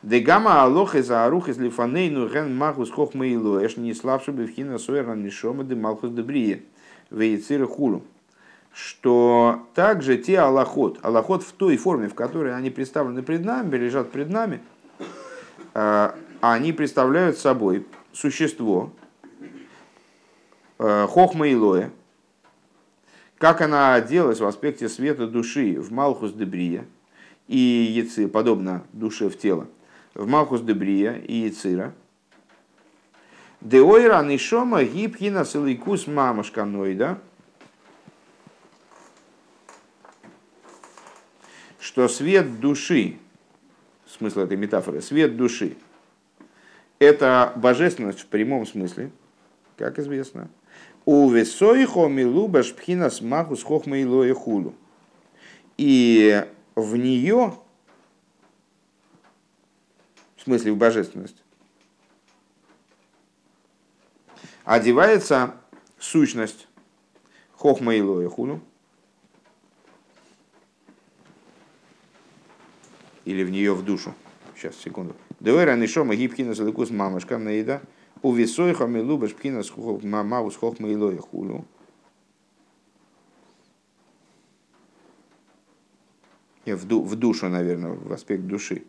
Дегама 0.03 0.63
алох 0.63 0.95
из 0.95 1.11
арух 1.11 1.49
из 1.49 1.57
лифанейну 1.57 2.27
ген 2.27 2.55
махус 2.55 2.89
хохма 2.89 3.27
и 3.27 3.35
лоэш 3.35 3.77
не 3.77 3.93
слабше 3.93 4.31
бевхина 4.31 4.79
суэран 4.79 5.23
нишома 5.23 5.63
де 5.63 5.75
малхус 5.75 6.11
дебрие 6.11 6.63
вейцира 7.09 7.67
хулу. 7.67 8.03
Что 8.73 9.67
также 9.73 10.17
те 10.17 10.39
аллахот, 10.39 10.99
аллахот 11.01 11.43
в 11.43 11.51
той 11.51 11.75
форме, 11.75 12.07
в 12.07 12.15
которой 12.15 12.55
они 12.55 12.69
представлены 12.69 13.21
пред 13.21 13.43
нами, 13.43 13.75
лежат 13.75 14.11
пред 14.11 14.29
нами, 14.29 14.61
э, 15.73 16.11
они 16.41 16.73
представляют 16.73 17.37
собой 17.37 17.85
существо, 18.11 18.91
э, 20.79 21.07
хохма 21.07 21.47
и 21.47 21.55
лоя, 21.55 21.91
как 23.37 23.61
она 23.61 23.93
оделась 23.93 24.39
в 24.39 24.45
аспекте 24.45 24.89
света 24.89 25.27
души 25.27 25.79
в 25.79 25.91
Малхус 25.91 26.33
Дебрия 26.33 26.85
и 27.47 27.57
Яци, 27.57 28.27
подобно 28.27 28.83
душе 28.91 29.29
в 29.29 29.37
тело, 29.37 29.67
в 30.15 30.27
Малхус 30.27 30.61
Дебрия 30.61 31.13
и 31.13 31.33
Яцира. 31.35 31.93
Деойра 33.61 34.23
нишома 34.23 34.83
гибхина 34.83 35.45
силикус 35.45 36.07
мамашка 36.07 36.65
да? 36.95 37.19
Что 41.79 42.07
свет 42.07 42.59
души, 42.59 43.17
смысл 44.07 44.39
этой 44.39 44.57
метафоры, 44.57 45.01
свет 45.01 45.37
души, 45.37 45.75
это 47.02 47.52
божественность 47.56 48.20
в 48.20 48.28
прямом 48.28 48.68
смысле, 48.68 49.12
как 49.76 49.97
известно. 49.97 50.52
У 51.04 51.28
весоихо 51.32 52.08
милубаш 52.08 52.76
пхина 52.76 53.10
смаху 53.10 53.56
с 53.56 53.64
хохма 53.64 53.97
хулу. 54.36 54.76
И 55.78 56.45
в 56.76 56.95
нее, 56.95 57.56
в 60.36 60.43
смысле 60.43 60.74
в 60.74 60.78
божественность, 60.78 61.41
одевается 64.64 65.56
сущность 65.97 66.68
хохма 67.54 67.95
и 67.95 68.28
хулу, 68.28 68.62
или 73.26 73.43
в 73.43 73.49
нее 73.49 73.74
в 73.74 73.84
душу. 73.84 74.14
Сейчас, 74.56 74.76
секунду. 74.76 75.16
Девера 75.41 75.75
нишома 75.75 76.15
гибкина 76.15 76.53
заликус 76.53 76.91
мамашка 76.91 77.39
наида. 77.39 77.81
У 78.21 78.31
весойха 78.31 78.85
милубаш 78.85 79.33
пкина 79.33 79.63
мамавус 80.03 80.55
хохма 80.55 80.87
и 80.87 81.17
хулу. 81.17 81.65
В 86.65 87.15
душу, 87.15 87.49
наверное, 87.49 87.93
в 87.93 88.13
аспект 88.13 88.43
души. 88.43 88.83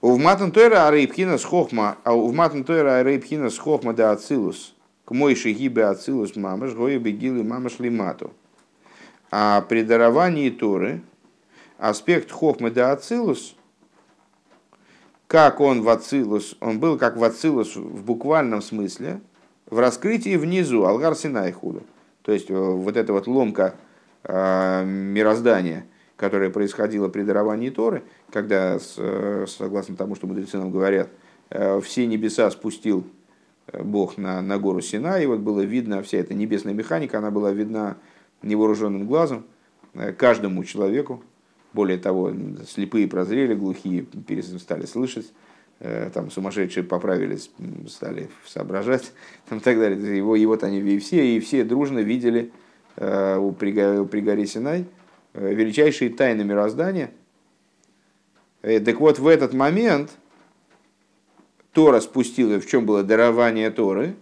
У 0.00 0.16
матан 0.16 0.52
тойра 0.52 0.86
арейпхина 0.86 1.38
с 1.38 1.44
хохма, 1.44 1.98
а 2.04 2.14
у 2.14 2.32
матан 2.32 2.62
тойра 2.62 3.00
арейпхина 3.00 3.50
с 3.50 3.58
хохма 3.58 3.94
да 3.94 4.12
ацилус. 4.12 4.76
К 5.04 5.10
мойши 5.10 5.50
гибе 5.50 5.86
ацилус 5.86 6.36
мамаш, 6.36 6.72
гоя 6.74 7.00
бегилы 7.00 7.42
мамаш 7.42 7.80
лимату. 7.80 8.32
А 9.32 9.62
при 9.62 9.82
даровании 9.82 10.50
Торы 10.50 11.02
аспект 11.78 12.30
хохмы 12.30 12.70
да 12.70 12.92
ацилус, 12.92 13.55
как 15.26 15.60
он 15.60 15.82
в 15.82 15.88
ацилус, 15.88 16.56
он 16.60 16.78
был 16.80 16.98
как 16.98 17.16
в 17.16 17.24
ацилус 17.24 17.76
в 17.76 18.04
буквальном 18.04 18.62
смысле, 18.62 19.20
в 19.68 19.78
раскрытии 19.78 20.36
внизу, 20.36 20.84
алгар 20.84 21.14
синай 21.14 21.52
худу. 21.52 21.82
То 22.22 22.32
есть 22.32 22.50
э, 22.50 22.54
вот 22.54 22.96
эта 22.96 23.12
вот 23.12 23.26
ломка 23.26 23.74
э, 24.24 24.84
мироздания– 24.84 25.86
которое 26.16 26.50
происходило 26.50 27.08
при 27.08 27.22
даровании 27.22 27.70
Торы, 27.70 28.02
когда, 28.30 28.78
э, 28.96 29.44
согласно 29.46 29.96
тому, 29.96 30.14
что 30.14 30.26
мудрецы 30.26 30.56
нам 30.56 30.70
говорят, 30.70 31.10
э, 31.50 31.80
все 31.80 32.06
небеса 32.06 32.50
спустил 32.50 33.06
э, 33.68 33.82
Бог 33.82 34.16
на, 34.16 34.40
на 34.40 34.58
гору 34.58 34.80
Сина, 34.80 35.20
и 35.20 35.26
вот 35.26 35.40
было 35.40 35.60
видно, 35.60 36.02
вся 36.02 36.18
эта 36.18 36.34
небесная 36.34 36.72
механика, 36.72 37.18
она 37.18 37.30
была 37.30 37.52
видна 37.52 37.96
невооруженным 38.42 39.06
глазом 39.06 39.44
каждому 40.18 40.62
человеку. 40.64 41.22
Более 41.76 41.98
того, 41.98 42.32
слепые 42.68 43.06
прозрели, 43.06 43.54
глухие 43.54 44.06
стали 44.58 44.86
слышать, 44.86 45.32
там 45.78 46.30
сумасшедшие 46.30 46.82
поправились, 46.82 47.50
стали 47.88 48.30
соображать, 48.46 49.12
там, 49.48 49.60
так 49.60 49.78
далее. 49.78 50.16
Его, 50.16 50.36
вот 50.48 50.64
они 50.64 50.80
и 50.80 50.98
все, 50.98 51.36
и 51.36 51.38
все 51.38 51.62
дружно 51.64 52.00
видели 52.00 52.50
у 52.96 53.52
при, 53.52 54.04
при 54.06 54.20
горе 54.20 54.46
Синай, 54.46 54.86
Э, 55.36 55.52
величайшие 55.52 56.08
тайны 56.08 56.44
мироздания. 56.44 57.10
Э, 58.62 58.80
так 58.80 58.98
вот, 59.00 59.18
в 59.18 59.26
этот 59.28 59.52
момент 59.52 60.12
Тора 61.72 62.00
спустила, 62.00 62.58
в 62.58 62.66
чем 62.66 62.86
было 62.86 63.02
дарование 63.02 63.70
Торы, 63.70 64.16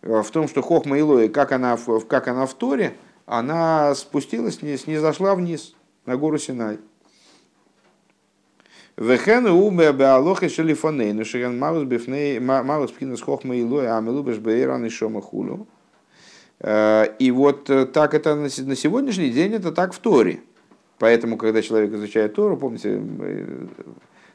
э, 0.00 0.22
в 0.22 0.30
том, 0.30 0.48
что 0.48 0.62
Хохма 0.62 0.98
Илои, 0.98 1.28
как 1.28 1.52
она, 1.52 1.78
как 2.08 2.26
она 2.26 2.46
в 2.46 2.54
Торе, 2.54 2.96
она 3.26 3.94
спустилась, 3.94 4.62
не, 4.62 4.78
не 4.86 4.96
зашла 4.96 5.34
вниз, 5.34 5.74
на 6.08 6.16
гору 6.16 6.38
Синай. 6.38 6.78
Вехену 8.96 9.54
убе 9.54 9.92
беалохе 9.92 10.48
шелифонейну 10.48 11.24
шеген 11.24 11.58
маус 11.58 11.84
бифней 11.84 12.40
маус 12.40 12.90
пхинас 12.90 13.20
хохма 13.20 13.54
илой 13.56 13.86
амелубеш 13.86 14.38
бейран 14.38 14.86
и 14.86 14.88
шома 14.88 15.20
хулу. 15.20 15.66
Э, 16.60 17.04
и 17.18 17.30
вот 17.30 17.68
э, 17.68 17.84
так 17.84 18.14
это 18.14 18.34
на 18.34 18.48
сегодняшний 18.48 19.30
день 19.30 19.52
это 19.52 19.70
так 19.70 19.92
в 19.92 19.98
Торе. 19.98 20.40
Поэтому, 20.98 21.36
когда 21.36 21.60
человек 21.60 21.92
изучает 21.92 22.34
Тору, 22.34 22.56
помните, 22.56 22.96
мы 22.96 23.68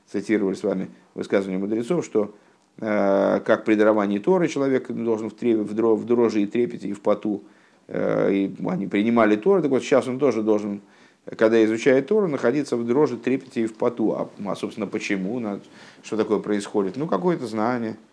цитировали 0.09 0.53
с 0.53 0.63
вами 0.63 0.91
высказывание 1.15 1.59
мудрецов, 1.59 2.05
что 2.05 2.35
э, 2.77 3.41
как 3.43 3.65
при 3.65 3.73
даровании 3.73 4.19
Торы 4.19 4.47
человек 4.47 4.91
должен 4.91 5.31
в, 5.31 5.33
трепе, 5.33 5.63
в 5.63 6.05
дрожи 6.05 6.43
и 6.43 6.45
трепете 6.45 6.87
и 6.87 6.93
в 6.93 7.01
поту, 7.01 7.43
и 7.89 8.55
они 8.65 8.87
принимали 8.87 9.35
Тору, 9.35 9.61
так 9.61 9.71
вот 9.71 9.83
сейчас 9.83 10.07
он 10.07 10.17
тоже 10.17 10.41
должен, 10.41 10.79
когда 11.25 11.63
изучает 11.65 12.07
Тору, 12.07 12.27
находиться 12.27 12.77
в 12.77 12.85
дрожи, 12.85 13.17
трепете 13.17 13.63
и 13.63 13.65
в 13.67 13.75
поту. 13.75 14.13
А, 14.13 14.29
а 14.45 14.55
собственно, 14.55 14.87
почему? 14.87 15.59
Что 16.03 16.17
такое 16.17 16.39
происходит? 16.39 16.97
Ну, 16.97 17.07
какое-то 17.07 17.47
знание– 17.47 17.97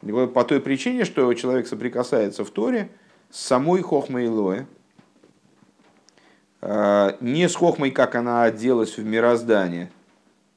по 0.00 0.44
той 0.44 0.60
причине, 0.60 1.04
что 1.04 1.32
человек 1.34 1.66
соприкасается 1.66 2.44
в 2.44 2.50
Торе 2.50 2.90
с 3.30 3.40
самой 3.40 3.82
Хохмой 3.82 4.28
Лоэ, 4.28 4.64
а, 6.62 7.16
не 7.20 7.48
с 7.48 7.54
Хохмой, 7.54 7.90
как 7.90 8.14
она 8.14 8.44
оделась 8.44 8.96
в 8.96 9.04
мироздание, 9.04 9.90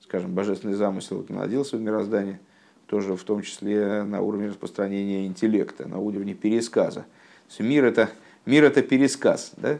скажем, 0.01 0.33
божественный 0.33 0.75
замысел, 0.75 1.21
как 1.21 1.31
она 1.31 1.43
оделась 1.43 1.73
в 1.73 1.79
мироздание, 1.79 2.39
тоже 2.87 3.15
в 3.15 3.23
том 3.23 3.41
числе 3.41 4.03
на 4.03 4.21
уровне 4.21 4.47
распространения 4.47 5.25
интеллекта, 5.25 5.87
на 5.87 5.97
уровне 5.97 6.33
пересказа. 6.33 7.05
Мир 7.59 7.85
это, 7.85 8.09
мир 8.45 8.63
это 8.63 8.81
пересказ, 8.81 9.51
да? 9.57 9.77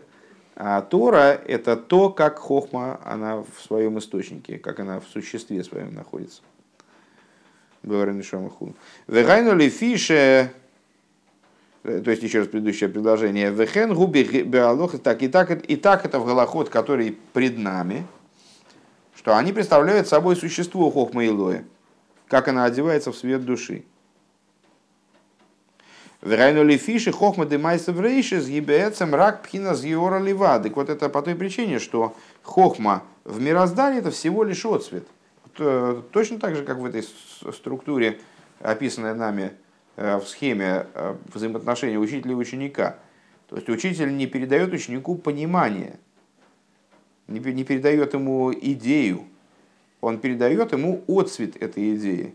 А 0.56 0.82
Тора 0.82 1.42
это 1.48 1.76
то, 1.76 2.10
как 2.10 2.38
Хохма 2.38 3.00
она 3.04 3.38
в 3.38 3.62
своем 3.66 3.98
источнике, 4.00 4.60
как 4.60 4.80
она 4.80 5.00
в 5.00 5.06
существе 5.06 5.64
своем 5.64 5.94
находится 5.94 6.42
говорим 7.84 8.24
Шамаху. 8.24 8.74
Вегайну 9.08 9.56
ли 9.56 9.70
фише, 9.70 10.52
то 11.84 12.10
есть 12.10 12.24
еще 12.24 12.40
раз 12.40 12.48
предыдущее 12.48 12.90
предложение, 12.90 13.52
вехен 13.52 13.94
губи 13.94 14.24
беалох, 14.44 15.00
так 15.00 15.22
и 15.22 15.28
так, 15.28 15.52
и 15.52 15.76
так 15.76 16.06
это 16.06 16.20
в 16.20 16.26
голоход, 16.26 16.70
который 16.70 17.18
пред 17.34 17.58
нами, 17.58 18.08
что 19.16 19.38
они 19.38 19.52
представляют 19.54 20.08
собой 20.08 20.36
существо 20.36 20.90
хохма 20.90 21.26
Илоя, 21.28 21.66
как 22.28 22.48
она 22.48 22.66
одевается 22.66 23.12
в 23.12 23.18
свет 23.18 23.46
души. 23.46 23.84
Верайну 26.24 26.64
ли 26.64 26.78
фиши 26.78 27.12
хохма 27.12 27.46
демайса 27.46 27.92
в 27.92 28.00
рейше 28.00 28.40
с 28.40 28.48
ебецем 28.48 29.14
рак 29.14 29.44
пхина 29.44 29.76
с. 29.76 29.82
Так 30.64 30.76
вот 30.78 30.90
это 30.90 31.10
по 31.10 31.22
той 31.22 31.36
причине, 31.36 31.80
что 31.80 32.16
хохма 32.44 33.04
в 33.26 33.42
мироздании 33.42 34.00
это 34.00 34.10
всего 34.10 34.46
лишь 34.46 34.66
отцвет. 34.66 35.06
Э, 35.60 36.02
точно 36.12 36.40
так 36.40 36.56
же, 36.56 36.64
как 36.64 36.78
в 36.78 36.86
этой 36.86 37.04
структуре, 37.52 38.22
описанной 38.62 39.14
нами 39.14 39.52
э, 39.98 40.16
в 40.16 40.26
схеме 40.26 40.88
э, 40.94 41.16
взаимоотношения 41.34 41.98
учителя 41.98 42.32
и 42.32 42.36
ученика. 42.36 43.00
То 43.50 43.58
есть 43.58 43.68
учитель 43.68 44.16
не 44.16 44.26
передает 44.26 44.72
ученику 44.72 45.16
понимание, 45.16 46.00
не 47.28 47.66
передает 47.66 48.14
ему 48.14 48.54
идею, 48.54 49.26
он 50.00 50.20
передает 50.20 50.72
ему 50.72 51.04
отцвет 51.06 51.62
этой 51.62 51.96
идеи, 51.96 52.34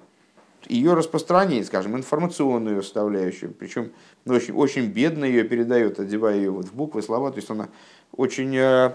ее 0.66 0.94
распространение, 0.94 1.64
скажем, 1.64 1.96
информационную 1.96 2.82
составляющую, 2.82 3.52
причем 3.52 3.92
ну, 4.24 4.34
очень, 4.34 4.54
очень 4.54 4.86
бедно 4.86 5.24
ее 5.24 5.44
передает, 5.44 6.00
одевая 6.00 6.36
ее 6.36 6.50
вот 6.50 6.66
в 6.66 6.74
буквы, 6.74 7.02
слова, 7.02 7.30
то 7.30 7.36
есть 7.36 7.50
она 7.50 7.68
очень 8.12 8.92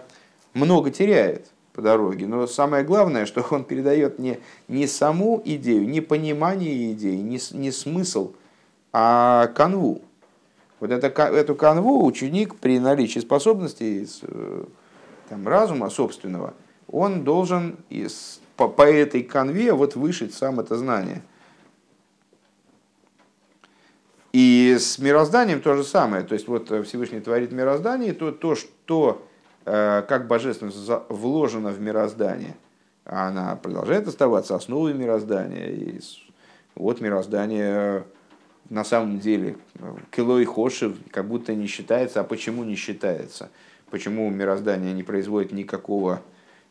много 0.53 0.91
теряет 0.91 1.47
по 1.73 1.81
дороге. 1.81 2.27
Но 2.27 2.47
самое 2.47 2.83
главное, 2.83 3.25
что 3.25 3.45
он 3.51 3.63
передает 3.63 4.19
не, 4.19 4.39
не 4.67 4.87
саму 4.87 5.41
идею, 5.43 5.87
не 5.87 6.01
понимание 6.01 6.93
идеи, 6.93 7.17
не, 7.17 7.39
не 7.51 7.71
смысл, 7.71 8.33
а 8.91 9.47
канву. 9.47 10.01
Вот 10.79 10.91
это, 10.91 11.07
эту 11.07 11.55
канву 11.55 12.05
ученик 12.05 12.55
при 12.55 12.79
наличии 12.79 13.19
способностей, 13.19 14.07
э, 14.21 14.65
там, 15.29 15.47
разума 15.47 15.89
собственного, 15.89 16.53
он 16.91 17.23
должен 17.23 17.77
из, 17.89 18.41
по, 18.55 18.67
по 18.67 18.83
этой 18.83 19.23
канве 19.23 19.73
вот 19.73 19.95
вышить 19.95 20.33
сам 20.33 20.59
это 20.59 20.75
знание. 20.75 21.21
И 24.33 24.75
с 24.79 24.97
мирозданием 24.99 25.61
то 25.61 25.75
же 25.75 25.83
самое. 25.83 26.23
То 26.23 26.33
есть 26.33 26.47
вот 26.47 26.67
Всевышний 26.85 27.19
творит 27.21 27.51
мироздание, 27.51 28.13
то, 28.13 28.31
то 28.31 28.55
что 28.55 29.23
Э, 29.65 30.03
как 30.07 30.27
божественность 30.27 30.77
вложена 31.09 31.69
в 31.69 31.79
мироздание, 31.79 32.55
она 33.05 33.55
продолжает 33.55 34.07
оставаться 34.07 34.55
основой 34.55 34.93
мироздания. 34.93 35.69
И 35.69 35.99
вот 36.75 36.99
мироздание 36.99 38.03
на 38.69 38.83
самом 38.83 39.19
деле 39.19 39.55
кило 40.11 40.39
и 40.39 40.45
хошев 40.45 40.95
как 41.11 41.27
будто 41.27 41.53
не 41.55 41.67
считается. 41.67 42.19
А 42.19 42.23
почему 42.23 42.63
не 42.63 42.75
считается? 42.75 43.49
Почему 43.89 44.29
мироздание 44.29 44.93
не 44.93 45.03
производит 45.03 45.53
никакого 45.53 46.21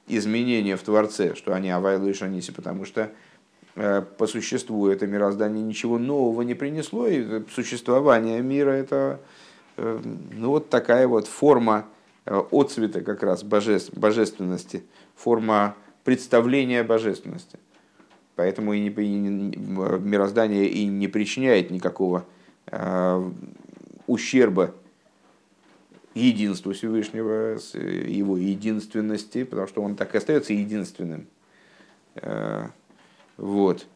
изменения 0.06 0.76
в 0.76 0.82
Творце, 0.82 1.34
что 1.34 1.54
они 1.54 1.70
авайлы 1.70 2.10
и 2.10 2.14
шаниси? 2.14 2.52
Потому 2.52 2.84
что 2.84 3.10
по 3.74 4.26
существу 4.26 4.88
это 4.88 5.06
мироздание 5.06 5.62
ничего 5.62 5.98
нового 5.98 6.42
не 6.42 6.54
принесло, 6.54 7.06
и 7.06 7.42
существование 7.54 8.42
мира 8.42 8.70
это 8.70 9.20
ну, 9.76 10.50
вот 10.50 10.68
такая 10.68 11.08
вот 11.08 11.26
форма 11.26 11.86
отцвета 12.26 13.00
как 13.00 13.22
раз 13.22 13.42
божественности, 13.42 14.84
форма 15.14 15.74
представления 16.04 16.82
божественности. 16.82 17.58
Поэтому 18.36 18.72
и, 18.72 18.80
не, 18.80 18.88
и 18.88 19.56
мироздание 19.58 20.66
и 20.66 20.86
не 20.86 21.06
причиняет 21.08 21.70
никакого 21.70 22.24
э, 22.66 23.30
ущерба 24.06 24.74
единству 26.14 26.72
Всевышнего, 26.72 27.58
его 27.74 28.36
единственности, 28.36 29.44
потому 29.44 29.68
что 29.68 29.82
он 29.82 29.96
так 29.96 30.14
и 30.14 30.18
остается 30.18 30.54
единственным. 30.54 31.26
Э, 32.16 32.68
вот. 33.42 33.86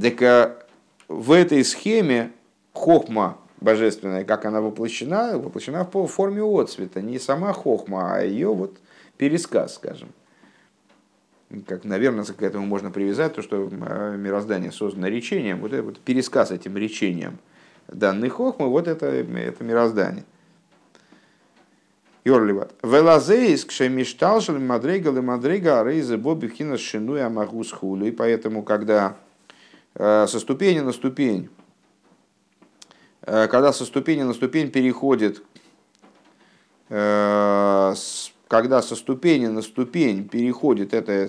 Так 0.00 0.22
а 0.22 0.56
в 1.08 1.32
этой 1.32 1.64
схеме 1.64 2.30
хохма 2.72 3.36
божественная, 3.60 4.24
как 4.24 4.44
она 4.44 4.60
воплощена, 4.60 5.38
воплощена 5.38 5.84
в 5.84 6.06
форме 6.06 6.42
отцвета. 6.42 7.02
Не 7.02 7.18
сама 7.18 7.52
хохма, 7.52 8.14
а 8.14 8.22
ее 8.22 8.54
вот 8.54 8.76
пересказ, 9.18 9.74
скажем 9.74 10.08
как, 11.66 11.84
наверное, 11.84 12.24
к 12.24 12.42
этому 12.42 12.66
можно 12.66 12.90
привязать 12.90 13.34
то, 13.34 13.42
что 13.42 13.70
а, 13.82 14.16
мироздание 14.16 14.72
создано 14.72 15.06
речением, 15.06 15.60
вот 15.60 15.72
это 15.72 15.82
вот 15.82 16.00
пересказ 16.00 16.50
этим 16.50 16.76
речением 16.76 17.38
данных 17.88 18.34
хохмы, 18.34 18.68
вот 18.68 18.88
это, 18.88 19.06
это 19.06 19.64
мироздание. 19.64 20.24
Йорливат. 22.26 22.74
Велазеис 22.82 23.64
кшемишталшел 23.64 24.58
мадрега 24.58 25.12
ле 25.12 25.20
мадрега 25.20 25.80
арейзе 25.80 26.16
боби 26.16 26.48
хина 26.48 26.76
шинуя 26.76 27.28
магус 27.28 27.70
хулю. 27.70 28.06
И 28.06 28.10
поэтому, 28.10 28.64
когда 28.64 29.16
э, 29.94 30.26
со 30.26 30.40
ступени 30.40 30.80
на 30.80 30.90
ступень, 30.92 31.48
э, 33.22 33.46
когда 33.46 33.72
со 33.72 33.84
ступени 33.84 34.24
на 34.24 34.34
ступень 34.34 34.72
переходит 34.72 35.40
э, 36.88 37.94
когда 38.48 38.82
со 38.82 38.96
ступени 38.96 39.46
на 39.46 39.62
ступень 39.62 40.28
переходит 40.28 40.94
эта 40.94 41.28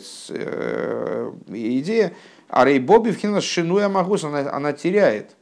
идея, 1.48 2.14
а 2.50 2.66
Рейбоби 2.66 3.12
в 3.12 3.42
шинуя 3.42 3.88
магус, 3.88 4.24
она, 4.24 4.52
она 4.52 4.74
теряет, 4.74 5.36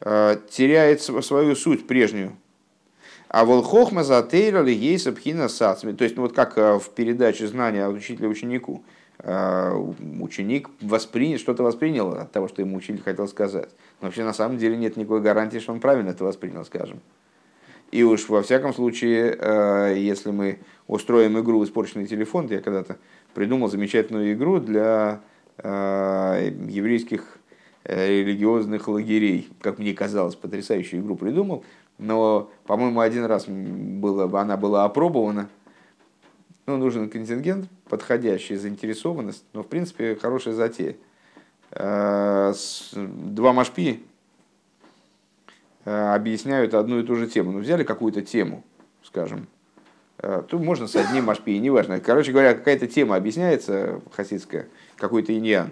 теряет 0.00 1.00
свою 1.00 1.56
суть 1.56 1.86
прежнюю. 1.86 2.36
А 3.28 3.44
волхохма 3.44 4.04
затейрали 4.04 4.70
ей 4.70 4.98
сабхина 4.98 5.48
сацми. 5.48 5.92
То 5.92 6.04
есть, 6.04 6.16
ну, 6.16 6.22
вот 6.22 6.34
как 6.34 6.56
э, 6.58 6.78
в 6.78 6.90
передаче 6.90 7.46
знания 7.46 7.84
от 7.84 7.94
учителя 7.94 8.28
ученику. 8.28 8.82
Ученик 9.20 10.70
воспринял, 10.80 11.38
что-то 11.38 11.64
воспринял 11.64 12.12
от 12.12 12.30
того, 12.30 12.46
что 12.46 12.62
ему 12.62 12.76
учитель 12.76 13.02
хотел 13.02 13.26
сказать. 13.26 13.68
Но 14.00 14.06
вообще 14.06 14.22
на 14.22 14.32
самом 14.32 14.58
деле 14.58 14.76
нет 14.76 14.96
никакой 14.96 15.20
гарантии, 15.20 15.58
что 15.58 15.72
он 15.72 15.80
правильно 15.80 16.10
это 16.10 16.22
воспринял, 16.22 16.64
скажем. 16.64 17.00
И 17.90 18.02
уж 18.02 18.28
во 18.28 18.42
всяком 18.42 18.74
случае, 18.74 19.36
э, 19.38 19.94
если 19.96 20.30
мы 20.30 20.58
устроим 20.86 21.38
игру 21.40 21.64
«Испорченный 21.64 22.06
телефон», 22.06 22.46
я 22.48 22.60
когда-то 22.60 22.98
придумал 23.34 23.68
замечательную 23.68 24.34
игру 24.34 24.60
для 24.60 25.20
э, 25.56 26.52
еврейских 26.68 27.38
э, 27.84 28.20
религиозных 28.20 28.88
лагерей. 28.88 29.48
Как 29.62 29.78
мне 29.78 29.94
казалось, 29.94 30.34
потрясающую 30.34 31.00
игру 31.00 31.16
придумал. 31.16 31.64
Но, 31.98 32.50
по-моему, 32.64 33.00
один 33.00 33.24
раз 33.24 33.46
было, 33.46 34.24
она 34.40 34.56
была 34.56 34.84
опробована. 34.84 35.48
Ну, 36.66 36.76
нужен 36.76 37.08
контингент, 37.10 37.68
подходящий, 37.88 38.56
заинтересованность. 38.56 39.44
Но, 39.52 39.62
в 39.62 39.66
принципе, 39.66 40.16
хорошая 40.16 40.54
затея. 40.54 40.96
Два 41.72 43.52
машпи 43.52 44.02
Э, 45.88 46.14
объясняют 46.14 46.74
одну 46.74 47.00
и 47.00 47.02
ту 47.02 47.14
же 47.14 47.26
тему. 47.26 47.50
Ну, 47.50 47.60
взяли 47.60 47.82
какую-то 47.82 48.20
тему, 48.20 48.62
скажем, 49.02 49.46
э, 50.18 50.42
тут 50.46 50.60
можно 50.60 50.86
с 50.86 50.94
одним 50.94 51.24
машпи, 51.24 51.58
неважно. 51.58 51.98
Короче 51.98 52.30
говоря, 52.30 52.52
какая-то 52.52 52.86
тема 52.86 53.16
объясняется 53.16 54.02
хасидская, 54.12 54.68
какой-то 54.98 55.34
иньян. 55.34 55.70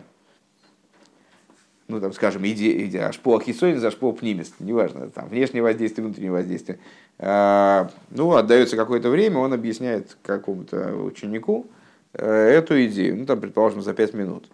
Ну, 1.89 2.01
там, 2.01 2.13
скажем, 2.13 2.45
идея, 2.47 2.85
идея 2.87 3.09
ашпо 3.09 3.37
ахисоин 3.37 3.79
за 3.79 3.89
ашпо 3.89 4.11
пнимис, 4.13 4.53
неважно, 4.59 5.09
там, 5.09 5.29
внешнее 5.29 5.63
воздействие, 5.63 6.05
внутреннее 6.05 6.33
воздействие. 6.33 6.81
А, 7.19 7.91
ну, 8.11 8.35
отдается 8.35 8.77
какое-то 8.77 9.09
время, 9.09 9.39
он 9.39 9.53
объясняет 9.53 10.17
какому-то 10.23 10.97
ученику 10.97 11.67
э, 12.13 12.27
эту 12.29 12.85
идею, 12.87 13.17
ну, 13.17 13.27
там, 13.27 13.41
предположим, 13.41 13.83
за 13.83 13.95
пять 13.95 14.15
минут, 14.15 14.49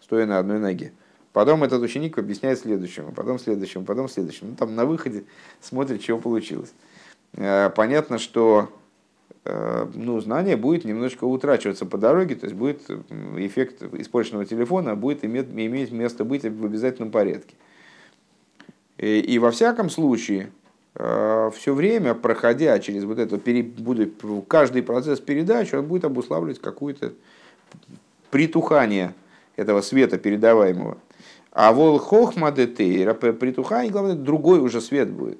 стоя 0.00 0.26
на 0.26 0.40
одной 0.40 0.58
ноге. 0.58 0.92
Потом 1.32 1.62
этот 1.62 1.80
ученик 1.80 2.18
объясняет 2.18 2.58
следующему, 2.58 3.12
потом 3.12 3.38
следующему, 3.38 3.84
потом 3.84 4.08
следующему. 4.08 4.50
Ну, 4.50 4.56
там 4.56 4.74
на 4.74 4.84
выходе 4.84 5.24
смотрит, 5.60 6.02
чего 6.02 6.18
получилось. 6.18 6.72
Э, 7.34 7.70
понятно, 7.70 8.18
что 8.18 8.68
ну, 9.44 10.20
знание 10.20 10.56
будет 10.56 10.84
немножко 10.84 11.24
утрачиваться 11.24 11.86
по 11.86 11.96
дороге, 11.96 12.34
то 12.34 12.46
есть 12.46 12.56
будет 12.56 12.82
эффект 13.36 13.82
испорченного 13.94 14.44
телефона 14.44 14.94
будет 14.94 15.24
иметь, 15.24 15.46
иметь 15.50 15.90
место 15.90 16.24
быть 16.24 16.42
в 16.42 16.64
обязательном 16.64 17.10
порядке. 17.10 17.54
И, 18.98 19.20
и 19.20 19.38
во 19.38 19.50
всяком 19.50 19.90
случае, 19.90 20.50
э, 20.96 21.50
все 21.54 21.72
время, 21.72 22.14
проходя 22.14 22.78
через 22.80 23.04
вот 23.04 23.18
это, 23.18 23.40
каждый 24.48 24.82
процесс 24.82 25.20
передачи, 25.20 25.76
он 25.76 25.86
будет 25.86 26.04
обуславливать 26.04 26.60
какое-то 26.60 27.12
притухание 28.30 29.14
этого 29.56 29.80
света 29.80 30.18
передаваемого. 30.18 30.98
А 31.52 31.72
вол 31.72 31.98
хохма 31.98 32.52
детейра 32.52 33.14
притухание, 33.14 33.90
главное, 33.90 34.14
другой 34.14 34.60
уже 34.60 34.80
свет 34.80 35.10
будет. 35.10 35.38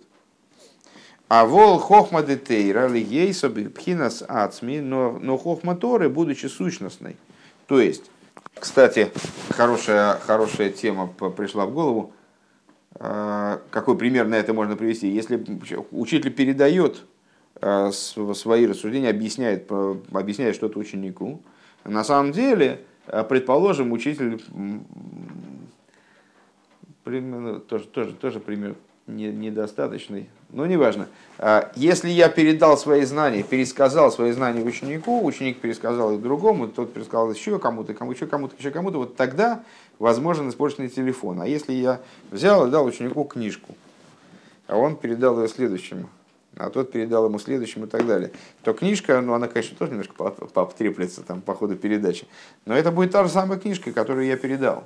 А 1.29 1.45
вол 1.45 1.79
хохма 1.79 2.23
детейра 2.23 2.89
лигейса 2.89 3.51
пхинас 3.51 4.25
ацми, 4.27 4.81
но, 4.81 5.19
но 5.21 5.37
хохма 5.37 5.77
Торы, 5.77 6.09
будучи 6.09 6.47
сущностной. 6.47 7.17
То 7.67 7.81
есть, 7.81 8.11
кстати, 8.55 9.11
хорошая, 9.51 10.15
хорошая 10.15 10.71
тема 10.71 11.07
пришла 11.07 11.67
в 11.67 11.73
голову. 11.75 12.13
А, 12.95 13.61
какой 13.71 13.99
пример 13.99 14.27
на 14.27 14.37
это 14.37 14.55
можно 14.55 14.75
привести? 14.75 15.09
Если 15.09 15.45
учитель 15.91 16.33
передает 16.33 17.05
а, 17.61 17.91
свои 17.93 18.67
рассуждения, 18.67 19.11
объясняет, 19.11 19.71
объясняет 19.71 20.55
что-то 20.55 20.79
ученику, 20.79 21.43
на 21.85 22.05
самом 22.05 22.33
деле, 22.33 22.81
а, 23.07 23.23
предположим, 23.23 23.93
учитель 23.93 24.43
тоже, 27.05 27.87
тоже, 27.87 28.13
тоже 28.15 28.41
пример 28.41 28.77
не, 29.07 29.29
недостаточный, 29.29 30.29
но 30.51 30.67
неважно. 30.67 31.09
А, 31.39 31.71
если 31.77 32.09
я 32.09 32.29
передал 32.29 32.77
свои 32.79 33.05
знания, 33.05 33.43
пересказал 33.43 34.11
свои 34.11 34.33
знания 34.33 34.63
ученику, 34.63 35.25
ученик 35.25 35.61
пересказал 35.61 36.15
их 36.15 36.23
другому, 36.23 36.69
тот 36.69 36.93
пересказал 36.93 37.33
еще 37.33 37.59
кому-то, 37.59 37.95
кому 37.95 38.13
еще 38.13 38.27
кому-то, 38.27 38.57
еще 38.59 38.71
кому-то, 38.71 38.99
вот 38.99 39.17
тогда 39.17 39.63
возможен 39.99 40.49
испорченный 40.49 40.89
телефон. 40.89 41.41
А 41.41 41.47
если 41.47 41.73
я 41.73 42.01
взял 42.31 42.67
и 42.67 42.71
дал 42.71 42.87
ученику 42.87 43.25
книжку, 43.25 43.75
а 44.67 44.77
он 44.77 44.97
передал 44.97 45.41
ее 45.41 45.49
следующему, 45.49 46.09
а 46.57 46.71
тот 46.71 46.91
передал 46.91 47.27
ему 47.27 47.39
следующему 47.39 47.87
и 47.87 47.89
так 47.89 48.07
далее, 48.07 48.33
то 48.63 48.73
книжка, 48.73 49.21
ну 49.21 49.35
она, 49.35 49.49
конечно, 49.49 49.77
тоже 49.77 49.93
немножко 49.93 50.15
пообтреплется 50.15 51.23
там 51.23 51.41
по 51.41 51.55
ходу 51.55 51.77
передачи, 51.77 52.27
но 52.65 52.77
это 52.77 52.91
будет 52.91 53.13
та 53.13 53.23
же 53.23 53.31
самая 53.31 53.59
книжка, 53.59 53.93
которую 53.93 54.27
я 54.27 54.37
передал. 54.37 54.85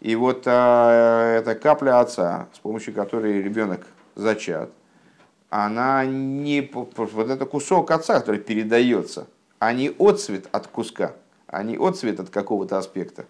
И 0.00 0.14
вот 0.14 0.42
а, 0.46 1.38
эта 1.38 1.54
капля 1.54 2.00
отца, 2.00 2.48
с 2.54 2.58
помощью 2.58 2.94
которой 2.94 3.42
ребенок 3.42 3.86
зачат, 4.16 4.72
она 5.50 6.04
не 6.04 6.68
вот 6.72 7.30
это 7.30 7.46
кусок 7.46 7.90
отца, 7.92 8.18
который 8.18 8.40
передается, 8.40 9.28
а 9.60 9.72
не 9.72 9.94
отцвет 9.98 10.48
от 10.50 10.66
куска, 10.66 11.14
а 11.46 11.62
не 11.62 11.76
отцвет 11.76 12.18
от 12.18 12.30
какого-то 12.30 12.78
аспекта. 12.78 13.26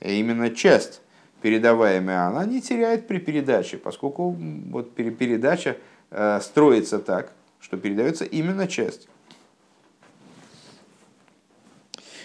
И 0.00 0.20
именно 0.20 0.50
часть 0.50 1.00
передаваемая, 1.42 2.26
она 2.26 2.44
не 2.44 2.60
теряет 2.60 3.06
при 3.06 3.18
передаче, 3.18 3.76
поскольку 3.76 4.30
вот 4.30 4.94
передача 4.94 5.76
э, 6.10 6.40
строится 6.42 6.98
так, 6.98 7.32
что 7.60 7.76
передается 7.76 8.24
именно 8.24 8.66
часть. 8.66 9.08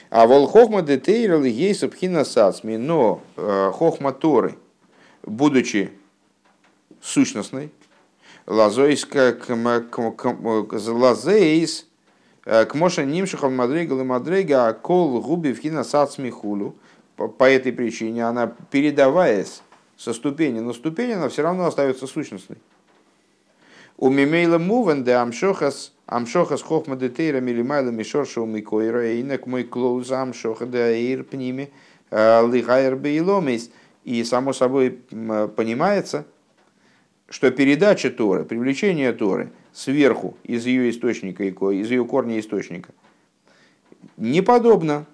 А 0.10 0.28
вол 0.28 0.48
хохма 0.48 0.84
детейрал 0.84 1.44
ей 1.44 1.74
сабхина 1.74 2.24
сацми, 2.24 2.78
но 2.78 3.22
э, 3.36 3.72
хохма 3.74 4.14
Торы, 4.14 4.58
будучи 5.24 5.92
сущностной, 7.02 7.72
лазейс, 8.46 9.08
э, 12.46 12.66
к 12.66 12.76
моша 12.76 13.06
нимшихов 13.06 13.52
мадрейгал 13.52 14.02
и 14.02 14.04
мадрейга, 14.04 14.68
а 14.68 14.74
кол 14.74 15.22
губи 15.22 15.54
в 15.54 15.60
хина 15.60 15.84
сацми 15.84 16.30
хулу. 16.30 16.76
По 17.16 17.50
этой 17.50 17.72
причине 17.72 18.26
она, 18.26 18.54
передаваясь 18.72 19.62
со 19.98 20.14
ступени 20.14 20.60
на 20.60 20.74
ступень, 20.74 21.14
она 21.14 21.30
все 21.30 21.44
равно 21.44 21.66
остается 21.66 22.08
сущностной. 22.08 22.58
У 23.98 24.10
мимейла 24.10 24.58
мувен 24.58 25.04
де 25.04 25.14
амшохас 25.14 25.94
амшохас 26.08 26.62
хохма 26.62 26.96
де 26.96 27.10
тейра 27.10 27.40
милимайла 27.40 27.92
мишорша 27.92 28.42
у 28.42 28.46
микойра 28.46 29.22
инек 29.22 29.46
мой 29.46 29.64
клоуз 29.64 30.12
амшоха 30.12 30.66
де 30.66 30.80
аир 30.80 31.24
пними 31.24 31.72
лихайр 32.12 32.96
бейломис. 32.96 33.70
И 34.04 34.24
само 34.26 34.52
собой 34.52 35.00
понимается, 35.56 36.26
что 37.30 37.52
передача 37.52 38.10
Торы, 38.10 38.46
привлечение 38.46 39.14
Торы 39.14 39.52
сверху 39.72 40.38
из 40.44 40.66
ее 40.66 40.90
источника, 40.90 41.44
из 41.44 41.90
ее 41.90 42.06
корня 42.06 42.40
источника, 42.40 42.92
не 44.18 44.42
подобно 44.42 45.06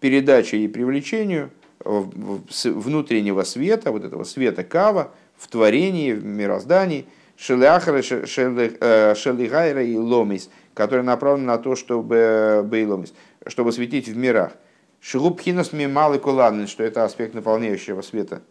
передаче 0.00 0.58
и 0.58 0.68
привлечению 0.68 1.50
внутреннего 1.84 3.42
света, 3.42 3.92
вот 3.92 4.04
этого 4.04 4.24
света 4.24 4.64
кава 4.64 5.12
в 5.36 5.48
творении, 5.48 6.12
в 6.12 6.24
мироздании, 6.24 7.06
шелиахара, 7.36 8.02
шелигайра 8.02 9.84
и 9.84 9.96
ломис, 9.96 10.50
который 10.74 11.04
направлен 11.04 11.46
на 11.46 11.58
то, 11.58 11.76
чтобы 11.76 12.62
бейломис, 12.64 13.14
чтобы 13.46 13.72
светить 13.72 14.08
в 14.08 14.16
мирах. 14.16 14.52
Шигубхинас 15.00 15.72
малый 15.72 16.18
кулан, 16.18 16.66
что 16.66 16.82
это 16.82 17.04
аспект 17.04 17.34
наполняющего 17.34 18.02
света, 18.02 18.42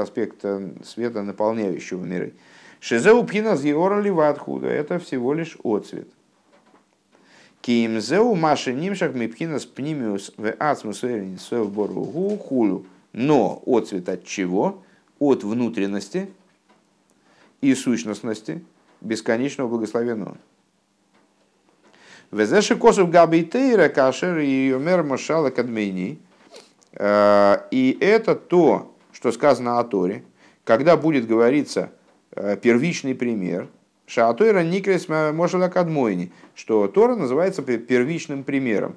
аспект 0.00 0.44
света, 0.84 1.22
наполняющего 1.22 2.04
миры. 2.04 2.34
Шизеу 2.80 3.24
пхинас 3.24 3.62
геора 3.62 4.00
ливатхуда, 4.00 4.68
это 4.68 4.98
всего 4.98 5.32
лишь 5.32 5.56
отцвет. 5.64 6.08
Киимзеу 7.62 8.34
маши 8.34 8.74
нимшах 8.74 9.14
мипхинас 9.14 9.64
пнимиус 9.64 10.32
в 10.36 10.52
ацмус 10.58 11.02
в 11.02 12.36
хулю. 12.36 12.84
Но 13.14 13.62
отцвет 13.64 14.08
от 14.10 14.24
чего? 14.24 14.82
От 15.18 15.44
внутренности 15.44 16.28
и 17.62 17.74
сущностности 17.74 18.62
бесконечного 19.00 19.68
благословенного. 19.68 20.36
Везеши 22.30 22.76
косов 22.76 23.10
габитейра 23.10 23.88
кашер 23.88 24.38
и 24.38 24.68
юмер 24.68 25.04
машала 25.04 25.48
кадмейни. 25.50 26.18
Э, 26.92 27.60
и 27.70 27.96
это 28.00 28.34
то, 28.34 28.93
что 29.24 29.32
сказано 29.32 29.78
о 29.78 29.84
Торе, 29.84 30.22
когда 30.64 30.98
будет 30.98 31.26
говориться 31.26 31.90
э, 32.32 32.58
первичный 32.60 33.14
пример– 33.14 33.68
Шаатойра 34.06 34.62
Никрес 34.62 35.08
Мошела 35.08 35.68
Кадмойни, 35.68 36.30
что 36.54 36.88
Тора 36.88 37.16
называется 37.16 37.62
первичным 37.62 38.44
примером. 38.44 38.96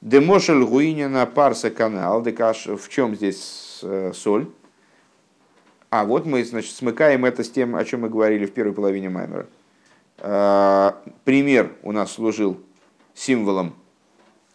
Демошель 0.00 0.64
Гуинина 0.64 1.26
Парса 1.26 1.70
Канал, 1.70 2.22
Декаш, 2.22 2.66
в 2.66 2.88
чем 2.88 3.14
здесь 3.14 3.78
э, 3.84 4.10
соль? 4.12 4.50
А 5.90 6.04
вот 6.04 6.26
мы 6.26 6.42
значит, 6.42 6.72
смыкаем 6.72 7.24
это 7.24 7.44
с 7.44 7.50
тем, 7.52 7.76
о 7.76 7.84
чем 7.84 8.00
мы 8.00 8.08
говорили 8.08 8.46
в 8.46 8.52
первой 8.52 8.72
половине 8.72 9.10
Маймера. 9.10 9.46
Э, 10.18 10.90
пример 11.22 11.70
у 11.84 11.92
нас 11.92 12.10
служил 12.10 12.58
символом 13.14 13.76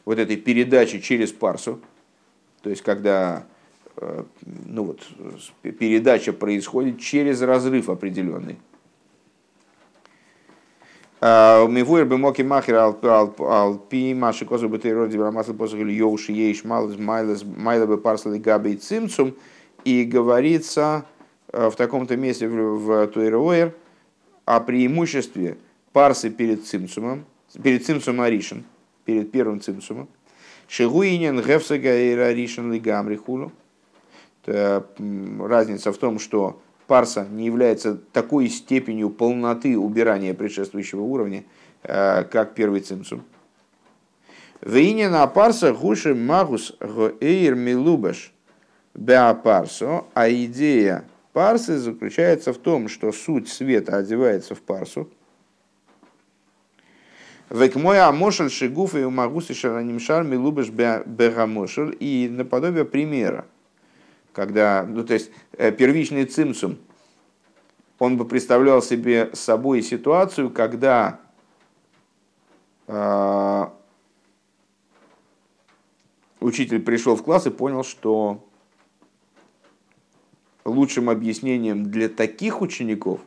вот 0.04 0.20
этой 0.20 0.36
передачи 0.36 1.00
через 1.00 1.32
парсу, 1.32 1.80
то 2.62 2.70
есть 2.70 2.82
когда 2.82 3.46
ну 3.96 4.84
вот, 4.84 5.02
передача 5.62 6.34
происходит 6.34 7.00
через 7.00 7.42
разрыв 7.42 7.90
определенный. 7.90 8.58
Мивуэр 11.22 12.06
бы 12.06 12.18
моки 12.18 12.42
махер 12.42 12.76
алпи 12.76 14.14
маши 14.14 14.46
козу 14.46 14.68
бы 14.68 14.78
ты 14.78 14.94
роди 14.94 15.18
брамасл 15.18 15.54
посох 15.54 15.80
или 15.80 15.94
йоуши 15.94 16.34
майлес 16.66 17.00
майлес 17.00 17.44
майла 17.44 17.86
бы 17.86 17.98
парсли 17.98 18.40
габи 18.40 18.76
цимцум 18.76 19.34
и 19.86 20.04
говорится 20.04 21.06
в 21.48 21.72
таком-то 21.78 22.18
месте 22.18 22.50
в 22.50 23.08
Туэруэр 23.08 23.74
о 24.44 24.60
преимуществе 24.60 25.58
парсы 25.94 26.30
перед 26.30 26.66
цимцумом, 26.66 27.26
перед 27.62 27.86
цимцумом 27.86 28.22
Аришин, 28.22 28.66
перед 29.06 29.32
первым 29.32 29.62
цимцумом. 29.62 30.10
Шигуинен 30.68 31.40
гефсага 31.42 31.96
и 31.96 32.16
Аришин 32.16 32.74
лигамри 32.74 33.16
хулу. 33.16 33.54
Разница 34.46 35.94
в 35.94 35.98
том, 35.98 36.20
что 36.20 36.62
парса 36.88 37.26
не 37.30 37.46
является 37.46 37.96
такой 37.96 38.50
степенью 38.50 39.10
полноты 39.10 39.78
убирания 39.78 40.34
предшествующего 40.34 41.02
уровня, 41.02 41.46
э, 41.84 42.24
как 42.24 42.54
первый 42.54 42.82
цимсум. 42.82 43.24
Вейне 44.62 45.10
на 45.10 45.26
парса 45.28 45.74
гуши 45.74 46.14
магус 46.14 46.76
эйр 47.20 47.56
милубаш 47.56 48.34
беапарсо, 48.94 50.06
а 50.14 50.30
идея 50.30 51.06
парсы 51.34 51.78
заключается 51.78 52.54
в 52.54 52.58
том, 52.58 52.88
что 52.88 53.12
суть 53.12 53.50
света 53.50 53.98
одевается 53.98 54.56
в 54.56 54.62
парсу. 54.62 55.10
Век 57.50 57.76
мой 57.76 58.00
амошель 58.00 58.50
шигуф 58.50 58.96
и 58.96 59.04
умагус 59.04 59.50
и 59.50 59.54
шаранимшар 59.54 60.24
милубаш 60.24 60.70
бегамошель 60.70 61.96
и 62.00 62.28
наподобие 62.32 62.86
примера 62.86 63.46
когда, 64.34 64.84
ну, 64.84 65.04
то 65.04 65.14
есть 65.14 65.32
э, 65.54 65.72
первичный 65.72 66.26
цимсум, 66.26 66.78
он 68.00 68.18
бы 68.18 68.26
представлял 68.26 68.82
себе 68.82 69.30
собой 69.34 69.82
ситуацию, 69.84 70.50
когда 70.50 71.20
э, 72.88 73.66
учитель 76.40 76.82
пришел 76.82 77.16
в 77.16 77.24
класс 77.24 77.46
и 77.46 77.52
понял, 77.52 77.84
что 77.84 78.44
лучшим 80.66 81.10
объяснением 81.10 81.90
для 81.92 82.10
таких 82.10 82.62
учеников, 82.62 83.22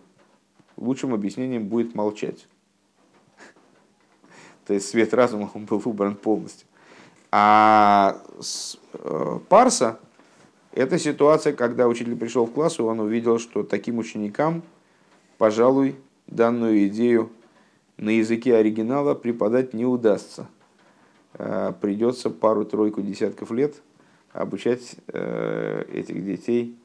лучшим 0.76 1.14
объяснением 1.14 1.68
будет 1.68 1.94
молчать. 1.94 2.48
То 4.66 4.74
есть 4.74 4.88
свет 4.88 5.14
разума 5.14 5.50
он 5.54 5.66
был 5.66 5.78
выбран 5.78 6.16
полностью. 6.16 6.66
А 7.30 8.20
э, 8.94 9.38
Парса, 9.48 10.00
это 10.76 10.98
ситуация, 10.98 11.54
когда 11.54 11.88
учитель 11.88 12.16
пришел 12.16 12.44
в 12.44 12.52
класс, 12.52 12.78
и 12.78 12.82
он 12.82 13.00
увидел, 13.00 13.38
что 13.38 13.62
таким 13.62 13.96
ученикам, 13.96 14.62
пожалуй, 15.38 15.96
данную 16.26 16.86
идею 16.88 17.30
на 17.96 18.10
языке 18.10 18.54
оригинала 18.54 19.14
преподать 19.14 19.72
не 19.72 19.86
удастся. 19.86 20.48
А, 21.32 21.72
придется 21.72 22.28
пару-тройку 22.28 23.00
десятков 23.00 23.50
лет 23.52 23.76
обучать 24.32 24.96
э, 25.08 25.86
этих 25.90 26.22
детей 26.22 26.76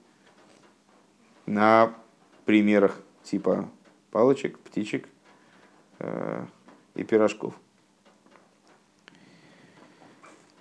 на 1.46 1.94
примерах 2.46 2.98
типа 3.24 3.68
палочек, 4.10 4.58
птичек 4.60 5.10
э, 6.00 6.46
и 6.96 7.04
пирожков. 7.04 7.56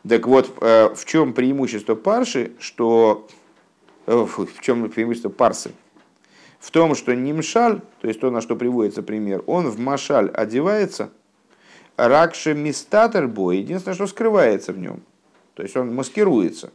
Так 0.09 0.27
вот, 0.27 0.57
э, 0.61 0.95
в 0.95 1.05
чем 1.05 1.33
преимущество 1.33 1.95
парши, 1.95 2.53
что... 2.59 3.29
Э, 4.07 4.27
в 4.27 4.61
чем 4.61 4.89
преимущество 4.91 5.29
парсы? 5.29 5.73
В 6.59 6.71
том, 6.71 6.95
что 6.95 7.15
нимшаль, 7.15 7.81
то 8.01 8.09
есть 8.09 8.21
то, 8.21 8.31
на 8.31 8.41
что 8.41 8.57
приводится 8.57 9.03
пример, 9.03 9.43
он 9.47 9.69
в 9.69 9.79
машаль 9.79 10.31
одевается, 10.31 11.11
ракше 11.97 12.55
мистатер 12.55 13.29
бой, 13.29 13.59
единственное, 13.59 13.95
что 13.95 14.07
скрывается 14.07 14.73
в 14.73 14.79
нем. 14.79 15.03
То 15.55 15.63
есть 15.63 15.77
он 15.77 15.95
маскируется 15.95 16.71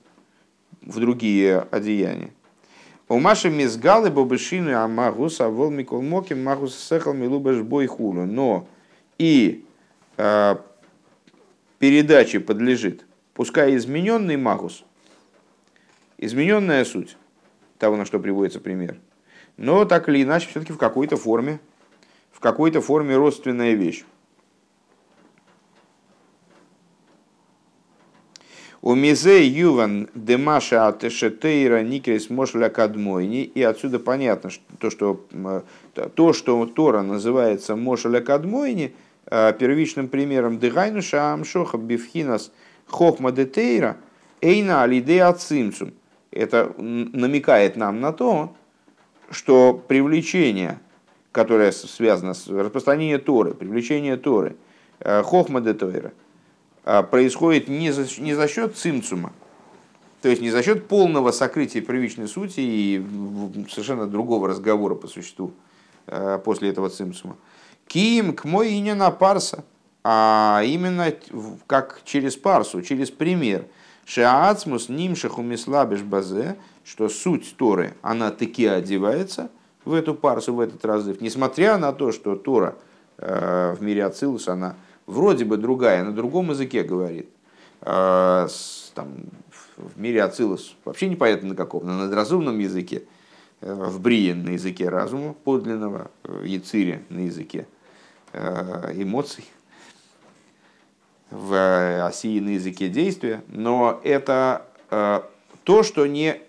в 0.82 1.00
другие 1.00 1.68
одеяния. 1.72 2.32
У 3.08 3.20
Маши 3.20 3.50
мизгалы 3.50 4.10
бобышины 4.10 4.72
амагус 4.72 5.40
авол 5.40 5.70
микол 5.70 6.02
моким 6.02 6.44
магус 6.44 6.76
сехал 6.76 7.14
милубаш 7.14 7.58
бой 7.58 7.86
хулу. 7.86 8.26
Но 8.26 8.68
и 9.20 9.64
э, 10.18 10.56
передаче 11.78 12.40
подлежит 12.40 13.06
пускай 13.36 13.76
измененный 13.76 14.38
магус, 14.38 14.84
измененная 16.18 16.84
суть 16.86 17.18
того, 17.78 17.98
на 17.98 18.06
что 18.06 18.20
приводится 18.20 18.60
пример, 18.60 18.98
но 19.58 19.86
так 19.86 20.10
или 20.10 20.24
иначе 20.24 20.48
все-таки 20.48 20.74
в 20.74 20.78
какой-то 20.78 21.18
форме, 21.18 21.60
в 22.32 22.40
какой-то 22.40 22.82
форме 22.82 23.16
родственная 23.16 23.74
вещь. 23.74 24.04
У 28.82 28.94
мизе 28.94 29.46
юван 29.46 30.10
демаша 30.14 30.88
атешетейра 30.88 31.82
никрис 31.82 32.30
мошля 32.30 32.70
кадмойни. 32.70 33.42
И 33.42 33.64
отсюда 33.64 33.98
понятно, 33.98 34.52
что 34.52 34.64
то, 34.80 34.90
что, 34.92 35.66
то, 36.14 36.34
что 36.34 36.66
Тора 36.68 37.02
называется 37.02 37.76
мошля 37.76 38.22
кадмойни, 38.22 38.94
э, 39.26 39.54
первичным 39.58 40.08
примером 40.08 40.60
дыгайнуша 40.60 41.34
амшоха 41.34 41.80
бифхинас– 41.80 42.52
Хохма 42.88 43.32
детейра 43.32 43.98
эйна 44.42 44.84
алидея 44.84 45.32
цимцум. 45.34 45.94
Это 46.32 46.74
намекает 46.78 47.78
нам 47.78 48.02
на 48.02 48.12
то, 48.12 48.56
что 49.30 49.74
привлечение, 49.74 50.80
которое 51.32 51.72
связано 51.72 52.34
с 52.34 52.48
распространением 52.48 53.22
Торы, 53.22 53.54
привлечение 53.54 54.18
Торы, 54.18 54.56
э, 55.00 55.24
хохма 55.24 55.62
детейра, 55.62 56.12
э, 56.84 57.04
происходит 57.04 57.68
не 57.68 57.92
за, 57.92 58.06
не 58.22 58.34
за 58.34 58.48
счет 58.48 58.76
цимцума, 58.78 59.32
то 60.22 60.30
есть 60.30 60.42
не 60.42 60.52
за 60.52 60.62
счет 60.62 60.88
полного 60.88 61.32
сокрытия 61.32 61.82
первичной 61.82 62.28
сути 62.28 62.60
и 62.60 63.06
совершенно 63.70 64.08
другого 64.08 64.50
разговора 64.50 64.96
по 64.96 65.08
существу 65.08 65.52
после 66.44 66.70
этого 66.70 66.90
цимсума. 66.90 67.36
Ким 67.88 68.34
к 68.34 68.46
мой 68.46 68.80
на 68.82 69.10
парса, 69.12 69.64
а 70.08 70.62
именно 70.64 71.12
как 71.66 72.02
через 72.06 72.36
парсу, 72.36 72.84
через 72.84 73.10
пример. 73.10 73.66
Шаацмус 74.06 74.88
нимшах 74.88 75.40
умислабиш 75.40 76.04
базе, 76.04 76.58
что 76.84 77.10
суть 77.10 77.56
Торы, 77.58 77.96
она 78.04 78.30
таки 78.30 78.68
одевается 78.68 79.50
в 79.84 79.94
эту 79.94 80.14
парсу, 80.14 80.54
в 80.54 80.60
этот 80.60 80.86
разрыв, 80.86 81.22
несмотря 81.22 81.80
на 81.80 81.92
то, 81.92 82.12
что 82.12 82.36
Тора 82.36 82.76
в 83.18 83.78
мире 83.80 84.06
Ацилус, 84.06 84.48
она 84.48 84.76
вроде 85.08 85.44
бы 85.44 85.58
другая, 85.58 86.04
на 86.04 86.12
другом 86.12 86.52
языке 86.52 86.84
говорит. 86.84 87.28
Там, 87.80 88.52
в 89.76 90.00
мире 90.00 90.22
Ацилус 90.22 90.76
вообще 90.86 91.10
непонятно 91.10 91.50
на 91.50 91.56
каком, 91.56 91.84
на 91.84 91.98
надразумном 91.98 92.60
языке, 92.60 93.02
в 93.60 94.00
Брие 94.00 94.36
на 94.36 94.52
языке 94.52 94.88
разума 94.88 95.34
подлинного, 95.34 96.12
в 96.24 96.44
Яцире 96.44 97.02
на 97.10 97.22
языке 97.22 97.66
Э, 98.38 98.92
эмоций, 98.94 99.46
в 101.36 102.06
оси 102.06 102.40
на 102.40 102.50
языке 102.50 102.90
действия, 102.90 103.44
но 103.48 104.00
это 104.04 104.66
э, 104.90 105.22
то, 105.64 105.84
что 105.84 106.06
не 106.06 106.40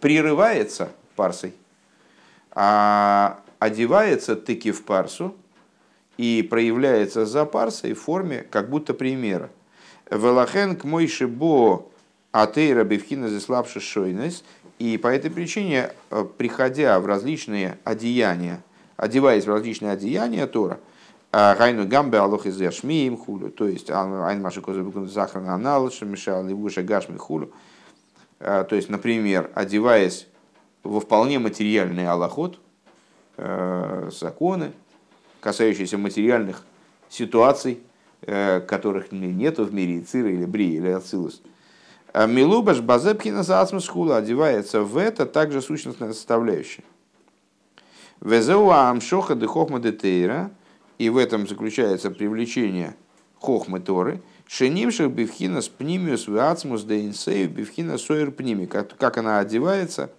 прерывается 0.00 0.90
парсой, 1.16 1.54
а 2.50 3.40
одевается 3.58 4.36
таки 4.36 4.72
в 4.72 4.84
парсу 4.84 5.34
и 6.18 6.46
проявляется 6.48 7.24
за 7.24 7.44
парсой 7.44 7.94
в 7.94 8.02
форме 8.02 8.44
как 8.50 8.68
будто 8.68 8.94
примера. 8.94 9.50
Велахен 10.10 10.76
к 10.76 10.84
мой 10.84 11.08
шибо 11.08 11.86
атейра 12.32 12.84
бифхина 12.84 13.28
заслабши 13.28 13.80
шойнес. 13.80 14.42
И 14.78 14.98
по 14.98 15.06
этой 15.06 15.30
причине, 15.30 15.92
э, 16.10 16.24
приходя 16.36 16.98
в 16.98 17.06
различные 17.06 17.78
одеяния, 17.84 18.62
одеваясь 18.96 19.44
в 19.44 19.48
различные 19.48 19.92
одеяния 19.92 20.46
Тора, 20.46 20.80
Гайну 21.32 21.86
гамбе 21.86 22.18
алох 22.18 22.44
из 22.44 22.60
им 22.60 23.16
хулю. 23.16 23.50
То 23.50 23.66
есть 23.66 23.90
айн 23.90 24.42
маши 24.42 24.60
козабукун 24.60 25.08
захран 25.08 25.48
анал, 25.48 25.90
шамиша 25.90 26.42
ливуша 26.42 26.82
гашми 26.82 27.16
хулю. 27.16 27.52
То 28.38 28.68
есть, 28.70 28.90
например, 28.90 29.50
одеваясь 29.54 30.26
во 30.82 31.00
вполне 31.00 31.38
материальный 31.38 32.06
аллахот, 32.06 32.58
законы, 33.38 34.72
касающиеся 35.40 35.96
материальных 35.96 36.64
ситуаций, 37.08 37.80
которых 38.20 39.10
нет 39.10 39.58
в 39.58 39.72
мире 39.72 40.00
Ицира 40.00 40.28
или 40.28 40.44
Бри 40.44 40.74
или 40.74 40.90
Ацилус. 40.90 41.40
Милубаш 42.14 42.80
базепхина 42.80 43.42
за 43.42 43.64
хула 43.64 44.18
одевается 44.18 44.82
в 44.82 44.98
это 44.98 45.24
также 45.24 45.62
сущностная 45.62 46.12
составляющая. 46.12 46.84
Везеуа 48.20 48.90
амшоха 48.90 49.34
дехохма 49.34 49.80
детейра– 49.80 50.50
и 51.02 51.08
в 51.08 51.16
этом 51.16 51.48
заключается 51.48 52.12
привлечение 52.12 52.94
хохмы 53.40 53.80
Торы, 53.80 54.22
шенимших 54.46 55.10
бифхина 55.10 55.60
с 55.60 55.68
пнимиус 55.68 56.28
вацмус 56.28 56.84
да 56.84 56.96
инсею 56.96 57.50
бифхина 57.50 57.98
сойер 57.98 58.30
пними, 58.30 58.66
как 58.66 59.18
она 59.18 59.40
одевается, 59.40 60.12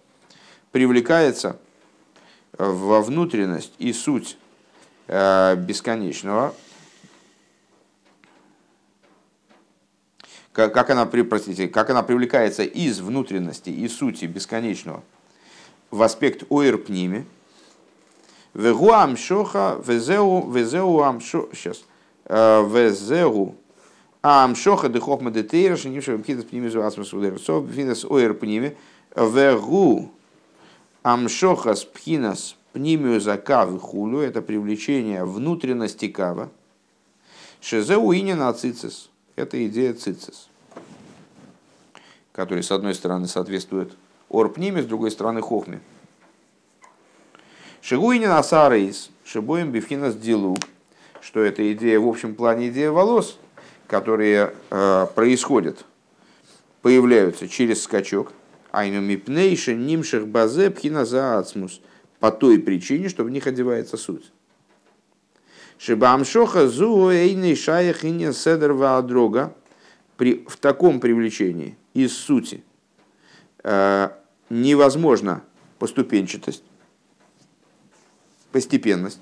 привлекается 0.74 1.58
во 2.58 3.02
внутренность 3.02 3.72
и 3.78 3.94
суть 3.94 4.36
э, 5.08 5.56
бесконечного, 5.56 6.54
как 10.52 10.90
она, 10.90 11.06
простите, 11.06 11.70
как 11.70 11.92
она 11.92 12.04
привлекается 12.04 12.64
из 12.64 13.00
внутренности 13.00 13.70
и 13.70 13.88
сути 13.88 14.26
бесконечного 14.26 15.02
в 15.92 16.02
аспект 16.02 16.44
оирпними, 16.52 17.26
Вегу 18.54 18.92
амшоха, 18.92 19.82
везеу, 19.86 20.50
везеу 20.52 21.02
амшо, 21.02 21.50
сейчас, 21.54 21.84
везеу. 22.28 23.56
Амшоха 24.22 24.90
дыхох 24.90 25.22
мадетейра, 25.22 25.76
шенимша 25.76 26.18
вкидас 26.18 26.46
пнимизу 26.46 26.84
асмас 26.84 27.14
удерцов, 27.14 27.68
пхинас 27.68 28.06
оэр 28.06 28.36
пниме, 28.36 28.78
вегу. 29.16 30.12
Амшоха 31.02 31.76
спхинас 31.76 32.56
пнимиуза 32.74 33.38
кавы 33.38 33.80
хулю, 33.80 34.20
это 34.20 34.42
привлечение 34.42 35.26
внутренности 35.26 36.08
кава, 36.08 36.50
шезеу 37.60 38.14
инина 38.14 38.54
цицис, 38.54 39.10
это 39.36 39.66
идея 39.68 39.94
цицис, 39.94 40.48
который 42.32 42.64
с 42.64 42.72
одной 42.72 42.96
стороны 42.96 43.28
соответствует 43.28 43.94
орпниме, 44.30 44.82
с 44.82 44.86
другой 44.86 45.12
стороны 45.12 45.42
хохме. 45.42 45.82
Шигуинин 47.84 48.30
асарейс, 48.30 49.10
шибоем 49.26 49.74
бифхинас 49.74 50.16
дилу, 50.16 50.56
что 51.20 51.42
это 51.42 51.70
идея, 51.74 52.00
в 52.00 52.08
общем 52.08 52.34
плане 52.34 52.70
идея 52.70 52.92
волос, 52.92 53.38
которые 53.88 54.54
э, 54.70 55.08
происходят, 55.14 55.84
появляются 56.82 57.50
через 57.50 57.84
скачок, 57.84 58.32
айну 58.72 59.02
мипнейши 59.02 59.76
нимших 59.76 60.30
базе 60.30 60.72
пхиназаацмус, 60.72 61.82
по 62.22 62.32
той 62.32 62.58
причине, 62.60 63.10
что 63.10 63.26
в 63.26 63.30
них 63.30 63.48
одевается 63.48 63.98
суть. 63.98 64.32
Шибамшоха 65.78 66.70
зу 66.70 67.10
эйный 67.10 67.58
шаях 67.58 68.06
инин 68.06 68.32
седер 68.32 68.72
ваадрога, 68.72 69.54
при, 70.16 70.46
в 70.48 70.56
таком 70.56 71.02
привлечении 71.02 71.76
из 71.94 72.16
сути 72.16 72.64
э, 73.62 74.10
невозможно 74.50 75.44
поступенчатость, 75.80 76.64
постепенность. 78.54 79.20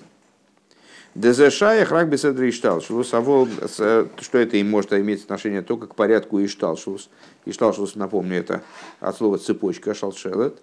Дезешая 1.15 1.83
храк 1.85 2.09
беседра 2.09 2.47
и 2.47 2.51
шталшус, 2.51 3.11
э, 3.13 4.05
что 4.21 4.37
это 4.37 4.57
им 4.57 4.69
может 4.69 4.93
иметь 4.93 5.23
отношение 5.23 5.61
только 5.61 5.87
к 5.87 5.95
порядку 5.95 6.39
и 6.39 6.47
шталшус. 6.47 7.09
И 7.45 7.51
шталшус, 7.51 7.95
напомню, 7.95 8.37
это 8.37 8.63
от 8.99 9.17
слова 9.17 9.37
цепочка 9.37 9.93
шалшелет, 9.93 10.61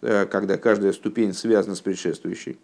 э, 0.00 0.24
когда 0.26 0.56
каждая 0.56 0.92
ступень 0.92 1.34
связана 1.34 1.74
с 1.74 1.80
предшествующей. 1.80 2.58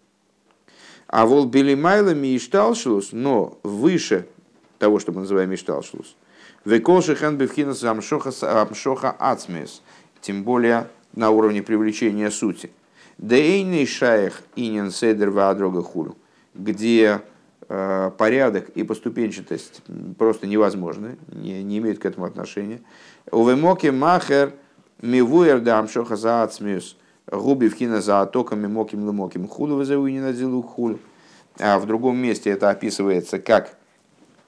А 1.07 1.25
вол 1.25 1.45
белимайлами 1.45 2.27
и 2.27 2.39
шталшус, 2.39 3.09
но 3.11 3.59
выше 3.61 4.27
того, 4.79 4.99
что 4.99 5.11
мы 5.11 5.21
называем 5.21 5.53
ишталшус, 5.53 6.15
веколши 6.65 7.15
хэн 7.15 7.37
бифхинас 7.37 7.83
амшоха 7.83 9.11
ацмес, 9.11 9.83
тем 10.21 10.43
более 10.43 10.87
на 11.13 11.29
уровне 11.29 11.61
привлечения 11.61 12.31
сути– 12.31 12.71
Дейный 13.17 13.87
шаях 13.87 14.43
инин 14.55 14.91
седер 14.91 15.31
вадрога 15.31 15.81
хулю, 15.81 16.15
где 16.53 17.21
э, 17.67 18.11
порядок 18.15 18.69
и 18.69 18.83
поступенчатость 18.83 19.81
просто 20.19 20.45
невозможны, 20.45 21.17
не, 21.31 21.63
не 21.63 21.79
имеют 21.79 21.97
к 21.97 22.05
этому 22.05 22.27
отношения. 22.27 22.79
Увемоки 23.31 23.87
махер 23.87 24.53
мивуэр 25.01 25.61
дам 25.61 25.87
шоха 25.87 26.15
за 26.15 26.43
ацмиус 26.43 26.95
губи 27.31 27.69
вхина 27.69 28.01
за 28.01 28.21
атоками 28.21 28.67
моким 28.67 29.03
лымоким 29.05 29.47
худу 29.47 29.75
вызовуни 29.75 30.33
дилу 30.33 30.61
хулю. 30.61 30.99
А 31.59 31.79
в 31.79 31.87
другом 31.87 32.17
месте 32.17 32.51
это 32.51 32.69
описывается 32.69 33.39
как 33.39 33.77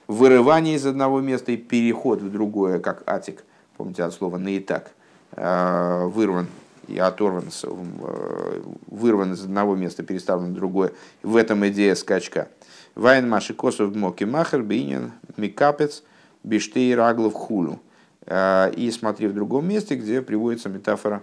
вырывание 0.06 0.76
из 0.76 0.86
одного 0.86 1.20
места 1.20 1.50
и 1.50 1.56
переход 1.56 2.22
в 2.22 2.30
другое, 2.30 2.78
как 2.78 3.02
атик. 3.06 3.42
Помните 3.76 4.04
от 4.04 4.14
слова 4.14 4.38
наитак, 4.38 4.92
э, 5.32 6.04
вырван 6.06 6.46
и 6.90 6.98
оторван, 6.98 7.48
э, 7.62 8.62
вырван 8.86 9.32
из 9.32 9.44
одного 9.44 9.76
места, 9.76 10.02
переставлен 10.02 10.52
в 10.52 10.54
другое. 10.54 10.92
В 11.22 11.36
этом 11.36 11.66
идея 11.68 11.94
скачка. 11.94 12.48
Вайн 12.94 13.28
маши 13.28 13.54
косов 13.54 13.94
моки 13.94 14.24
махер 14.24 14.62
бинин 14.62 15.12
микапец 15.36 16.02
биштей 16.42 16.94
раглов 16.94 17.34
хулю. 17.34 17.80
Э, 18.26 18.70
и 18.76 18.90
смотри 18.90 19.28
в 19.28 19.34
другом 19.34 19.68
месте, 19.68 19.94
где 19.94 20.22
приводится 20.22 20.68
метафора 20.68 21.22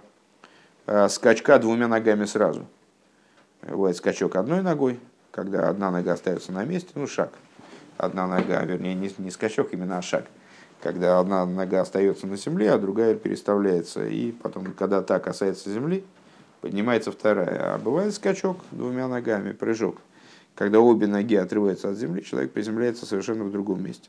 э, 0.86 1.08
скачка 1.08 1.58
двумя 1.58 1.88
ногами 1.88 2.24
сразу. 2.24 2.66
Бывает 3.62 3.96
скачок 3.96 4.36
одной 4.36 4.62
ногой, 4.62 4.98
когда 5.30 5.68
одна 5.68 5.90
нога 5.90 6.12
остается 6.12 6.52
на 6.52 6.64
месте, 6.64 6.90
ну 6.94 7.06
шаг. 7.06 7.32
Одна 7.96 8.26
нога, 8.28 8.62
вернее, 8.62 8.94
не, 8.94 9.12
не 9.18 9.30
скачок, 9.30 9.72
именно 9.72 9.98
а 9.98 10.02
шаг 10.02 10.24
когда 10.80 11.18
одна 11.18 11.44
нога 11.46 11.80
остается 11.80 12.26
на 12.26 12.36
земле, 12.36 12.72
а 12.72 12.78
другая 12.78 13.14
переставляется. 13.14 14.06
И 14.06 14.32
потом, 14.32 14.72
когда 14.72 15.02
та 15.02 15.18
касается 15.18 15.70
земли, 15.70 16.04
поднимается 16.60 17.12
вторая. 17.12 17.74
А 17.74 17.78
бывает 17.78 18.14
скачок 18.14 18.58
двумя 18.70 19.08
ногами, 19.08 19.52
прыжок. 19.52 19.96
Когда 20.54 20.80
обе 20.80 21.06
ноги 21.06 21.36
отрываются 21.36 21.90
от 21.90 21.96
земли, 21.96 22.24
человек 22.24 22.52
приземляется 22.52 23.06
совершенно 23.06 23.44
в 23.44 23.52
другом 23.52 23.82
месте. 23.82 24.08